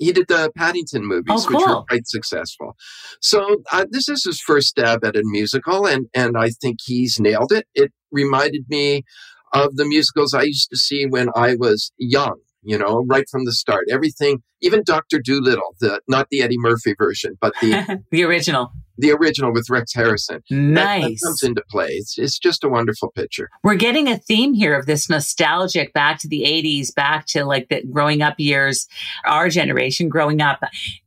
He 0.00 0.12
did 0.12 0.26
the 0.28 0.50
Paddington 0.56 1.04
movies, 1.06 1.24
Oh, 1.30 1.46
which 1.48 1.66
were 1.66 1.82
quite 1.88 2.06
successful. 2.06 2.76
So 3.20 3.62
uh, 3.72 3.86
this 3.90 4.08
is 4.08 4.24
his 4.24 4.40
first 4.40 4.68
stab 4.68 5.04
at 5.04 5.16
a 5.16 5.22
musical, 5.24 5.86
and 5.86 6.06
and 6.14 6.36
I 6.36 6.50
think 6.50 6.78
he's 6.84 7.18
nailed 7.20 7.52
it. 7.52 7.66
It 7.74 7.92
reminded 8.10 8.64
me 8.68 9.04
of 9.52 9.76
the 9.76 9.84
musicals 9.84 10.32
I 10.34 10.42
used 10.42 10.70
to 10.70 10.76
see 10.76 11.06
when 11.06 11.28
I 11.36 11.56
was 11.56 11.92
young. 11.98 12.36
You 12.62 12.78
know, 12.78 13.04
right 13.08 13.24
from 13.30 13.44
the 13.44 13.52
start. 13.52 13.86
Everything, 13.90 14.42
even 14.60 14.82
Doctor 14.84 15.18
Dolittle, 15.18 15.74
the 15.80 16.00
not 16.08 16.28
the 16.30 16.42
Eddie 16.42 16.58
Murphy 16.58 16.94
version, 16.96 17.36
but 17.40 17.52
the 17.60 18.02
the 18.10 18.22
original, 18.24 18.72
the 18.98 19.10
original 19.10 19.52
with 19.52 19.68
Rex 19.68 19.92
Harrison. 19.94 20.42
Nice 20.50 21.02
that, 21.02 21.08
that 21.08 21.18
comes 21.24 21.42
into 21.42 21.62
play. 21.68 21.88
It's 21.88 22.18
it's 22.18 22.38
just 22.38 22.62
a 22.62 22.68
wonderful 22.68 23.10
picture. 23.10 23.50
We're 23.64 23.74
getting 23.74 24.08
a 24.08 24.18
theme 24.18 24.54
here 24.54 24.78
of 24.78 24.86
this 24.86 25.10
nostalgic 25.10 25.92
back 25.92 26.20
to 26.20 26.28
the 26.28 26.42
'80s, 26.42 26.94
back 26.94 27.26
to 27.28 27.44
like 27.44 27.68
the 27.68 27.82
growing 27.90 28.22
up 28.22 28.34
years, 28.38 28.86
our 29.24 29.48
generation 29.48 30.08
growing 30.08 30.40
up, 30.40 30.62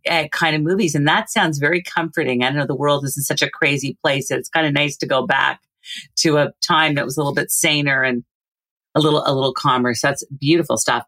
uh, 0.09 0.27
kind 0.32 0.55
of 0.55 0.61
movies, 0.61 0.93
and 0.93 1.07
that 1.07 1.29
sounds 1.29 1.57
very 1.57 1.82
comforting. 1.82 2.43
I 2.43 2.49
know 2.49 2.65
the 2.65 2.75
world 2.75 3.05
is 3.05 3.17
in 3.17 3.23
such 3.23 3.41
a 3.41 3.49
crazy 3.49 3.97
place 4.03 4.29
it's 4.29 4.49
kind 4.49 4.67
of 4.67 4.73
nice 4.73 4.97
to 4.97 5.05
go 5.05 5.25
back 5.25 5.61
to 6.17 6.38
a 6.38 6.51
time 6.61 6.95
that 6.95 7.05
was 7.05 7.15
a 7.15 7.19
little 7.19 7.34
bit 7.34 7.51
saner 7.51 8.03
and 8.03 8.23
a 8.95 8.99
little 8.99 9.23
a 9.25 9.34
little 9.34 9.53
calmer. 9.53 9.93
So 9.93 10.07
that's 10.07 10.25
beautiful 10.39 10.77
stuff. 10.77 11.05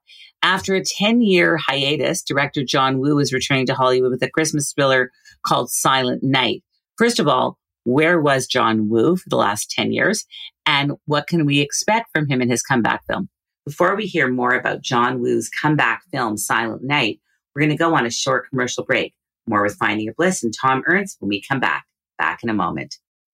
After 0.47 0.75
a 0.75 0.81
10 0.81 1.23
year 1.23 1.57
hiatus, 1.57 2.23
director 2.23 2.63
John 2.63 2.99
Woo 2.99 3.19
is 3.19 3.33
returning 3.33 3.65
to 3.65 3.73
Hollywood 3.73 4.11
with 4.11 4.23
a 4.23 4.29
Christmas 4.29 4.71
thriller 4.71 5.11
called 5.45 5.69
Silent 5.69 6.23
Night. 6.23 6.63
First 6.97 7.19
of 7.19 7.27
all, 7.27 7.57
where 7.83 8.17
was 8.21 8.47
John 8.47 8.87
Woo 8.87 9.17
for 9.17 9.27
the 9.27 9.35
last 9.35 9.69
10 9.71 9.91
years? 9.91 10.23
And 10.65 10.93
what 11.03 11.27
can 11.27 11.45
we 11.45 11.59
expect 11.59 12.11
from 12.13 12.29
him 12.29 12.41
in 12.41 12.49
his 12.49 12.63
comeback 12.63 13.05
film? 13.07 13.27
Before 13.65 13.93
we 13.97 14.05
hear 14.05 14.29
more 14.29 14.53
about 14.53 14.81
John 14.81 15.19
Woo's 15.19 15.49
comeback 15.49 16.03
film, 16.13 16.37
Silent 16.37 16.81
Night, 16.81 17.19
we're 17.53 17.63
going 17.63 17.69
to 17.71 17.75
go 17.75 17.93
on 17.93 18.05
a 18.05 18.09
short 18.09 18.49
commercial 18.49 18.85
break. 18.85 19.15
More 19.49 19.63
with 19.63 19.75
Finding 19.75 20.05
Your 20.05 20.13
Bliss 20.13 20.43
and 20.43 20.53
Thom 20.61 20.81
Ernst 20.87 21.17
when 21.19 21.27
we 21.27 21.41
come 21.41 21.59
back. 21.59 21.83
Back 22.17 22.39
in 22.41 22.49
a 22.49 22.53
moment. 22.53 22.95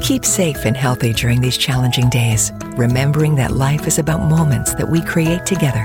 Keep 0.00 0.24
safe 0.24 0.64
and 0.64 0.76
healthy 0.76 1.12
during 1.12 1.40
these 1.40 1.58
challenging 1.58 2.08
days, 2.08 2.52
remembering 2.76 3.34
that 3.36 3.52
life 3.52 3.86
is 3.86 3.98
about 3.98 4.28
moments 4.28 4.74
that 4.74 4.88
we 4.88 5.02
create 5.02 5.44
together. 5.44 5.82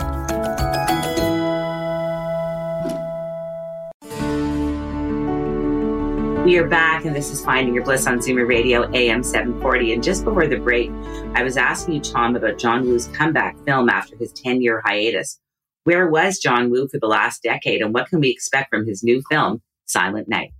We 6.45 6.57
are 6.57 6.67
back, 6.67 7.05
and 7.05 7.15
this 7.15 7.31
is 7.31 7.43
Finding 7.43 7.73
Your 7.73 7.83
Bliss 7.83 8.05
on 8.05 8.19
Zoomer 8.19 8.47
Radio, 8.47 8.89
AM 8.93 9.23
740. 9.23 9.93
And 9.93 10.03
just 10.03 10.23
before 10.23 10.45
the 10.45 10.57
break, 10.57 10.91
I 11.35 11.41
was 11.41 11.57
asking 11.57 11.95
you, 11.95 12.01
Thom, 12.01 12.35
about 12.35 12.59
John 12.59 12.85
Woo's 12.85 13.07
comeback 13.07 13.57
film 13.65 13.89
after 13.89 14.15
his 14.17 14.31
10 14.33 14.61
year 14.61 14.81
hiatus. 14.85 15.39
Where 15.85 16.07
was 16.07 16.39
John 16.39 16.69
Woo 16.69 16.87
for 16.87 16.99
the 16.99 17.07
last 17.07 17.43
decade, 17.43 17.81
and 17.81 17.93
what 17.93 18.07
can 18.07 18.19
we 18.19 18.29
expect 18.29 18.69
from 18.69 18.85
his 18.85 19.03
new 19.03 19.23
film, 19.29 19.61
Silent 19.85 20.29
Night? 20.29 20.53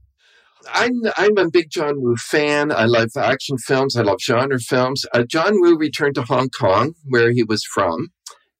I'm 0.71 1.01
I'm 1.17 1.37
a 1.37 1.49
big 1.49 1.69
John 1.69 2.01
Woo 2.01 2.15
fan. 2.15 2.71
I 2.71 2.85
love 2.85 3.09
action 3.17 3.57
films. 3.57 3.95
I 3.95 4.01
love 4.01 4.19
genre 4.21 4.59
films. 4.59 5.05
Uh, 5.13 5.23
John 5.23 5.61
Woo 5.61 5.77
returned 5.77 6.15
to 6.15 6.23
Hong 6.23 6.49
Kong, 6.49 6.93
where 7.05 7.31
he 7.31 7.43
was 7.43 7.63
from, 7.63 8.09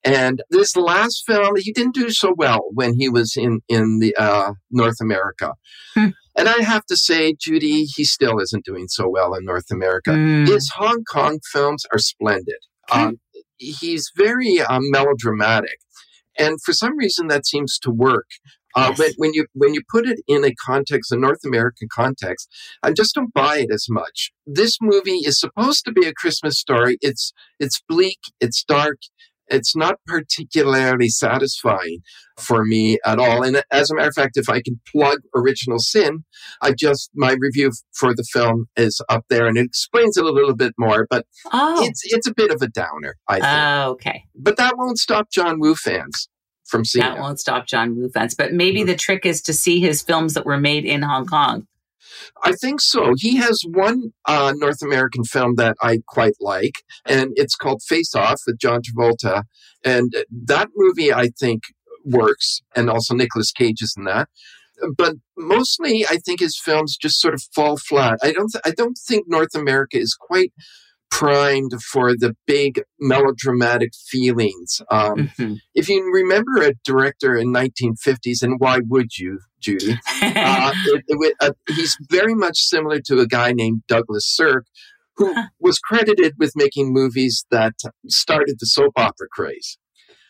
and 0.03 0.41
this 0.49 0.75
last 0.75 1.23
film 1.25 1.55
he 1.57 1.71
didn't 1.71 1.95
do 1.95 2.09
so 2.09 2.33
well 2.35 2.61
when 2.73 2.93
he 2.97 3.09
was 3.09 3.35
in 3.37 3.61
in 3.69 3.99
the 3.99 4.15
uh, 4.15 4.53
North 4.71 4.99
America. 5.01 5.53
Hmm. 5.93 6.09
And 6.35 6.49
I 6.49 6.63
have 6.63 6.85
to 6.87 6.97
say, 6.97 7.35
Judy, 7.39 7.83
he 7.83 8.03
still 8.03 8.39
isn't 8.39 8.65
doing 8.65 8.87
so 8.87 9.07
well 9.07 9.35
in 9.35 9.45
North 9.45 9.69
America. 9.71 10.11
Mm. 10.11 10.47
His 10.47 10.67
Hong 10.75 11.03
Kong 11.03 11.39
films 11.51 11.85
are 11.93 11.99
splendid. 11.99 12.57
Um, 12.91 13.19
he's 13.57 14.11
very 14.17 14.59
um, 14.59 14.81
melodramatic, 14.89 15.77
and 16.37 16.59
for 16.63 16.73
some 16.73 16.97
reason 16.97 17.27
that 17.27 17.45
seems 17.45 17.77
to 17.79 17.91
work. 17.91 18.25
Uh, 18.75 18.87
yes. 18.89 18.99
when, 18.99 19.11
when 19.17 19.33
you 19.33 19.45
when 19.53 19.73
you 19.73 19.81
put 19.89 20.07
it 20.07 20.19
in 20.27 20.43
a 20.43 20.53
context, 20.65 21.11
a 21.11 21.17
North 21.17 21.43
American 21.45 21.87
context, 21.91 22.49
I 22.81 22.91
just 22.91 23.13
don't 23.15 23.33
buy 23.33 23.59
it 23.59 23.69
as 23.71 23.87
much. 23.89 24.31
This 24.45 24.77
movie 24.81 25.21
is 25.25 25.39
supposed 25.39 25.85
to 25.85 25.91
be 25.91 26.07
a 26.07 26.13
Christmas 26.13 26.59
story. 26.59 26.97
It's 27.01 27.33
it's 27.59 27.81
bleak, 27.87 28.19
it's 28.39 28.63
dark, 28.63 28.97
it's 29.47 29.75
not 29.75 29.95
particularly 30.07 31.09
satisfying 31.09 31.99
for 32.39 32.65
me 32.65 32.97
at 33.05 33.19
all. 33.19 33.43
And 33.43 33.61
as 33.71 33.91
a 33.91 33.95
matter 33.95 34.09
of 34.09 34.15
fact, 34.15 34.37
if 34.37 34.49
I 34.49 34.61
can 34.61 34.79
plug 34.91 35.19
Original 35.35 35.79
Sin, 35.79 36.23
I 36.61 36.73
just, 36.73 37.11
my 37.13 37.35
review 37.39 37.71
for 37.93 38.15
the 38.15 38.25
film 38.31 38.65
is 38.75 39.01
up 39.09 39.25
there 39.29 39.45
and 39.47 39.57
it 39.57 39.65
explains 39.65 40.17
it 40.17 40.25
a 40.25 40.31
little 40.31 40.55
bit 40.55 40.73
more, 40.77 41.07
but 41.09 41.25
oh. 41.51 41.83
it's, 41.85 42.01
it's 42.05 42.27
a 42.27 42.33
bit 42.33 42.51
of 42.51 42.61
a 42.61 42.67
downer, 42.67 43.15
I 43.27 43.33
think. 43.35 43.45
Oh, 43.45 43.91
okay. 43.91 44.23
But 44.35 44.57
that 44.57 44.77
won't 44.77 44.97
stop 44.97 45.29
John 45.29 45.59
Woo 45.59 45.75
fans 45.75 46.29
from 46.73 46.83
seeing 46.83 47.05
That 47.05 47.17
it. 47.17 47.21
won't 47.21 47.39
stop 47.39 47.67
John 47.67 47.95
Woo 47.95 48.09
fans. 48.09 48.33
But 48.33 48.51
maybe 48.51 48.79
mm-hmm. 48.79 48.87
the 48.87 48.95
trick 48.95 49.27
is 49.27 49.43
to 49.43 49.53
see 49.53 49.79
his 49.79 50.01
films 50.01 50.33
that 50.33 50.43
were 50.43 50.57
made 50.57 50.85
in 50.85 51.03
Hong 51.03 51.27
Kong. 51.27 51.67
I 52.43 52.53
think 52.53 52.81
so. 52.81 53.13
He 53.15 53.35
has 53.35 53.61
one 53.67 54.11
uh, 54.25 54.53
North 54.55 54.81
American 54.81 55.23
film 55.23 55.55
that 55.55 55.75
I 55.81 55.99
quite 56.07 56.33
like, 56.39 56.75
and 57.05 57.31
it's 57.35 57.55
called 57.55 57.83
Face 57.83 58.15
Off 58.15 58.41
with 58.47 58.57
John 58.57 58.81
Travolta. 58.81 59.43
And 59.85 60.13
that 60.45 60.69
movie, 60.75 61.13
I 61.13 61.29
think, 61.39 61.61
works, 62.03 62.61
and 62.75 62.89
also 62.89 63.13
Nicolas 63.13 63.51
Cage 63.51 63.81
is 63.81 63.93
in 63.95 64.05
that. 64.05 64.29
But 64.97 65.15
mostly, 65.37 66.05
I 66.09 66.17
think 66.17 66.39
his 66.39 66.59
films 66.59 66.97
just 66.97 67.21
sort 67.21 67.35
of 67.35 67.43
fall 67.53 67.77
flat. 67.77 68.17
I 68.23 68.31
don't. 68.31 68.49
Th- 68.51 68.63
I 68.65 68.71
don't 68.71 68.97
think 68.97 69.25
North 69.27 69.53
America 69.53 69.97
is 69.97 70.15
quite 70.19 70.51
primed 71.13 71.71
for 71.91 72.15
the 72.17 72.35
big 72.47 72.81
melodramatic 72.99 73.91
feelings. 73.93 74.81
Um, 74.89 75.27
mm-hmm. 75.27 75.53
If 75.75 75.87
you 75.87 76.03
remember 76.11 76.63
a 76.63 76.73
director 76.83 77.37
in 77.37 77.53
1950s, 77.53 78.41
and 78.41 78.59
why 78.59 78.79
would 78.87 79.15
you, 79.19 79.39
Judy? 79.59 79.93
uh, 80.23 80.73
it, 80.87 81.03
it, 81.07 81.35
uh, 81.39 81.51
he's 81.67 81.95
very 82.09 82.33
much 82.33 82.57
similar 82.57 82.99
to 83.05 83.19
a 83.19 83.27
guy 83.27 83.51
named 83.51 83.83
Douglas 83.87 84.25
Sirk, 84.27 84.65
who 85.17 85.35
was 85.59 85.77
credited 85.77 86.33
with 86.39 86.53
making 86.55 86.91
movies 86.91 87.45
that 87.51 87.75
started 88.07 88.55
the 88.59 88.65
soap 88.65 88.93
opera 88.95 89.27
craze. 89.31 89.77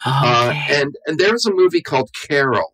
Uh, 0.06 0.50
okay. 0.50 0.60
Uh, 0.60 0.82
and 0.82 0.96
and 1.08 1.18
there 1.18 1.32
was 1.32 1.46
a 1.46 1.54
movie 1.54 1.82
called 1.82 2.10
Carol 2.28 2.74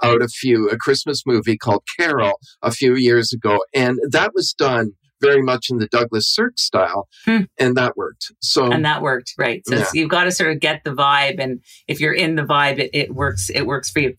out 0.00 0.22
a 0.22 0.28
few 0.28 0.68
a 0.68 0.76
Christmas 0.76 1.24
movie 1.26 1.58
called 1.58 1.82
Carol 1.98 2.38
a 2.62 2.70
few 2.70 2.94
years 2.94 3.32
ago, 3.32 3.58
and 3.74 3.98
that 4.12 4.30
was 4.32 4.54
done 4.56 4.92
very 5.20 5.42
much 5.42 5.66
in 5.70 5.78
the 5.78 5.86
Douglas 5.86 6.32
Sirk 6.32 6.58
style, 6.58 7.08
hmm. 7.24 7.42
and 7.58 7.76
that 7.76 7.96
worked. 7.96 8.32
So 8.40 8.70
and 8.70 8.84
that 8.84 9.02
worked, 9.02 9.34
right? 9.38 9.62
So, 9.66 9.76
yeah. 9.76 9.84
so, 9.84 9.90
you've 9.94 10.10
got 10.10 10.24
to 10.24 10.32
sort 10.32 10.52
of 10.52 10.60
get 10.60 10.84
the 10.84 10.90
vibe, 10.90 11.38
and 11.38 11.60
if 11.86 12.00
you're 12.00 12.14
in 12.14 12.36
the 12.36 12.42
vibe, 12.42 12.78
it, 12.78 12.90
it 12.92 13.14
works. 13.14 13.50
It 13.50 13.66
works 13.66 13.90
for 13.90 14.00
you. 14.00 14.14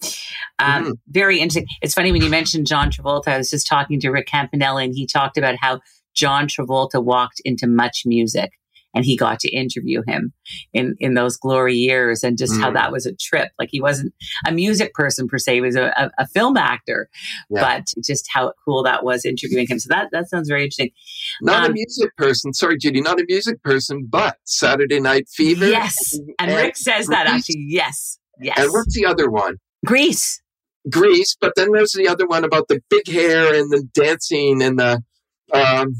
Um, 0.59 0.83
mm-hmm. 0.83 0.91
Very 1.07 1.39
interesting. 1.39 1.67
It's 1.81 1.93
funny 1.93 2.11
when 2.11 2.21
you 2.21 2.29
mentioned 2.29 2.67
John 2.67 2.91
Travolta. 2.91 3.29
I 3.29 3.37
was 3.37 3.49
just 3.49 3.67
talking 3.67 3.99
to 4.01 4.09
Rick 4.09 4.27
Campanelli, 4.27 4.85
and 4.85 4.93
he 4.93 5.05
talked 5.05 5.37
about 5.37 5.55
how 5.59 5.79
John 6.15 6.47
Travolta 6.47 7.03
walked 7.03 7.41
into 7.45 7.65
MuchMusic 7.65 8.49
and 8.93 9.05
he 9.05 9.15
got 9.15 9.39
to 9.39 9.49
interview 9.49 10.01
him 10.07 10.33
in 10.73 10.95
in 10.99 11.13
those 11.13 11.37
glory 11.37 11.75
years 11.75 12.23
and 12.23 12.37
just 12.37 12.53
mm. 12.53 12.61
how 12.61 12.71
that 12.71 12.91
was 12.91 13.05
a 13.05 13.13
trip. 13.13 13.51
Like 13.59 13.69
he 13.71 13.81
wasn't 13.81 14.13
a 14.47 14.51
music 14.51 14.93
person 14.93 15.27
per 15.27 15.37
se 15.37 15.55
he 15.55 15.61
was 15.61 15.75
a, 15.75 15.87
a, 15.97 16.11
a 16.19 16.27
film 16.27 16.57
actor 16.57 17.09
yeah. 17.49 17.61
but 17.61 17.93
just 18.03 18.27
how 18.33 18.53
cool 18.65 18.83
that 18.83 19.03
was 19.03 19.25
interviewing 19.25 19.67
him. 19.67 19.79
So 19.79 19.89
that 19.89 20.09
that 20.11 20.29
sounds 20.29 20.49
very 20.49 20.63
interesting. 20.63 20.91
Not 21.41 21.65
um, 21.65 21.71
a 21.71 21.73
music 21.73 22.15
person. 22.17 22.53
Sorry 22.53 22.77
judy 22.77 23.01
not 23.01 23.19
a 23.19 23.25
music 23.27 23.61
person 23.63 24.07
but 24.09 24.37
saturday 24.43 24.99
night 24.99 25.27
fever 25.29 25.67
yes. 25.67 26.13
and, 26.39 26.49
and 26.51 26.51
rick 26.51 26.77
says 26.77 27.07
Grease. 27.07 27.09
that 27.09 27.27
actually. 27.27 27.65
Yes. 27.67 28.19
Yes. 28.41 28.57
And 28.59 28.71
what's 28.71 28.95
the 28.95 29.05
other 29.05 29.29
one? 29.29 29.57
Grease. 29.85 30.41
Grease 30.89 31.35
but 31.39 31.53
then 31.55 31.71
there's 31.71 31.91
the 31.91 32.07
other 32.07 32.25
one 32.25 32.43
about 32.43 32.67
the 32.69 32.81
big 32.89 33.07
hair 33.07 33.53
and 33.53 33.69
the 33.71 33.83
dancing 33.93 34.63
and 34.63 34.79
the 34.79 35.03
um 35.53 35.93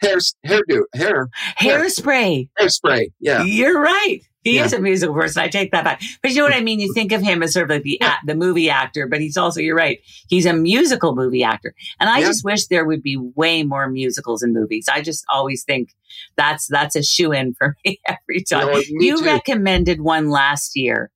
hair 0.00 0.18
hairdo 0.46 0.82
hair 0.94 1.28
hairspray. 1.58 2.48
Hairspray 2.60 3.08
yeah. 3.20 3.42
You're 3.42 3.80
right. 3.80 4.20
He 4.42 4.56
yeah. 4.56 4.64
is 4.64 4.72
a 4.72 4.80
musical 4.80 5.14
person. 5.14 5.42
I 5.42 5.48
take 5.48 5.72
that 5.72 5.82
back. 5.82 6.00
But 6.22 6.30
you 6.30 6.38
know 6.38 6.44
what 6.44 6.54
i 6.54 6.60
mean? 6.60 6.78
You 6.78 6.92
think 6.94 7.10
of 7.12 7.20
him 7.20 7.42
as 7.42 7.52
sort 7.52 7.64
of 7.64 7.70
like 7.70 7.82
the 7.82 7.98
yeah. 8.00 8.16
the 8.24 8.34
movie 8.34 8.70
actor 8.70 9.06
but 9.06 9.20
he's 9.20 9.36
also 9.36 9.60
you're 9.60 9.76
right 9.76 10.00
he's 10.28 10.46
a 10.46 10.52
musical 10.52 11.14
movie 11.14 11.42
actor. 11.42 11.74
And 11.98 12.08
i 12.08 12.20
yeah. 12.20 12.26
just 12.26 12.44
wish 12.44 12.66
there 12.66 12.84
would 12.84 13.02
be 13.02 13.16
way 13.16 13.62
more 13.62 13.88
musicals 13.88 14.42
in 14.42 14.52
movies. 14.52 14.88
I 14.92 15.02
just 15.02 15.24
always 15.28 15.64
think 15.64 15.90
that's 16.36 16.66
that's 16.68 16.96
a 16.96 17.02
shoe 17.02 17.32
in 17.32 17.54
for 17.54 17.76
me 17.84 18.00
every 18.06 18.42
time. 18.42 18.82
you, 18.88 19.24
recommended 19.24 20.00
one 20.00 20.30
last 20.30 20.76
year. 20.76 21.10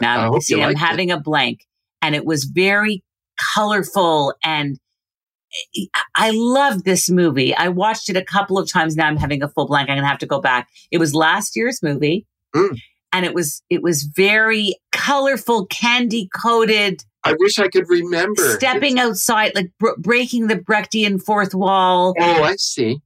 Now 0.00 0.20
I 0.20 0.24
I'm, 0.24 0.32
hope 0.32 0.42
see, 0.42 0.54
I'm 0.54 0.60
liked 0.60 0.72
it. 0.72 0.78
having 0.78 1.10
a 1.10 1.20
blank, 1.20 1.66
and 2.02 2.14
it 2.14 2.24
was 2.24 2.44
very 2.44 3.02
colorful 3.54 4.34
and. 4.44 4.78
I 6.16 6.30
love 6.32 6.84
this 6.84 7.08
movie. 7.10 7.54
I 7.54 7.68
watched 7.68 8.08
it 8.08 8.16
a 8.16 8.24
couple 8.24 8.58
of 8.58 8.70
times. 8.70 8.96
Now 8.96 9.06
I'm 9.06 9.16
having 9.16 9.42
a 9.42 9.48
full 9.48 9.66
blank. 9.66 9.88
I'm 9.90 9.96
gonna 9.96 10.06
have 10.08 10.18
to 10.18 10.26
go 10.26 10.40
back. 10.40 10.68
It 10.90 10.98
was 10.98 11.14
last 11.14 11.56
year's 11.56 11.82
movie, 11.82 12.26
Mm. 12.54 12.78
and 13.12 13.24
it 13.24 13.34
was 13.34 13.62
it 13.70 13.82
was 13.82 14.02
very 14.04 14.74
colorful, 14.92 15.66
candy 15.66 16.28
coated, 16.34 17.02
I 17.24 17.34
wish 17.38 17.58
I 17.58 17.68
could 17.68 17.88
remember. 17.88 18.56
stepping 18.56 18.98
outside, 18.98 19.52
like 19.54 19.70
br- 19.78 19.96
breaking 19.98 20.46
the 20.48 20.56
Brechtian 20.56 21.22
fourth 21.22 21.54
wall. 21.54 22.14
Oh, 22.18 22.42
I 22.42 22.54
see. 22.56 22.98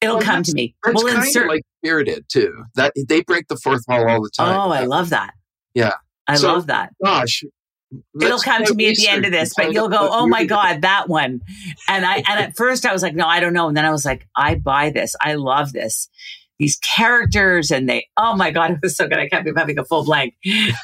It'll 0.00 0.16
Well, 0.16 0.24
come 0.24 0.42
to 0.44 0.52
me. 0.54 0.74
That's 0.84 1.02
We'll 1.02 1.12
kind 1.12 1.26
insert. 1.26 1.44
of 1.44 1.48
like 1.50 1.62
Spirited 1.84 2.24
too. 2.28 2.64
That 2.74 2.92
they 3.08 3.22
break 3.22 3.48
the 3.48 3.56
fourth 3.56 3.82
wall 3.88 4.08
all 4.08 4.22
the 4.22 4.30
time. 4.36 4.54
oh, 4.56 4.70
I 4.70 4.84
love 4.84 5.10
that. 5.10 5.32
Yeah. 5.74 5.94
I 6.26 6.36
So, 6.36 6.52
love 6.52 6.66
that. 6.68 6.92
Gosh, 7.04 7.42
It'll 8.20 8.38
come 8.38 8.64
to 8.64 8.74
me 8.74 8.88
at 8.90 8.96
the 8.96 9.08
end 9.08 9.24
of 9.24 9.32
this, 9.32 9.52
but 9.56 9.72
you'll 9.72 9.88
go, 9.88 10.08
"Oh 10.10 10.26
my 10.26 10.44
god, 10.44 10.82
that 10.82 11.08
one!" 11.08 11.40
And 11.88 12.06
I 12.06 12.16
and 12.16 12.40
at 12.40 12.56
first 12.56 12.86
I 12.86 12.92
was 12.92 13.02
like, 13.02 13.14
"No, 13.14 13.26
I 13.26 13.40
don't 13.40 13.52
know," 13.52 13.68
and 13.68 13.76
then 13.76 13.84
I 13.84 13.90
was 13.90 14.04
like, 14.04 14.26
"I 14.36 14.54
buy 14.54 14.90
this. 14.90 15.16
I 15.20 15.34
love 15.34 15.72
this." 15.72 16.08
These 16.60 16.76
characters 16.76 17.70
and 17.70 17.88
they, 17.88 18.06
oh 18.18 18.36
my 18.36 18.50
god, 18.50 18.70
it 18.72 18.78
was 18.82 18.94
so 18.94 19.08
good. 19.08 19.18
I 19.18 19.28
can't 19.28 19.46
be 19.46 19.52
having 19.56 19.78
a 19.78 19.84
full 19.84 20.04
blank. 20.04 20.34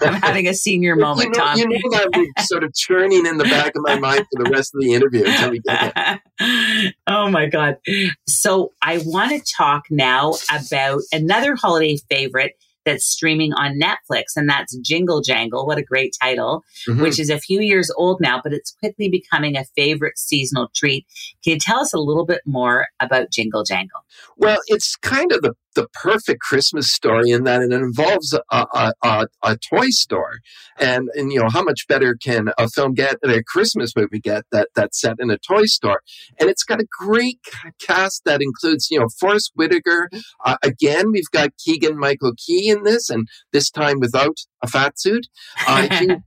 I'm 0.03 0.15
having 0.23 0.49
a 0.49 0.55
senior 0.55 0.97
moment, 0.97 1.35
you 1.35 1.39
know, 1.39 1.45
Thom. 1.45 1.59
You 1.59 1.69
know 1.69 1.91
that 1.91 2.09
was 2.15 2.29
sort 2.49 2.65
of 2.65 2.75
churning 2.75 3.27
in 3.27 3.37
the 3.37 3.45
back 3.45 3.77
of 3.77 3.83
my 3.85 3.99
mind 3.99 4.25
for 4.33 4.43
the 4.43 4.51
rest 4.51 4.75
of 4.75 4.81
the 4.81 4.95
interview 4.95 5.25
until 5.27 5.51
we 5.51 5.61
get 5.61 5.93
there. 5.95 6.95
oh 7.07 7.31
my 7.31 7.47
god 7.47 7.79
so 8.27 8.73
i 8.83 8.99
want 9.07 9.31
to 9.31 9.55
talk 9.57 9.85
now 9.91 10.35
about 10.55 11.01
another 11.11 11.57
holiday 11.57 11.97
favorite 12.11 12.53
that's 12.87 13.05
streaming 13.05 13.53
on 13.53 13.79
netflix 13.79 14.25
and 14.37 14.49
that's 14.49 14.75
jingle 14.79 15.21
jangle 15.21 15.67
what 15.67 15.77
a 15.77 15.83
great 15.83 16.15
title 16.23 16.63
Mhm. 16.89 17.03
which 17.03 17.19
is 17.21 17.29
a 17.29 17.39
few 17.39 17.61
years 17.61 17.91
old 17.97 18.19
now 18.21 18.41
but 18.43 18.53
it's 18.55 18.71
quickly 18.81 19.09
becoming 19.11 19.57
a 19.57 19.65
favorite 19.77 20.17
seasonal 20.19 20.69
treat 20.75 21.05
can 21.45 21.55
you 21.55 21.59
tell 21.59 21.81
us 21.81 21.93
a 21.93 21.99
little 21.99 22.25
bit 22.25 22.41
more 22.47 22.87
about 23.01 23.31
jingle 23.31 23.65
jangle 23.65 24.01
Well, 24.39 24.59
it's 24.69 24.97
kind 24.97 25.33
of 25.33 25.43
the, 25.43 25.55
the 25.77 25.87
perfect 25.93 26.41
Christmas 26.41 26.91
story 26.91 27.31
in 27.31 27.45
that 27.45 27.63
it 27.63 27.73
involves 27.73 28.33
a, 28.33 28.67
a, 28.73 28.93
a, 29.03 29.27
a 29.43 29.57
toy 29.59 29.87
store. 29.91 30.39
And, 30.79 31.09
and, 31.15 31.31
you 31.31 31.39
know, 31.39 31.49
how 31.49 31.63
much 31.63 31.87
better 31.87 32.17
can 32.21 32.49
a 32.59 32.69
film 32.69 32.95
get 32.95 33.17
a 33.23 33.43
Christmas 33.45 33.93
movie 33.95 34.19
get 34.19 34.45
that, 34.51 34.71
that's 34.75 35.01
set 35.01 35.17
in 35.21 35.31
a 35.31 35.39
toy 35.39 35.65
store? 35.67 36.01
And 36.41 36.51
it's 36.51 36.65
got 36.65 36.81
a 36.81 36.87
great 36.99 37.39
cast 37.81 38.25
that 38.25 38.43
includes, 38.43 38.89
you 38.91 38.99
know, 38.99 39.07
Forest 39.21 39.53
Whitaker. 39.55 40.11
Uh, 40.45 40.57
again, 40.65 41.13
we've 41.13 41.31
got 41.31 41.51
Keegan 41.59 41.99
Michael 41.99 42.33
Key 42.37 42.71
in 42.71 42.83
this, 42.83 43.09
and 43.09 43.29
this 43.53 43.71
time 43.71 44.01
without 44.01 44.39
a 44.63 44.67
fat 44.67 44.99
suit. 44.99 45.29
Uh, 45.69 45.89
Hugh, 45.99 46.23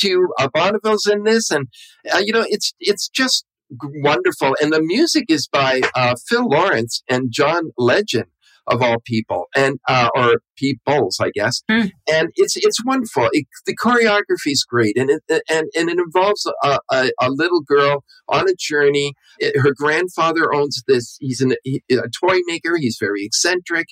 Hugh 0.00 0.34
uh, 0.38 0.48
Bonneville's 0.54 1.06
in 1.06 1.24
this, 1.24 1.50
and, 1.50 1.66
uh, 2.14 2.18
you 2.18 2.32
know, 2.32 2.44
it's, 2.48 2.74
it's 2.78 3.08
just 3.08 3.46
wonderful. 3.80 4.54
And 4.60 4.70
the 4.70 4.82
music 4.82 5.24
is 5.28 5.48
by 5.48 5.80
uh, 5.94 6.14
Phil 6.28 6.46
Lawrence 6.46 7.02
and 7.08 7.32
John 7.32 7.70
Legend 7.78 8.26
of 8.66 8.82
all 8.82 8.98
people, 9.04 9.46
and 9.56 9.78
uh, 9.88 10.08
or 10.14 10.36
peoples, 10.56 11.18
I 11.20 11.30
guess. 11.34 11.62
Hmm. 11.70 11.86
And 12.10 12.28
it's 12.36 12.56
it's 12.56 12.84
wonderful. 12.84 13.28
It, 13.32 13.46
the 13.66 13.76
choreography 13.76 14.52
is 14.52 14.64
great, 14.64 14.96
and 14.96 15.10
it 15.10 15.22
and 15.28 15.66
and 15.76 15.88
it 15.88 15.98
involves 15.98 16.46
a, 16.62 16.78
a, 16.90 17.10
a 17.20 17.30
little 17.30 17.60
girl 17.62 18.04
on 18.28 18.48
a 18.48 18.54
journey. 18.58 19.14
It- 19.38 19.58
her 19.60 19.72
grandfather 19.76 20.52
owns 20.54 20.82
this. 20.86 21.16
He's 21.20 21.40
an, 21.40 21.54
he- 21.64 21.82
a 21.90 22.08
toy 22.20 22.38
maker. 22.46 22.76
He's 22.76 22.98
very 23.00 23.24
eccentric, 23.24 23.86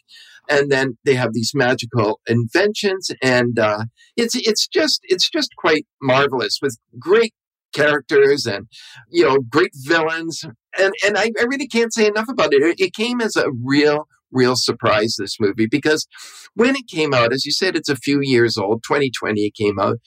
and 0.49 0.71
then 0.71 0.97
they 1.05 1.15
have 1.15 1.33
these 1.33 1.53
magical 1.55 2.21
inventions, 2.29 3.11
and 3.23 3.59
uh, 3.59 3.85
it's 4.17 4.35
it's 4.37 4.67
just 4.69 5.01
it's 5.05 5.29
just 5.29 5.51
quite 5.57 5.87
marvelous 6.01 6.59
with 6.63 6.79
great 6.99 7.35
characters 7.73 8.47
and 8.47 8.67
you 9.11 9.23
know 9.25 9.39
great 9.49 9.71
villains 9.85 10.45
and 10.77 10.93
and 11.07 11.17
I, 11.17 11.31
I 11.39 11.45
really 11.45 11.69
can't 11.69 11.93
say 11.95 12.07
enough 12.07 12.27
about 12.29 12.53
it. 12.53 12.63
it 12.63 12.81
it 12.81 12.95
came 12.95 13.21
as 13.21 13.37
a 13.37 13.45
real 13.65 14.09
real 14.33 14.55
surprise 14.57 15.17
this 15.19 15.37
movie 15.41 15.67
because 15.67 16.07
when 16.55 16.77
it 16.77 16.87
came 16.89 17.15
out 17.15 17.33
as 17.33 17.45
you 17.45 17.53
said 17.53 17.77
it's 17.77 17.89
a 17.89 17.97
few 17.97 18.21
years 18.23 18.57
old 18.57 18.83
2020 18.83 19.47
it 19.47 19.55
came 19.55 19.79
out 19.79 19.99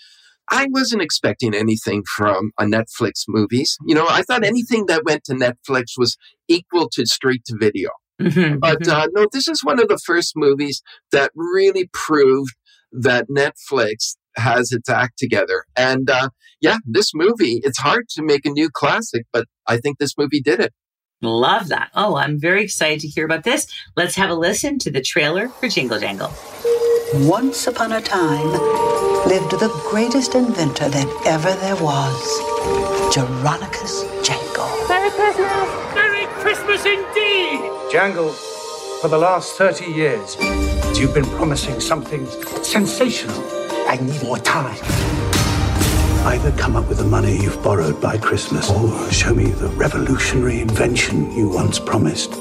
i 0.49 0.67
wasn't 0.71 1.01
expecting 1.01 1.53
anything 1.53 2.03
from 2.15 2.51
a 2.59 2.63
netflix 2.63 3.23
movies 3.27 3.77
you 3.85 3.95
know 3.95 4.07
i 4.09 4.21
thought 4.21 4.43
anything 4.43 4.85
that 4.87 5.03
went 5.05 5.23
to 5.23 5.33
netflix 5.33 5.91
was 5.97 6.17
equal 6.47 6.89
to 6.89 7.05
straight 7.05 7.43
to 7.45 7.55
video 7.59 7.89
Mhm, 8.21 8.59
but 8.59 8.81
mhm. 8.81 8.91
uh, 8.91 9.07
no, 9.13 9.27
this 9.31 9.47
is 9.47 9.63
one 9.63 9.79
of 9.79 9.87
the 9.87 9.99
first 10.05 10.33
movies 10.35 10.81
that 11.11 11.31
really 11.35 11.89
proved 11.93 12.53
that 12.91 13.25
Netflix 13.27 14.15
has 14.35 14.71
its 14.71 14.89
act 14.89 15.17
together. 15.17 15.65
And 15.75 16.09
uh, 16.09 16.29
yeah, 16.61 16.77
this 16.85 17.11
movie, 17.13 17.59
it's 17.63 17.79
hard 17.79 18.07
to 18.09 18.23
make 18.23 18.45
a 18.45 18.51
new 18.51 18.69
classic, 18.69 19.25
but 19.33 19.45
I 19.67 19.77
think 19.77 19.97
this 19.97 20.17
movie 20.17 20.41
did 20.41 20.59
it. 20.59 20.73
Love 21.23 21.69
that 21.69 21.89
oh 21.95 22.15
i'm 22.15 22.37
very 22.37 22.63
excited 22.63 22.99
to 22.99 23.07
hear 23.07 23.25
about 23.25 23.43
this 23.43 23.65
let's 23.95 24.15
have 24.15 24.29
a 24.29 24.35
listen 24.35 24.77
to 24.77 24.91
the 24.91 25.01
trailer 25.01 25.47
for 25.49 25.69
jingle 25.69 25.99
jangle 25.99 26.31
Once 27.13 27.65
upon 27.67 27.93
a 27.93 28.01
time 28.01 28.93
lived 29.27 29.51
the 29.51 29.69
greatest 29.89 30.35
inventor 30.35 30.89
that 30.89 31.07
ever 31.25 31.53
there 31.61 31.75
was, 31.77 32.21
Jeronicus 33.13 34.03
Jangle. 34.21 34.67
Merry 34.89 35.09
Christmas! 35.11 35.95
Merry 35.95 36.25
Christmas 36.41 36.85
indeed! 36.85 37.71
Jangle, 37.89 38.31
for 39.01 39.07
the 39.07 39.17
last 39.17 39.53
30 39.53 39.85
years, 39.85 40.35
you've 40.99 41.13
been 41.13 41.25
promising 41.37 41.79
something 41.79 42.25
sensational. 42.63 43.41
I 43.87 43.97
need 44.01 44.21
more 44.23 44.39
time. 44.39 45.32
Either 46.25 46.51
come 46.53 46.77
up 46.77 46.87
with 46.87 46.99
the 46.99 47.03
money 47.03 47.35
you've 47.35 47.61
borrowed 47.61 47.99
by 47.99 48.17
Christmas, 48.17 48.69
or 48.71 49.11
show 49.11 49.35
me 49.35 49.47
the 49.47 49.67
revolutionary 49.69 50.61
invention 50.61 51.29
you 51.33 51.49
once 51.49 51.79
promised. 51.79 52.33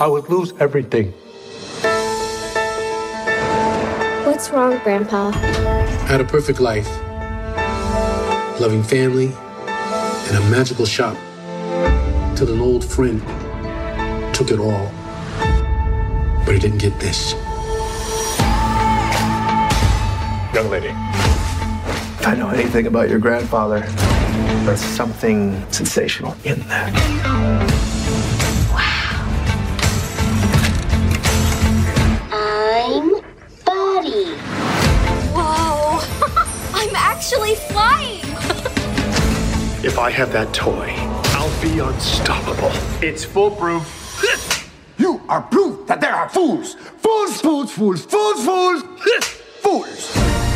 I 0.00 0.06
would 0.06 0.30
lose 0.30 0.54
everything. 0.60 1.12
What's 4.24 4.48
wrong, 4.50 4.78
Grandpa? 4.82 5.32
had 6.08 6.22
a 6.22 6.24
perfect 6.24 6.58
life, 6.58 6.88
loving 8.58 8.82
family, 8.82 9.26
and 9.26 10.36
a 10.38 10.50
magical 10.50 10.86
shop. 10.86 11.14
Till 12.34 12.50
an 12.50 12.60
old 12.60 12.82
friend 12.82 13.20
took 14.34 14.50
it 14.50 14.58
all, 14.58 14.90
but 16.46 16.54
he 16.54 16.58
didn't 16.58 16.78
get 16.78 16.98
this. 16.98 17.34
Young 20.54 20.70
lady, 20.70 20.94
if 22.18 22.26
I 22.26 22.34
know 22.34 22.48
anything 22.48 22.86
about 22.88 23.08
your 23.08 23.20
grandfather, 23.20 23.80
there's 24.64 24.80
something 24.80 25.64
sensational 25.70 26.34
in 26.44 26.58
that. 26.68 26.92
Wow. 28.72 29.24
I'm 32.32 33.20
Buddy. 33.64 34.34
Whoa! 35.32 36.00
I'm 36.74 36.96
actually 36.96 37.54
flying! 37.54 38.24
If 39.80 39.96
I 39.96 40.10
have 40.10 40.32
that 40.32 40.52
toy, 40.52 40.92
I'll 41.36 41.62
be 41.62 41.78
unstoppable. 41.78 42.72
It's 43.00 43.24
foolproof. 43.24 43.86
You 44.98 45.20
are 45.28 45.42
proof 45.42 45.86
that 45.86 46.00
there 46.00 46.12
are 46.12 46.28
fools. 46.28 46.74
Fools, 46.74 47.40
fools, 47.40 47.70
fools, 47.70 48.04
fools, 48.04 48.44
fools, 48.44 48.82
fools. 49.62 50.47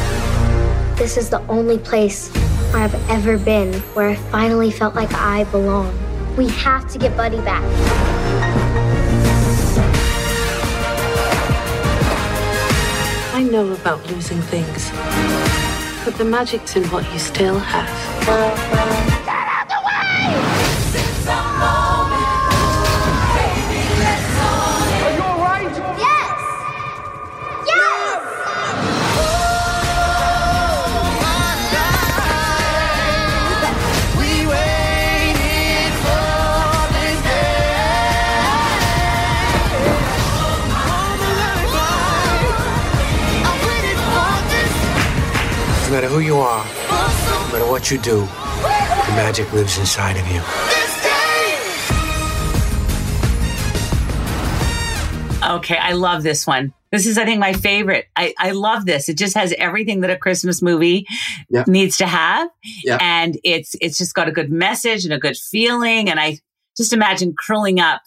This 1.02 1.16
is 1.16 1.28
the 1.28 1.44
only 1.48 1.78
place 1.78 2.28
where 2.70 2.84
I've 2.84 3.10
ever 3.10 3.36
been 3.36 3.74
where 3.94 4.10
I 4.10 4.14
finally 4.14 4.70
felt 4.70 4.94
like 4.94 5.12
I 5.12 5.42
belong. 5.50 5.92
We 6.36 6.46
have 6.50 6.88
to 6.92 6.96
get 6.96 7.16
Buddy 7.16 7.38
back. 7.38 7.64
I 13.34 13.42
know 13.42 13.72
about 13.72 14.08
losing 14.12 14.40
things, 14.42 14.92
but 16.04 16.14
the 16.18 16.24
magic's 16.24 16.76
in 16.76 16.84
what 16.84 17.12
you 17.12 17.18
still 17.18 17.58
have. 17.58 19.11
Who 46.12 46.20
you 46.20 46.36
are, 46.36 46.62
no 46.64 47.52
matter 47.58 47.70
what 47.70 47.90
you 47.90 47.96
do, 47.96 48.20
the 48.20 49.12
magic 49.16 49.50
lives 49.54 49.78
inside 49.78 50.18
of 50.18 50.26
you. 50.28 50.42
Okay, 55.42 55.76
I 55.76 55.92
love 55.92 56.22
this 56.22 56.46
one. 56.46 56.72
This 56.92 57.06
is, 57.06 57.18
I 57.18 57.24
think, 57.24 57.40
my 57.40 57.52
favorite. 57.54 58.06
I, 58.14 58.32
I 58.38 58.50
love 58.52 58.84
this. 58.86 59.08
It 59.08 59.16
just 59.18 59.34
has 59.34 59.52
everything 59.58 60.00
that 60.02 60.10
a 60.10 60.16
Christmas 60.16 60.62
movie 60.62 61.06
Yeah. 61.50 61.64
needs 61.66 61.96
to 61.96 62.06
have. 62.06 62.48
Yeah. 62.84 62.98
And 63.00 63.38
it's 63.42 63.74
it's 63.80 63.98
just 63.98 64.14
got 64.14 64.28
a 64.28 64.32
good 64.32 64.52
message 64.52 65.04
and 65.04 65.12
a 65.12 65.18
good 65.18 65.36
feeling. 65.36 66.08
And 66.10 66.20
I 66.20 66.38
just 66.76 66.92
imagine 66.92 67.34
curling 67.36 67.80
up 67.80 68.02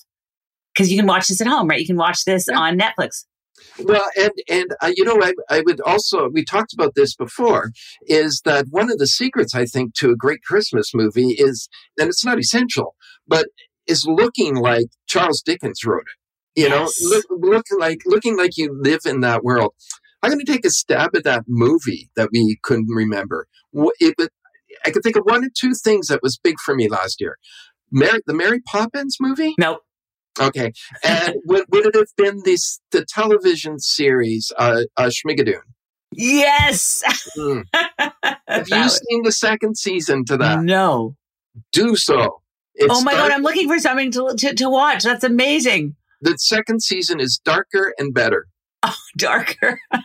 because 0.74 0.92
you 0.92 0.98
can 0.98 1.08
watch 1.08 1.28
this 1.28 1.42
at 1.42 1.48
home, 1.48 1.68
right? 1.68 1.80
You 1.80 1.88
can 1.88 1.98
watch 1.98 2.24
this 2.24 2.48
on 2.48 2.80
Netflix. 2.80 3.26
Well, 3.84 4.04
and 4.18 4.32
and 4.50 4.66
uh, 4.82 4.92
you 4.96 5.04
know, 5.04 5.18
I 5.22 5.34
I 5.50 5.62
would 5.66 5.82
also 5.82 6.30
we 6.30 6.44
talked 6.46 6.74
about 6.74 6.96
this 6.96 7.16
before 7.16 7.72
is 8.08 8.42
that 8.46 8.66
one 8.70 8.92
of 8.92 8.98
the 8.98 9.08
secrets 9.08 9.54
I 9.56 9.66
think 9.66 9.94
to 9.96 10.12
a 10.12 10.16
great 10.16 10.42
Christmas 10.44 10.92
movie 10.94 11.32
is, 11.38 11.68
and 12.00 12.08
it's 12.10 12.24
not 12.26 12.40
essential, 12.40 12.96
but 13.28 13.48
is 13.88 14.06
looking 14.08 14.56
like 14.56 14.88
Charles 15.08 15.42
Dickens 15.42 15.84
wrote 15.86 16.02
it. 16.56 16.62
You 16.62 16.70
Yes. 16.70 17.02
know, 17.02 17.10
look, 17.10 17.26
looking 17.30 17.80
like 17.80 18.00
looking 18.06 18.38
like 18.38 18.58
you 18.58 18.76
live 18.82 19.02
in 19.06 19.20
that 19.22 19.44
world. 19.44 19.74
I'm 20.24 20.32
going 20.32 20.44
to 20.44 20.52
take 20.52 20.66
a 20.66 20.72
stab 20.72 21.16
at 21.16 21.24
that 21.26 21.44
movie 21.48 22.10
that 22.16 22.30
we 22.32 22.58
couldn't 22.64 22.88
remember. 22.90 23.46
Wh- 23.78 23.90
It, 24.00 24.16
I 24.86 24.90
could 24.90 25.04
think 25.04 25.16
of 25.18 25.24
one 25.26 25.44
or 25.46 25.50
two 25.56 25.74
things 25.84 26.08
that 26.08 26.22
was 26.24 26.38
big 26.38 26.56
for 26.66 26.74
me 26.76 26.88
last 26.88 27.22
year. 27.22 27.38
Mary, 27.92 28.22
the 28.26 28.34
Mary 28.34 28.60
Poppins 28.66 29.18
movie. 29.20 29.54
Nope. 29.60 29.85
Okay, 30.40 30.74
and 31.04 31.36
would, 31.46 31.66
would 31.72 31.86
it 31.86 31.96
have 31.96 32.10
been 32.18 32.42
this 32.44 32.80
the 32.92 33.06
television 33.06 33.80
series 33.80 34.52
uh, 34.58 34.82
uh, 34.98 35.10
Schmigadoon? 35.10 35.62
Yes. 36.12 37.04
Hmm. 37.36 37.62
Have 38.48 38.70
you 38.70 38.90
seen 38.90 39.24
the 39.24 39.32
second 39.32 39.78
season 39.78 40.24
to 40.26 40.38
that? 40.38 40.62
No. 40.62 41.16
Do 41.72 41.96
so. 41.96 42.42
It's 42.76 42.94
oh 42.94 43.02
my 43.02 43.12
dark- 43.14 43.30
god, 43.30 43.36
I'm 43.36 43.44
looking 43.44 43.68
for 43.68 43.80
something 43.80 44.12
to, 44.12 44.34
to 44.38 44.54
to 44.56 44.70
watch. 44.70 45.04
That's 45.04 45.24
amazing. 45.24 45.96
The 46.22 46.38
second 46.38 46.82
season 46.84 47.20
is 47.20 47.40
darker 47.44 47.94
and 47.98 48.14
better. 48.14 48.48
Oh, 48.88 48.94
darker. 49.18 49.80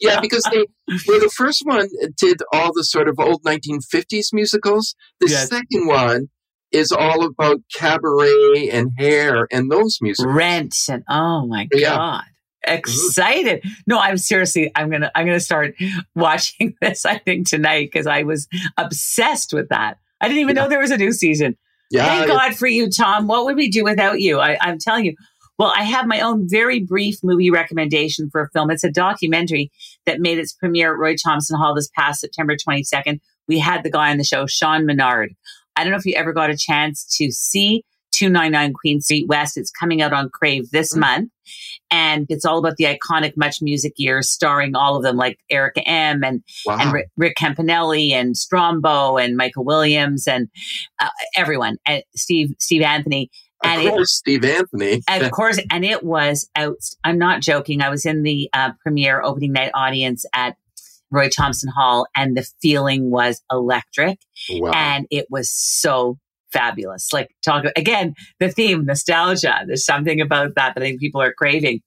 Yeah, 0.00 0.20
because 0.20 0.42
they 0.50 0.66
well, 1.06 1.20
the 1.20 1.30
first 1.32 1.62
one 1.64 1.86
did 2.18 2.38
all 2.52 2.72
the 2.74 2.82
sort 2.82 3.08
of 3.08 3.20
old 3.20 3.44
1950s 3.44 4.32
musicals. 4.32 4.96
The 5.20 5.28
Yes. 5.30 5.48
second 5.48 5.86
one 5.86 6.28
is 6.72 6.92
all 6.92 7.24
about 7.24 7.58
cabaret 7.74 8.68
and 8.72 8.90
hair 8.98 9.46
and 9.52 9.70
those 9.70 9.98
music. 10.00 10.26
Rent 10.28 10.76
and 10.88 11.04
oh 11.08 11.46
my 11.46 11.68
Yeah. 11.72 11.96
god. 11.96 12.24
Excited. 12.66 13.64
No, 13.86 13.98
I'm 13.98 14.18
seriously 14.18 14.70
I'm 14.74 14.90
going 14.90 15.02
to 15.02 15.12
I'm 15.16 15.24
going 15.26 15.38
to 15.38 15.44
start 15.44 15.74
watching 16.14 16.74
this 16.80 17.04
I 17.06 17.18
think 17.18 17.48
tonight 17.48 17.92
cuz 17.92 18.06
I 18.06 18.22
was 18.24 18.48
obsessed 18.76 19.52
with 19.52 19.68
that. 19.68 19.98
I 20.20 20.28
didn't 20.28 20.40
even 20.40 20.54
know 20.54 20.68
there 20.68 20.80
was 20.80 20.90
a 20.90 20.96
new 20.96 21.12
season. 21.12 21.56
Yeah, 21.90 22.04
Thank 22.06 22.26
God 22.28 22.56
for 22.56 22.66
you, 22.66 22.90
Thom. 22.90 23.28
What 23.28 23.44
would 23.44 23.54
we 23.56 23.70
do 23.70 23.84
without 23.84 24.20
you? 24.20 24.40
I, 24.40 24.58
I'm 24.60 24.78
telling 24.78 25.04
you. 25.04 25.14
Well, 25.58 25.72
I 25.74 25.84
have 25.84 26.06
my 26.06 26.20
own 26.20 26.46
very 26.50 26.80
brief 26.80 27.16
movie 27.22 27.50
recommendation 27.50 28.28
for 28.28 28.42
a 28.42 28.50
film. 28.50 28.70
It's 28.70 28.84
a 28.84 28.90
documentary 28.90 29.70
that 30.04 30.20
made 30.20 30.36
its 30.38 30.52
premiere 30.52 30.92
at 30.92 30.98
Roy 30.98 31.14
Thomson 31.16 31.58
Hall 31.58 31.74
this 31.74 31.88
past 31.96 32.20
September 32.20 32.56
22nd. 32.56 33.20
We 33.48 33.58
had 33.58 33.82
the 33.82 33.90
guy 33.90 34.10
on 34.10 34.18
the 34.18 34.24
show, 34.24 34.44
Sean 34.46 34.84
Menard. 34.84 35.34
I 35.76 35.82
don't 35.84 35.90
know 35.92 35.98
if 35.98 36.06
you 36.06 36.14
ever 36.16 36.32
got 36.32 36.50
a 36.50 36.56
chance 36.56 37.04
to 37.18 37.30
see 37.30 37.84
299 38.12 38.72
Queen 38.72 39.00
Street 39.00 39.26
West. 39.28 39.56
It's 39.58 39.70
coming 39.70 40.00
out 40.02 40.12
on 40.12 40.30
Crave 40.30 40.70
this 40.70 40.96
month. 40.96 41.30
And 41.90 42.26
it's 42.28 42.44
all 42.44 42.58
about 42.58 42.76
the 42.76 42.84
iconic 42.84 43.34
MuchMusic 43.36 43.92
years, 43.96 44.30
starring 44.30 44.74
all 44.74 44.96
of 44.96 45.02
them, 45.02 45.16
like 45.16 45.38
Erica 45.50 45.86
M. 45.86 46.24
and, 46.24 46.42
Wow. 46.64 46.78
and 46.80 46.92
Rick, 46.92 47.08
Rick 47.16 47.36
Campanelli 47.36 48.10
and 48.10 48.34
Strombo 48.34 49.22
and 49.22 49.36
Michael 49.36 49.64
Williams 49.64 50.26
and 50.26 50.48
uh, 51.00 51.08
everyone, 51.36 51.76
and 51.86 52.02
Steve 52.16 52.50
Steve 52.58 52.82
Anthony. 52.82 53.30
And 53.62 53.80
of 53.80 53.86
it- 53.86 53.90
course, 53.90 54.12
Steve 54.14 54.44
Anthony. 54.44 55.02
of 55.08 55.30
course, 55.30 55.60
and 55.70 55.84
it 55.84 56.02
was 56.02 56.48
out. 56.56 56.76
I'm 57.04 57.18
not 57.18 57.42
joking. 57.42 57.80
I 57.82 57.90
was 57.90 58.04
in 58.04 58.22
the 58.22 58.48
uh, 58.52 58.72
premiere 58.80 59.22
opening 59.22 59.52
night 59.52 59.70
audience 59.74 60.24
at 60.34 60.56
Roy 61.12 61.28
Thomson 61.28 61.70
Hall, 61.70 62.06
and 62.16 62.36
the 62.36 62.46
feeling 62.60 63.10
was 63.10 63.40
electric, 63.52 64.18
Wow. 64.50 64.70
and 64.74 65.06
it 65.10 65.26
was 65.30 65.50
so 65.50 66.18
fabulous. 66.52 67.12
Like 67.12 67.34
talk 67.44 67.64
again, 67.76 68.14
the 68.40 68.50
theme 68.50 68.84
nostalgia. 68.84 69.64
There's 69.66 69.84
something 69.84 70.20
about 70.20 70.54
that 70.56 70.74
that 70.74 70.82
I 70.82 70.86
think 70.86 71.00
people 71.00 71.20
are 71.20 71.32
craving. 71.32 71.82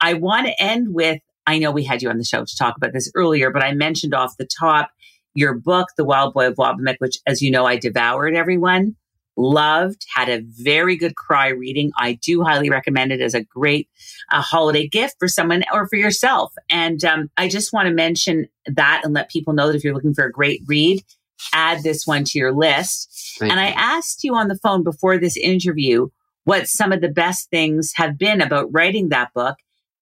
I 0.00 0.14
want 0.14 0.46
to 0.46 0.62
end 0.62 0.94
with. 0.94 1.20
I 1.46 1.58
know 1.58 1.70
we 1.70 1.84
had 1.84 2.02
you 2.02 2.10
on 2.10 2.18
the 2.18 2.24
show 2.24 2.44
to 2.44 2.56
talk 2.58 2.76
about 2.76 2.92
this 2.92 3.10
earlier, 3.14 3.50
but 3.50 3.64
I 3.64 3.72
mentioned 3.72 4.12
off 4.12 4.36
the 4.36 4.46
top 4.58 4.90
your 5.34 5.54
book, 5.54 5.88
The 5.96 6.04
Wild 6.04 6.34
Boy 6.34 6.48
of 6.48 6.56
Wabamek, 6.56 6.96
which, 6.98 7.18
as 7.26 7.40
you 7.40 7.50
know, 7.50 7.64
I 7.64 7.76
devoured. 7.76 8.34
Everyone 8.34 8.96
loved, 9.36 10.04
had 10.14 10.28
a 10.28 10.42
very 10.44 10.96
good 10.96 11.14
cry 11.14 11.48
reading. 11.48 11.92
I 11.96 12.14
do 12.14 12.42
highly 12.42 12.68
recommend 12.68 13.12
it 13.12 13.20
as 13.20 13.34
a 13.34 13.44
great 13.44 13.88
uh, 14.32 14.42
holiday 14.42 14.88
gift 14.88 15.14
for 15.18 15.28
someone 15.28 15.62
or 15.72 15.86
for 15.86 15.96
yourself. 15.96 16.52
And 16.70 17.04
um, 17.04 17.30
I 17.36 17.48
just 17.48 17.72
want 17.72 17.86
to 17.86 17.94
mention 17.94 18.48
that 18.66 19.02
and 19.04 19.14
let 19.14 19.30
people 19.30 19.52
know 19.52 19.68
that 19.68 19.76
if 19.76 19.84
you're 19.84 19.94
looking 19.94 20.14
for 20.14 20.24
a 20.24 20.32
great 20.32 20.62
read, 20.66 21.04
add 21.52 21.82
this 21.82 22.06
one 22.06 22.24
to 22.24 22.38
your 22.38 22.52
list. 22.52 23.36
Thank 23.38 23.52
and 23.52 23.60
I 23.60 23.68
asked 23.68 24.24
you 24.24 24.34
on 24.34 24.48
the 24.48 24.58
phone 24.58 24.82
before 24.82 25.18
this 25.18 25.36
interview 25.36 26.08
what 26.44 26.66
some 26.66 26.92
of 26.92 27.00
the 27.00 27.10
best 27.10 27.50
things 27.50 27.92
have 27.96 28.16
been 28.16 28.40
about 28.40 28.68
writing 28.72 29.10
that 29.10 29.32
book. 29.34 29.56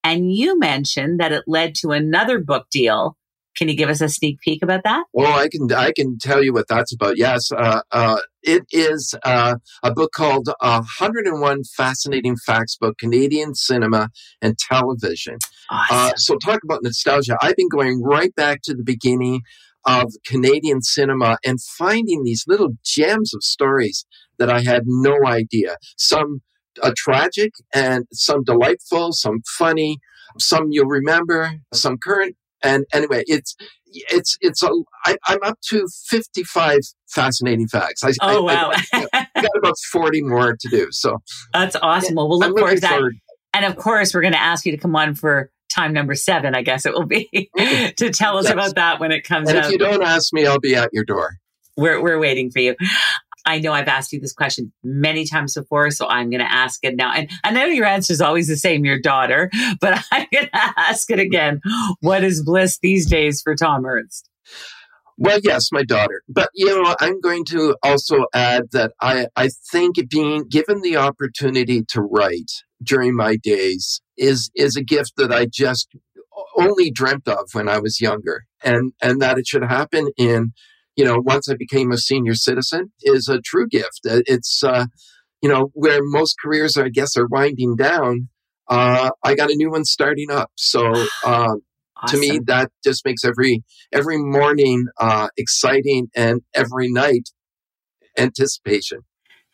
And 0.04 0.32
you 0.32 0.58
mentioned 0.58 1.18
that 1.18 1.32
it 1.32 1.44
led 1.48 1.74
to 1.76 1.90
another 1.90 2.38
book 2.38 2.66
deal. 2.70 3.16
Can 3.56 3.68
you 3.68 3.74
give 3.74 3.88
us 3.88 4.00
a 4.00 4.08
sneak 4.08 4.38
peek 4.40 4.62
about 4.62 4.84
that? 4.84 5.06
Well, 5.12 5.32
I 5.32 5.48
can 5.48 5.72
I 5.72 5.90
can 5.90 6.18
tell 6.18 6.44
you 6.44 6.52
what 6.52 6.68
that's 6.68 6.94
about. 6.94 7.16
Yes, 7.16 7.50
uh, 7.50 7.80
uh, 7.90 8.18
it 8.42 8.64
is 8.70 9.14
uh, 9.24 9.56
a 9.82 9.92
book 9.92 10.12
called 10.12 10.50
uh, 10.60 10.82
"101 11.00 11.64
Fascinating 11.64 12.36
Facts 12.36 12.76
About 12.80 12.98
Canadian 12.98 13.54
Cinema 13.54 14.10
and 14.42 14.58
Television." 14.58 15.38
Uh, 15.70 16.12
so, 16.16 16.36
talk 16.36 16.60
about 16.64 16.82
nostalgia. 16.82 17.38
I've 17.40 17.56
been 17.56 17.70
going 17.70 18.02
right 18.02 18.34
back 18.34 18.60
to 18.64 18.74
the 18.74 18.84
beginning 18.84 19.40
of 19.86 20.12
Canadian 20.26 20.82
cinema 20.82 21.38
and 21.44 21.60
finding 21.62 22.24
these 22.24 22.44
little 22.46 22.70
gems 22.84 23.32
of 23.34 23.42
stories 23.42 24.04
that 24.38 24.50
I 24.50 24.60
had 24.62 24.82
no 24.86 25.16
idea. 25.24 25.76
Some 25.96 26.42
uh, 26.82 26.92
tragic 26.96 27.52
and 27.74 28.04
some 28.12 28.42
delightful, 28.44 29.12
some 29.12 29.40
funny, 29.56 29.98
some 30.38 30.66
you'll 30.70 30.86
remember, 30.86 31.52
some 31.72 31.96
current. 31.98 32.36
And 32.62 32.84
anyway, 32.92 33.22
it's 33.26 33.54
it's 33.86 34.36
it's 34.40 34.62
a 34.62 34.70
I, 35.04 35.16
I'm 35.28 35.38
up 35.44 35.58
to 35.68 35.86
55 36.08 36.78
fascinating 37.08 37.68
facts. 37.68 38.02
I, 38.02 38.12
Oh, 38.20 38.42
wow. 38.42 38.72
I, 38.92 39.06
I 39.12 39.42
got 39.42 39.50
about 39.58 39.78
40 39.92 40.22
more 40.22 40.56
to 40.58 40.68
do. 40.68 40.88
So 40.90 41.18
That's 41.52 41.76
awesome. 41.76 42.16
Well, 42.16 42.28
we'll 42.28 42.38
look 42.38 42.58
forward 42.58 42.76
to 42.76 42.80
that. 42.80 42.90
forward. 42.90 43.16
And 43.54 43.64
of 43.64 43.76
course, 43.76 44.12
we're 44.12 44.20
going 44.20 44.34
to 44.34 44.42
ask 44.42 44.66
you 44.66 44.72
to 44.72 44.78
come 44.78 44.96
on 44.96 45.14
for 45.14 45.50
time 45.68 45.92
number 45.92 46.14
seven, 46.14 46.54
I 46.54 46.62
guess 46.62 46.86
it 46.86 46.92
will 46.94 47.06
be, 47.06 47.50
to 47.96 48.10
tell 48.10 48.38
us 48.38 48.44
Yes. 48.44 48.52
about 48.52 48.74
that 48.76 49.00
when 49.00 49.12
it 49.12 49.22
comes 49.24 49.48
And 49.48 49.58
out. 49.58 49.66
if 49.66 49.72
you 49.72 49.78
don't 49.78 50.02
ask 50.02 50.32
me, 50.32 50.46
I'll 50.46 50.58
be 50.60 50.74
at 50.74 50.90
your 50.92 51.04
door. 51.04 51.38
We're, 51.76 52.00
we're 52.02 52.18
waiting 52.18 52.50
for 52.50 52.60
you. 52.60 52.74
I 53.44 53.60
know 53.60 53.72
I've 53.72 53.86
asked 53.86 54.12
you 54.12 54.18
this 54.18 54.32
question 54.32 54.72
many 54.82 55.24
times 55.24 55.54
before, 55.54 55.90
so 55.92 56.08
I'm 56.08 56.30
going 56.30 56.40
to 56.40 56.50
ask 56.50 56.80
it 56.82 56.96
now. 56.96 57.12
And 57.12 57.30
I 57.44 57.52
know 57.52 57.66
your 57.66 57.86
answer 57.86 58.12
is 58.12 58.20
always 58.20 58.48
the 58.48 58.56
same, 58.56 58.84
your 58.84 58.98
daughter, 58.98 59.50
but 59.80 60.02
I'm 60.12 60.26
going 60.32 60.46
to 60.46 60.50
ask 60.78 61.10
it 61.10 61.18
again. 61.20 61.60
What 62.00 62.24
is 62.24 62.42
bliss 62.42 62.78
these 62.78 63.06
days 63.06 63.40
for 63.42 63.54
Thom 63.54 63.84
Ernst? 63.86 64.28
Well, 65.18 65.40
yes, 65.42 65.72
my 65.72 65.82
daughter. 65.82 66.22
But, 66.28 66.50
you 66.54 66.66
know, 66.66 66.94
I'm 67.00 67.20
going 67.20 67.44
to 67.46 67.76
also 67.82 68.26
add 68.34 68.64
that 68.72 68.92
I, 69.00 69.28
I 69.34 69.48
think 69.72 69.96
being 70.10 70.46
given 70.48 70.82
the 70.82 70.96
opportunity 70.96 71.82
to 71.88 72.02
write 72.02 72.50
during 72.82 73.16
my 73.16 73.36
days 73.36 74.02
is, 74.18 74.50
is 74.54 74.76
a 74.76 74.84
gift 74.84 75.12
that 75.16 75.32
I 75.32 75.46
just 75.50 75.88
only 76.58 76.90
dreamt 76.90 77.28
of 77.28 77.48
when 77.52 77.68
I 77.68 77.78
was 77.78 78.00
younger. 78.00 78.44
And, 78.62 78.92
and 79.00 79.22
that 79.22 79.38
it 79.38 79.46
should 79.46 79.64
happen 79.64 80.10
in, 80.18 80.52
you 80.96 81.04
know, 81.04 81.16
once 81.18 81.48
I 81.48 81.54
became 81.54 81.92
a 81.92 81.98
senior 81.98 82.34
citizen 82.34 82.92
is 83.02 83.28
a 83.28 83.40
true 83.40 83.66
gift. 83.68 84.00
Uh, 84.08 84.20
It's, 84.26 84.62
uh, 84.62 84.86
you 85.40 85.48
know, 85.48 85.70
where 85.72 86.00
most 86.02 86.36
careers, 86.42 86.76
I 86.76 86.88
guess, 86.88 87.16
are 87.16 87.26
winding 87.26 87.76
down. 87.76 88.28
Uh, 88.68 89.10
I 89.22 89.34
got 89.34 89.50
a 89.50 89.56
new 89.56 89.70
one 89.70 89.84
starting 89.84 90.30
up. 90.30 90.50
So, 90.56 91.06
uh, 91.24 91.54
to 92.08 92.18
me, 92.18 92.40
that 92.46 92.70
just 92.84 93.04
makes 93.04 93.24
every 93.24 93.62
every 93.92 94.18
morning 94.18 94.86
uh, 95.00 95.28
exciting 95.36 96.08
and 96.14 96.42
every 96.54 96.88
night 96.90 97.30
anticipation. 98.18 99.00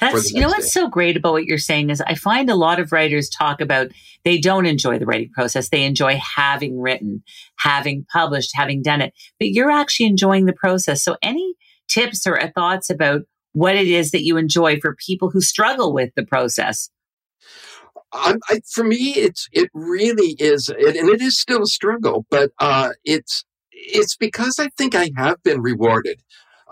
That's 0.00 0.32
you 0.32 0.40
know 0.40 0.48
what's 0.48 0.72
so 0.72 0.88
great 0.88 1.16
about 1.16 1.32
what 1.32 1.44
you're 1.44 1.58
saying 1.58 1.90
is 1.90 2.00
I 2.00 2.14
find 2.14 2.50
a 2.50 2.56
lot 2.56 2.80
of 2.80 2.90
writers 2.90 3.28
talk 3.28 3.60
about 3.60 3.88
they 4.24 4.38
don't 4.38 4.66
enjoy 4.66 4.98
the 4.98 5.06
writing 5.06 5.30
process. 5.32 5.68
They 5.68 5.84
enjoy 5.84 6.18
having 6.18 6.80
written, 6.80 7.22
having 7.58 8.04
published, 8.12 8.50
having 8.54 8.82
done 8.82 9.00
it. 9.00 9.12
But 9.38 9.50
you're 9.50 9.70
actually 9.70 10.06
enjoying 10.06 10.46
the 10.46 10.52
process. 10.52 11.04
So 11.04 11.16
any 11.22 11.54
tips 11.88 12.26
or 12.26 12.40
thoughts 12.54 12.90
about 12.90 13.22
what 13.52 13.76
it 13.76 13.86
is 13.86 14.10
that 14.10 14.24
you 14.24 14.36
enjoy 14.36 14.80
for 14.80 14.96
people 15.06 15.30
who 15.30 15.40
struggle 15.40 15.92
with 15.92 16.10
the 16.16 16.24
process? 16.24 16.90
I, 18.12 18.36
I, 18.50 18.60
for 18.70 18.84
me, 18.84 19.14
it's 19.16 19.48
it 19.52 19.70
really 19.72 20.36
is, 20.38 20.68
it, 20.68 20.96
and 20.96 21.08
it 21.08 21.22
is 21.22 21.38
still 21.40 21.62
a 21.62 21.66
struggle. 21.66 22.26
But 22.30 22.50
uh, 22.58 22.90
it's 23.04 23.44
it's 23.70 24.16
because 24.16 24.58
I 24.58 24.68
think 24.76 24.94
I 24.94 25.10
have 25.16 25.42
been 25.42 25.60
rewarded, 25.62 26.22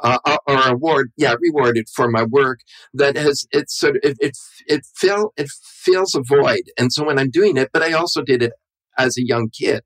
uh, 0.02 0.18
or 0.46 0.68
award, 0.68 1.12
yeah, 1.16 1.34
rewarded 1.40 1.88
for 1.94 2.10
my 2.10 2.22
work. 2.22 2.60
That 2.92 3.16
has 3.16 3.46
it 3.52 3.70
sort 3.70 3.96
of 3.96 4.02
it 4.04 4.18
it 4.20 4.36
it 4.66 4.82
fill 4.96 5.32
it 5.36 5.48
fills 5.50 6.14
a 6.14 6.22
void, 6.22 6.64
and 6.78 6.92
so 6.92 7.04
when 7.04 7.18
I'm 7.18 7.30
doing 7.30 7.56
it, 7.56 7.70
but 7.72 7.82
I 7.82 7.92
also 7.92 8.22
did 8.22 8.42
it 8.42 8.52
as 8.98 9.16
a 9.16 9.26
young 9.26 9.48
kid. 9.50 9.82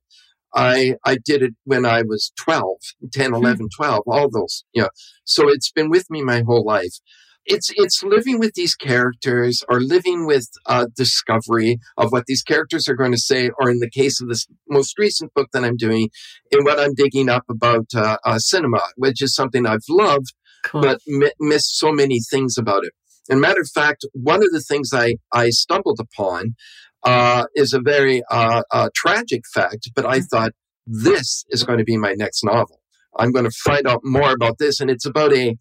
I, 0.54 0.94
I 1.04 1.16
did 1.16 1.42
it 1.42 1.54
when 1.64 1.84
I 1.84 2.02
was 2.02 2.32
12, 2.38 2.76
10, 3.12 3.34
11, 3.34 3.68
12, 3.76 4.02
all 4.06 4.30
those, 4.30 4.64
you 4.72 4.82
know. 4.82 4.88
So 5.24 5.48
it's 5.48 5.70
been 5.72 5.90
with 5.90 6.08
me 6.10 6.22
my 6.22 6.42
whole 6.46 6.64
life. 6.64 7.00
It's, 7.46 7.70
it's 7.76 8.02
living 8.02 8.38
with 8.38 8.54
these 8.54 8.74
characters 8.74 9.62
or 9.68 9.80
living 9.80 10.26
with 10.26 10.48
uh, 10.66 10.86
discovery 10.96 11.78
of 11.96 12.10
what 12.10 12.24
these 12.26 12.42
characters 12.42 12.88
are 12.88 12.94
going 12.94 13.12
to 13.12 13.18
say, 13.18 13.50
or 13.60 13.70
in 13.70 13.80
the 13.80 13.90
case 13.90 14.20
of 14.20 14.28
this 14.28 14.46
most 14.68 14.98
recent 14.98 15.34
book 15.34 15.48
that 15.52 15.64
I'm 15.64 15.76
doing, 15.76 16.10
in 16.50 16.64
what 16.64 16.80
I'm 16.80 16.94
digging 16.94 17.28
up 17.28 17.44
about 17.48 17.86
uh, 17.94 18.16
uh, 18.24 18.38
cinema, 18.38 18.80
which 18.96 19.22
is 19.22 19.34
something 19.34 19.66
I've 19.66 19.84
loved, 19.88 20.32
cool. 20.64 20.82
but 20.82 21.00
m- 21.08 21.30
missed 21.38 21.78
so 21.78 21.92
many 21.92 22.20
things 22.20 22.56
about 22.56 22.84
it. 22.84 22.92
And 23.28 23.40
matter 23.40 23.60
of 23.60 23.70
fact, 23.74 24.04
one 24.12 24.42
of 24.42 24.50
the 24.50 24.60
things 24.60 24.90
I, 24.92 25.16
I 25.32 25.50
stumbled 25.50 25.98
upon 26.00 26.54
uh, 27.02 27.44
is 27.54 27.72
a 27.72 27.80
very 27.80 28.22
uh, 28.30 28.62
uh, 28.70 28.88
tragic 28.94 29.42
fact, 29.52 29.90
but 29.94 30.06
I 30.06 30.20
thought 30.20 30.52
this 30.86 31.44
is 31.48 31.64
going 31.64 31.78
to 31.78 31.84
be 31.84 31.96
my 31.96 32.14
next 32.14 32.44
novel. 32.44 32.80
I'm 33.16 33.32
going 33.32 33.44
to 33.44 33.50
find 33.50 33.86
out 33.86 34.00
more 34.02 34.32
about 34.32 34.58
this, 34.58 34.80
and 34.80 34.90
it's 34.90 35.06
about 35.06 35.32
a 35.32 35.56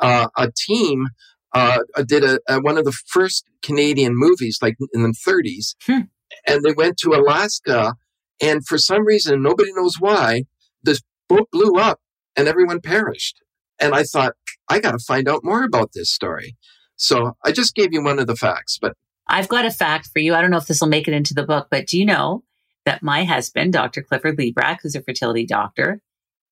uh, 0.00 0.28
a 0.36 0.50
team 0.66 1.06
uh, 1.52 1.78
did 2.06 2.24
a, 2.24 2.40
a, 2.48 2.60
one 2.60 2.78
of 2.78 2.84
the 2.84 2.96
first 3.06 3.44
Canadian 3.62 4.12
movies, 4.14 4.58
like 4.62 4.76
in 4.92 5.02
the 5.02 5.14
30s, 5.26 5.74
hmm. 5.84 6.06
and 6.46 6.62
they 6.62 6.72
went 6.72 6.96
to 6.98 7.12
Alaska, 7.12 7.94
and 8.40 8.66
for 8.66 8.78
some 8.78 9.04
reason, 9.04 9.42
nobody 9.42 9.72
knows 9.72 9.96
why, 9.98 10.44
this 10.82 11.00
boat 11.28 11.48
blew 11.52 11.78
up 11.78 12.00
and 12.36 12.48
everyone 12.48 12.80
perished. 12.80 13.40
And 13.80 13.94
I 13.94 14.04
thought, 14.04 14.34
I 14.68 14.80
got 14.80 14.92
to 14.92 14.98
find 14.98 15.28
out 15.28 15.44
more 15.44 15.64
about 15.64 15.90
this 15.94 16.10
story. 16.10 16.56
So 16.96 17.32
I 17.44 17.52
just 17.52 17.74
gave 17.74 17.92
you 17.92 18.02
one 18.02 18.18
of 18.18 18.26
the 18.26 18.36
facts, 18.36 18.78
but 18.80 18.94
I've 19.26 19.48
got 19.48 19.64
a 19.64 19.70
fact 19.70 20.10
for 20.12 20.18
you. 20.18 20.34
I 20.34 20.42
don't 20.42 20.50
know 20.50 20.58
if 20.58 20.66
this 20.66 20.80
will 20.80 20.88
make 20.88 21.08
it 21.08 21.14
into 21.14 21.34
the 21.34 21.46
book, 21.46 21.68
but 21.70 21.86
do 21.86 21.98
you 21.98 22.04
know 22.04 22.44
that 22.84 23.02
my 23.02 23.24
husband, 23.24 23.72
Dr. 23.72 24.02
Clifford 24.02 24.36
Librach, 24.36 24.78
who's 24.82 24.94
a 24.94 25.02
fertility 25.02 25.46
doctor, 25.46 26.02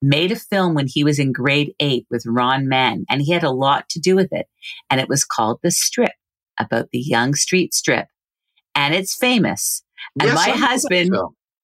made 0.00 0.32
a 0.32 0.36
film 0.36 0.74
when 0.74 0.86
he 0.86 1.04
was 1.04 1.18
in 1.18 1.32
grade 1.32 1.74
eight 1.80 2.06
with 2.10 2.24
Ron 2.26 2.68
Mann, 2.68 3.04
and 3.10 3.22
he 3.22 3.32
had 3.32 3.44
a 3.44 3.50
lot 3.50 3.88
to 3.90 4.00
do 4.00 4.14
with 4.14 4.32
it. 4.32 4.46
And 4.90 5.00
it 5.00 5.08
was 5.08 5.24
called 5.24 5.60
The 5.62 5.70
Strip, 5.70 6.12
about 6.58 6.90
the 6.90 6.98
young 6.98 7.34
street 7.34 7.74
strip. 7.74 8.06
And 8.74 8.94
it's 8.94 9.14
famous. 9.14 9.82
And 10.20 10.28
yes, 10.28 10.34
my 10.34 10.50
husband, 10.50 11.10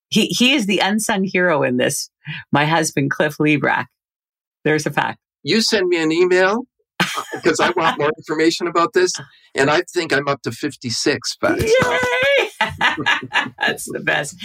he, 0.08 0.26
he 0.26 0.54
is 0.54 0.66
the 0.66 0.80
unsung 0.80 1.24
hero 1.24 1.62
in 1.62 1.76
this. 1.76 2.10
My 2.52 2.64
husband, 2.64 3.10
Cliff 3.10 3.36
Librach. 3.38 3.86
There's 4.64 4.86
a 4.86 4.90
fact. 4.90 5.18
You 5.42 5.60
send 5.60 5.88
me 5.88 6.02
an 6.02 6.10
email 6.10 6.62
uh, 7.00 7.22
because 7.34 7.60
I 7.60 7.70
want 7.76 7.98
more 7.98 8.10
information 8.18 8.66
about 8.66 8.94
this. 8.94 9.12
And 9.54 9.70
I 9.70 9.82
think 9.92 10.12
I'm 10.12 10.26
up 10.26 10.42
to 10.42 10.50
56 10.50 11.36
facts. 11.40 11.62
Yay! 11.62 12.33
That's 13.58 13.90
the 13.90 14.00
best. 14.00 14.36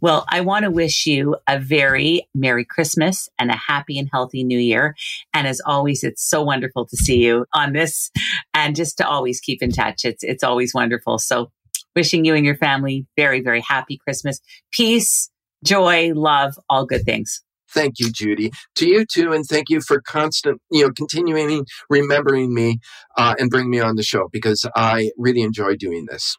Well, 0.00 0.24
I 0.28 0.40
want 0.40 0.64
to 0.64 0.70
wish 0.70 1.06
you 1.06 1.36
a 1.48 1.58
very 1.58 2.26
Merry 2.34 2.64
Christmas 2.64 3.28
and 3.38 3.50
a 3.50 3.56
happy 3.56 3.98
and 3.98 4.08
healthy 4.12 4.44
New 4.44 4.58
Year. 4.58 4.94
And 5.34 5.46
as 5.46 5.60
always, 5.64 6.02
it's 6.04 6.28
so 6.28 6.42
wonderful 6.42 6.86
to 6.86 6.96
see 6.96 7.24
you 7.24 7.46
on 7.54 7.72
this 7.72 8.10
and 8.54 8.76
just 8.76 8.98
to 8.98 9.08
always 9.08 9.40
keep 9.40 9.62
in 9.62 9.70
touch. 9.70 10.04
It's, 10.04 10.24
it's 10.24 10.44
always 10.44 10.74
wonderful. 10.74 11.18
So 11.18 11.50
wishing 11.94 12.24
you 12.24 12.34
and 12.34 12.44
your 12.44 12.56
family 12.56 13.06
very, 13.16 13.40
very 13.40 13.60
happy 13.60 13.98
Christmas, 13.98 14.40
peace, 14.72 15.30
joy, 15.64 16.12
love, 16.14 16.58
all 16.68 16.86
good 16.86 17.04
things. 17.04 17.42
Thank 17.70 17.98
you, 17.98 18.10
Judy. 18.10 18.50
To 18.76 18.88
you 18.88 19.04
too, 19.04 19.32
and 19.32 19.44
thank 19.44 19.68
you 19.68 19.80
for 19.80 20.00
constant, 20.00 20.60
you 20.70 20.84
know, 20.84 20.90
continuing 20.90 21.66
remembering 21.90 22.54
me 22.54 22.78
uh, 23.18 23.34
and 23.38 23.50
bring 23.50 23.68
me 23.68 23.78
on 23.78 23.96
the 23.96 24.02
show 24.02 24.28
because 24.32 24.64
I 24.74 25.10
really 25.18 25.42
enjoy 25.42 25.76
doing 25.76 26.06
this. 26.08 26.36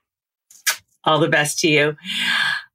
All 1.05 1.19
the 1.19 1.29
best 1.29 1.59
to 1.59 1.67
you. 1.69 1.95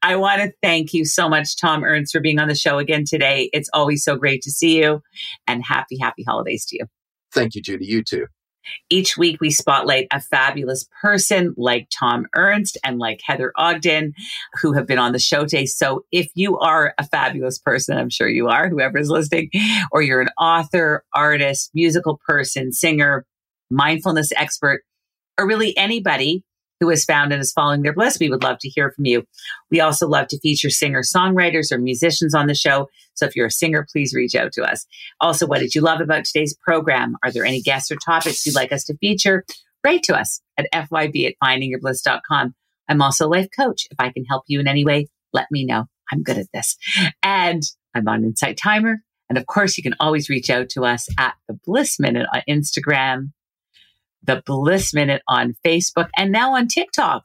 I 0.02 0.16
want 0.16 0.42
to 0.42 0.52
thank 0.62 0.92
you 0.92 1.04
so 1.04 1.28
much, 1.28 1.56
Thom 1.60 1.84
Ernst, 1.84 2.12
for 2.12 2.20
being 2.20 2.38
on 2.38 2.48
the 2.48 2.54
show 2.54 2.78
again 2.78 3.04
today. 3.06 3.50
It's 3.52 3.70
always 3.72 4.02
so 4.02 4.16
great 4.16 4.42
to 4.42 4.50
see 4.50 4.80
you, 4.80 5.02
and 5.46 5.64
happy, 5.64 5.98
happy 5.98 6.22
holidays 6.22 6.64
to 6.66 6.78
you. 6.78 6.86
Thank 7.32 7.54
you, 7.54 7.62
Judy. 7.62 7.86
You 7.86 8.02
too. 8.02 8.26
Each 8.88 9.16
week, 9.16 9.40
we 9.40 9.50
spotlight 9.50 10.06
a 10.10 10.20
fabulous 10.20 10.86
person 11.02 11.54
like 11.58 11.88
Thom 11.98 12.26
Ernst 12.34 12.78
and 12.82 12.98
like 12.98 13.20
Heather 13.24 13.52
Ogden, 13.56 14.14
who 14.62 14.72
have 14.72 14.86
been 14.86 14.98
on 14.98 15.12
the 15.12 15.18
show 15.18 15.42
today. 15.42 15.66
So 15.66 16.04
if 16.10 16.30
you 16.34 16.58
are 16.58 16.94
a 16.98 17.06
fabulous 17.06 17.58
person, 17.58 17.98
I'm 17.98 18.10
sure 18.10 18.28
you 18.28 18.48
are, 18.48 18.70
whoever 18.70 18.98
is 18.98 19.10
listening, 19.10 19.50
or 19.92 20.00
you're 20.00 20.22
an 20.22 20.30
author, 20.38 21.04
artist, 21.14 21.70
musical 21.74 22.20
person, 22.26 22.72
singer, 22.72 23.26
mindfulness 23.70 24.32
expert, 24.34 24.82
or 25.38 25.46
really 25.46 25.76
anybody 25.76 26.42
who 26.84 26.90
has 26.90 27.04
found 27.04 27.32
and 27.32 27.40
is 27.40 27.52
following 27.52 27.82
their 27.82 27.94
bliss, 27.94 28.18
we 28.20 28.28
would 28.28 28.42
love 28.42 28.58
to 28.60 28.68
hear 28.68 28.92
from 28.92 29.06
you. 29.06 29.24
We 29.70 29.80
also 29.80 30.06
love 30.06 30.28
to 30.28 30.38
feature 30.40 30.70
singer 30.70 31.02
songwriters 31.02 31.72
or 31.72 31.78
musicians 31.78 32.34
on 32.34 32.46
the 32.46 32.54
show. 32.54 32.88
So 33.14 33.26
if 33.26 33.34
you're 33.34 33.46
a 33.46 33.50
singer, 33.50 33.86
please 33.90 34.14
reach 34.14 34.34
out 34.34 34.52
to 34.52 34.64
us. 34.64 34.86
Also, 35.20 35.46
what 35.46 35.60
did 35.60 35.74
you 35.74 35.80
love 35.80 36.00
about 36.00 36.24
today's 36.24 36.54
program? 36.62 37.16
Are 37.22 37.30
there 37.30 37.44
any 37.44 37.62
guests 37.62 37.90
or 37.90 37.96
topics 37.96 38.44
you'd 38.44 38.54
like 38.54 38.72
us 38.72 38.84
to 38.84 38.96
feature? 38.98 39.44
Write 39.82 40.02
to 40.04 40.14
us 40.14 40.40
at 40.58 40.66
fyb 40.72 41.26
at 41.26 41.34
findingyourbliss.com. 41.42 42.54
I'm 42.88 43.02
also 43.02 43.26
a 43.26 43.28
life 43.28 43.48
coach. 43.56 43.86
If 43.90 43.96
I 43.98 44.10
can 44.10 44.24
help 44.24 44.44
you 44.46 44.60
in 44.60 44.68
any 44.68 44.84
way, 44.84 45.08
let 45.32 45.46
me 45.50 45.64
know. 45.64 45.86
I'm 46.12 46.22
good 46.22 46.38
at 46.38 46.52
this. 46.52 46.76
And 47.22 47.62
I'm 47.94 48.06
on 48.08 48.24
Insight 48.24 48.58
Timer. 48.58 48.98
And 49.28 49.38
of 49.38 49.46
course, 49.46 49.76
you 49.78 49.82
can 49.82 49.94
always 50.00 50.28
reach 50.28 50.50
out 50.50 50.68
to 50.70 50.84
us 50.84 51.08
at 51.18 51.34
the 51.48 51.58
Bliss 51.64 51.98
Minute 51.98 52.26
on 52.34 52.42
Instagram, 52.48 53.32
the 54.26 54.42
Bliss 54.46 54.94
Minute 54.94 55.22
on 55.28 55.54
Facebook, 55.64 56.08
and 56.16 56.32
now 56.32 56.54
on 56.54 56.68
TikTok. 56.68 57.24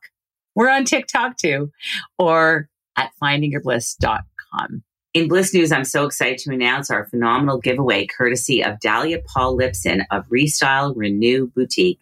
We're 0.55 0.69
on 0.69 0.85
TikTok 0.85 1.37
too, 1.37 1.71
or 2.17 2.69
at 2.97 3.11
findingyourbliss.com. 3.21 4.83
In 5.13 5.27
Bliss 5.27 5.53
News, 5.53 5.71
I'm 5.71 5.85
so 5.85 6.05
excited 6.05 6.37
to 6.39 6.51
announce 6.51 6.91
our 6.91 7.07
phenomenal 7.07 7.59
giveaway 7.59 8.05
courtesy 8.05 8.63
of 8.63 8.79
Dahlia 8.79 9.19
Paul 9.25 9.57
Lipson 9.57 10.03
of 10.11 10.27
Restyle 10.27 10.93
Renew 10.95 11.47
Boutique. 11.47 11.99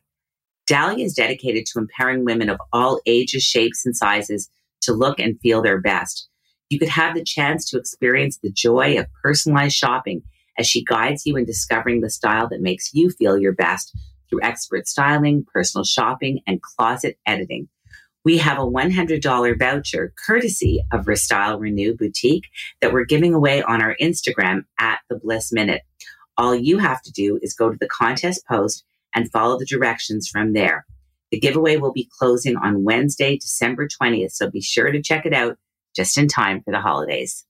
Dahlia 0.65 1.05
is 1.05 1.13
dedicated 1.13 1.65
to 1.67 1.79
empowering 1.79 2.25
women 2.25 2.49
of 2.49 2.59
all 2.73 2.99
ages, 3.05 3.43
shapes, 3.43 3.85
and 3.85 3.95
sizes 3.95 4.49
to 4.81 4.93
look 4.93 5.19
and 5.19 5.39
feel 5.39 5.61
their 5.61 5.79
best. 5.79 6.27
You 6.69 6.79
could 6.79 6.89
have 6.89 7.15
the 7.15 7.23
chance 7.23 7.69
to 7.69 7.77
experience 7.77 8.39
the 8.39 8.51
joy 8.51 8.99
of 8.99 9.07
personalized 9.23 9.75
shopping 9.75 10.23
as 10.57 10.67
she 10.67 10.83
guides 10.83 11.25
you 11.25 11.37
in 11.37 11.45
discovering 11.45 12.01
the 12.01 12.09
style 12.09 12.49
that 12.49 12.61
makes 12.61 12.93
you 12.93 13.09
feel 13.09 13.37
your 13.37 13.53
best 13.53 13.95
through 14.29 14.41
expert 14.41 14.87
styling, 14.87 15.45
personal 15.53 15.83
shopping, 15.83 16.41
and 16.47 16.61
closet 16.61 17.17
editing. 17.25 17.67
We 18.25 18.39
have 18.39 18.57
a 18.57 18.65
$100 18.65 19.57
voucher 19.57 20.13
courtesy 20.25 20.83
of 20.91 21.05
Restyle 21.05 21.59
Renew 21.59 21.95
Boutique 21.95 22.47
that 22.81 22.91
we're 22.91 23.05
giving 23.05 23.33
away 23.33 23.61
on 23.61 23.81
our 23.81 23.95
Instagram 24.01 24.65
at 24.79 24.99
the 25.09 25.15
Bliss 25.15 25.53
Minute. 25.53 25.83
All 26.37 26.53
you 26.53 26.77
have 26.77 27.01
to 27.03 27.11
do 27.11 27.39
is 27.41 27.53
go 27.53 27.69
to 27.69 27.77
the 27.79 27.87
contest 27.87 28.45
post 28.45 28.83
and 29.15 29.31
follow 29.31 29.57
the 29.57 29.65
directions 29.65 30.27
from 30.27 30.53
there. 30.53 30.85
The 31.31 31.39
giveaway 31.39 31.77
will 31.77 31.93
be 31.93 32.09
closing 32.19 32.57
on 32.57 32.83
Wednesday, 32.83 33.37
December 33.37 33.87
20th, 33.87 34.31
so 34.31 34.49
be 34.49 34.61
sure 34.61 34.91
to 34.91 35.01
check 35.01 35.25
it 35.25 35.33
out 35.33 35.57
just 35.95 36.17
in 36.17 36.27
time 36.27 36.61
for 36.61 36.71
the 36.71 36.81
holidays. 36.81 37.45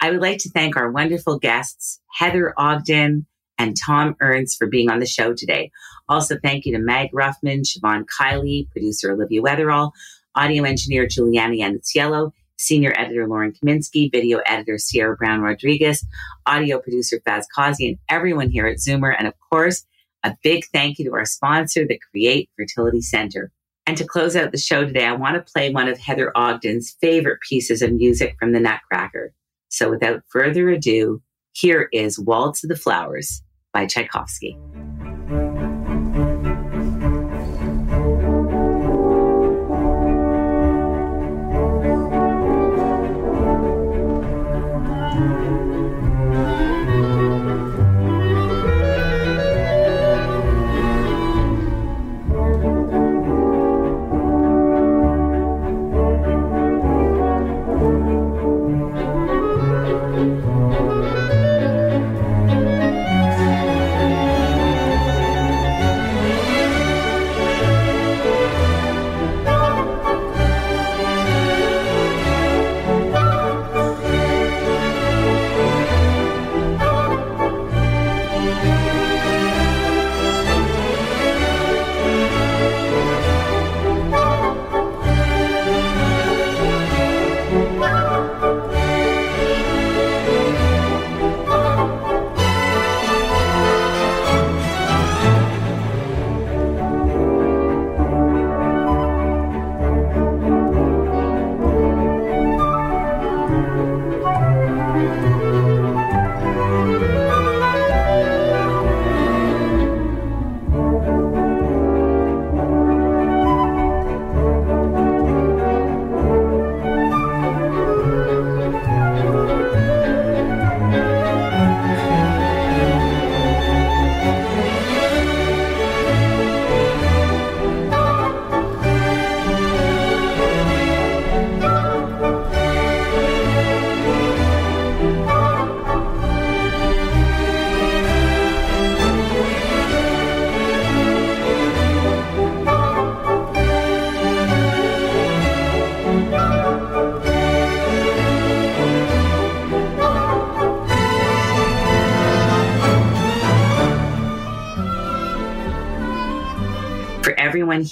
I 0.00 0.10
would 0.10 0.20
like 0.20 0.38
to 0.40 0.50
thank 0.50 0.76
our 0.76 0.90
wonderful 0.90 1.38
guests, 1.38 2.00
Heather 2.12 2.54
Ogden, 2.56 3.26
and 3.58 3.76
Thom 3.76 4.16
Ernst 4.20 4.56
for 4.58 4.66
being 4.66 4.90
on 4.90 5.00
the 5.00 5.06
show 5.06 5.34
today. 5.34 5.70
Also, 6.08 6.38
thank 6.42 6.64
you 6.64 6.72
to 6.72 6.78
Meg 6.78 7.10
Ruffman, 7.12 7.62
Siobhan 7.62 8.04
Kiley, 8.06 8.70
producer 8.70 9.12
Olivia 9.12 9.42
Weatherall, 9.42 9.90
audio 10.34 10.64
engineer 10.64 11.06
Juliana 11.06 11.54
Yanciello, 11.54 12.32
senior 12.58 12.92
editor 12.96 13.26
Lauren 13.26 13.52
Kaminsky, 13.52 14.10
video 14.10 14.38
editor 14.46 14.78
Sierra 14.78 15.16
Brown 15.16 15.40
Rodriguez, 15.40 16.04
audio 16.46 16.78
producer 16.78 17.20
Faz 17.26 17.44
Kazi, 17.54 17.88
and 17.88 17.98
everyone 18.08 18.50
here 18.50 18.66
at 18.66 18.78
Zoomer. 18.78 19.14
And 19.16 19.28
of 19.28 19.34
course, 19.50 19.84
a 20.24 20.36
big 20.42 20.64
thank 20.72 20.98
you 20.98 21.04
to 21.06 21.14
our 21.14 21.24
sponsor, 21.24 21.86
the 21.86 22.00
Create 22.10 22.50
Fertility 22.56 23.00
Center. 23.00 23.52
And 23.86 23.96
to 23.96 24.04
close 24.04 24.36
out 24.36 24.52
the 24.52 24.58
show 24.58 24.84
today, 24.84 25.06
I 25.06 25.12
want 25.12 25.34
to 25.36 25.52
play 25.52 25.70
one 25.70 25.88
of 25.88 25.98
Heather 25.98 26.30
Ogden's 26.36 26.96
favorite 27.00 27.40
pieces 27.40 27.80
of 27.80 27.92
music 27.92 28.36
from 28.38 28.52
the 28.52 28.60
Nutcracker. 28.60 29.32
So 29.70 29.90
without 29.90 30.22
further 30.28 30.68
ado, 30.68 31.22
here 31.52 31.88
is 31.92 32.18
Waltz 32.18 32.62
of 32.62 32.68
the 32.68 32.76
Flowers 32.76 33.42
by 33.78 33.86
Tchaikovsky. 33.86 34.58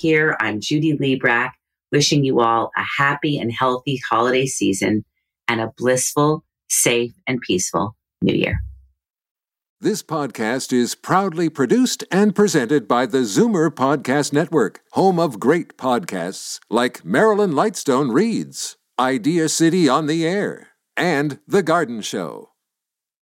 Here, 0.07 0.37
I'm 0.39 0.61
Judy 0.61 0.97
Librach, 0.97 1.51
wishing 1.91 2.25
you 2.25 2.39
all 2.39 2.71
a 2.77 2.85
happy 3.03 3.41
and 3.41 3.51
healthy 3.51 4.01
holiday 4.09 4.47
season 4.47 5.05
and 5.49 5.61
a 5.61 5.73
blissful, 5.77 6.45
safe, 6.69 7.11
and 7.27 7.41
peaceful 7.41 7.97
new 8.23 8.33
year. 8.33 8.61
This 9.81 10.05
podcast 10.05 10.73
is 10.73 10.95
proudly 10.95 11.49
produced 11.49 12.05
and 12.13 12.37
presented 12.37 12.87
by 12.87 13.07
the 13.07 13.23
Zoomer 13.23 13.69
Podcast 13.69 14.33
Network, 14.33 14.79
home 14.93 15.19
of 15.19 15.41
great 15.41 15.77
podcasts 15.77 16.61
like 16.71 17.05
Marilyn 17.05 17.51
Lightstone 17.51 18.15
Reads, 18.15 18.77
Idea 19.01 19.49
City 19.49 19.89
on 19.89 20.07
the 20.07 20.25
Air, 20.25 20.69
and 20.97 21.41
The 21.49 21.65
Garden 21.65 22.01
Show. 22.01 22.51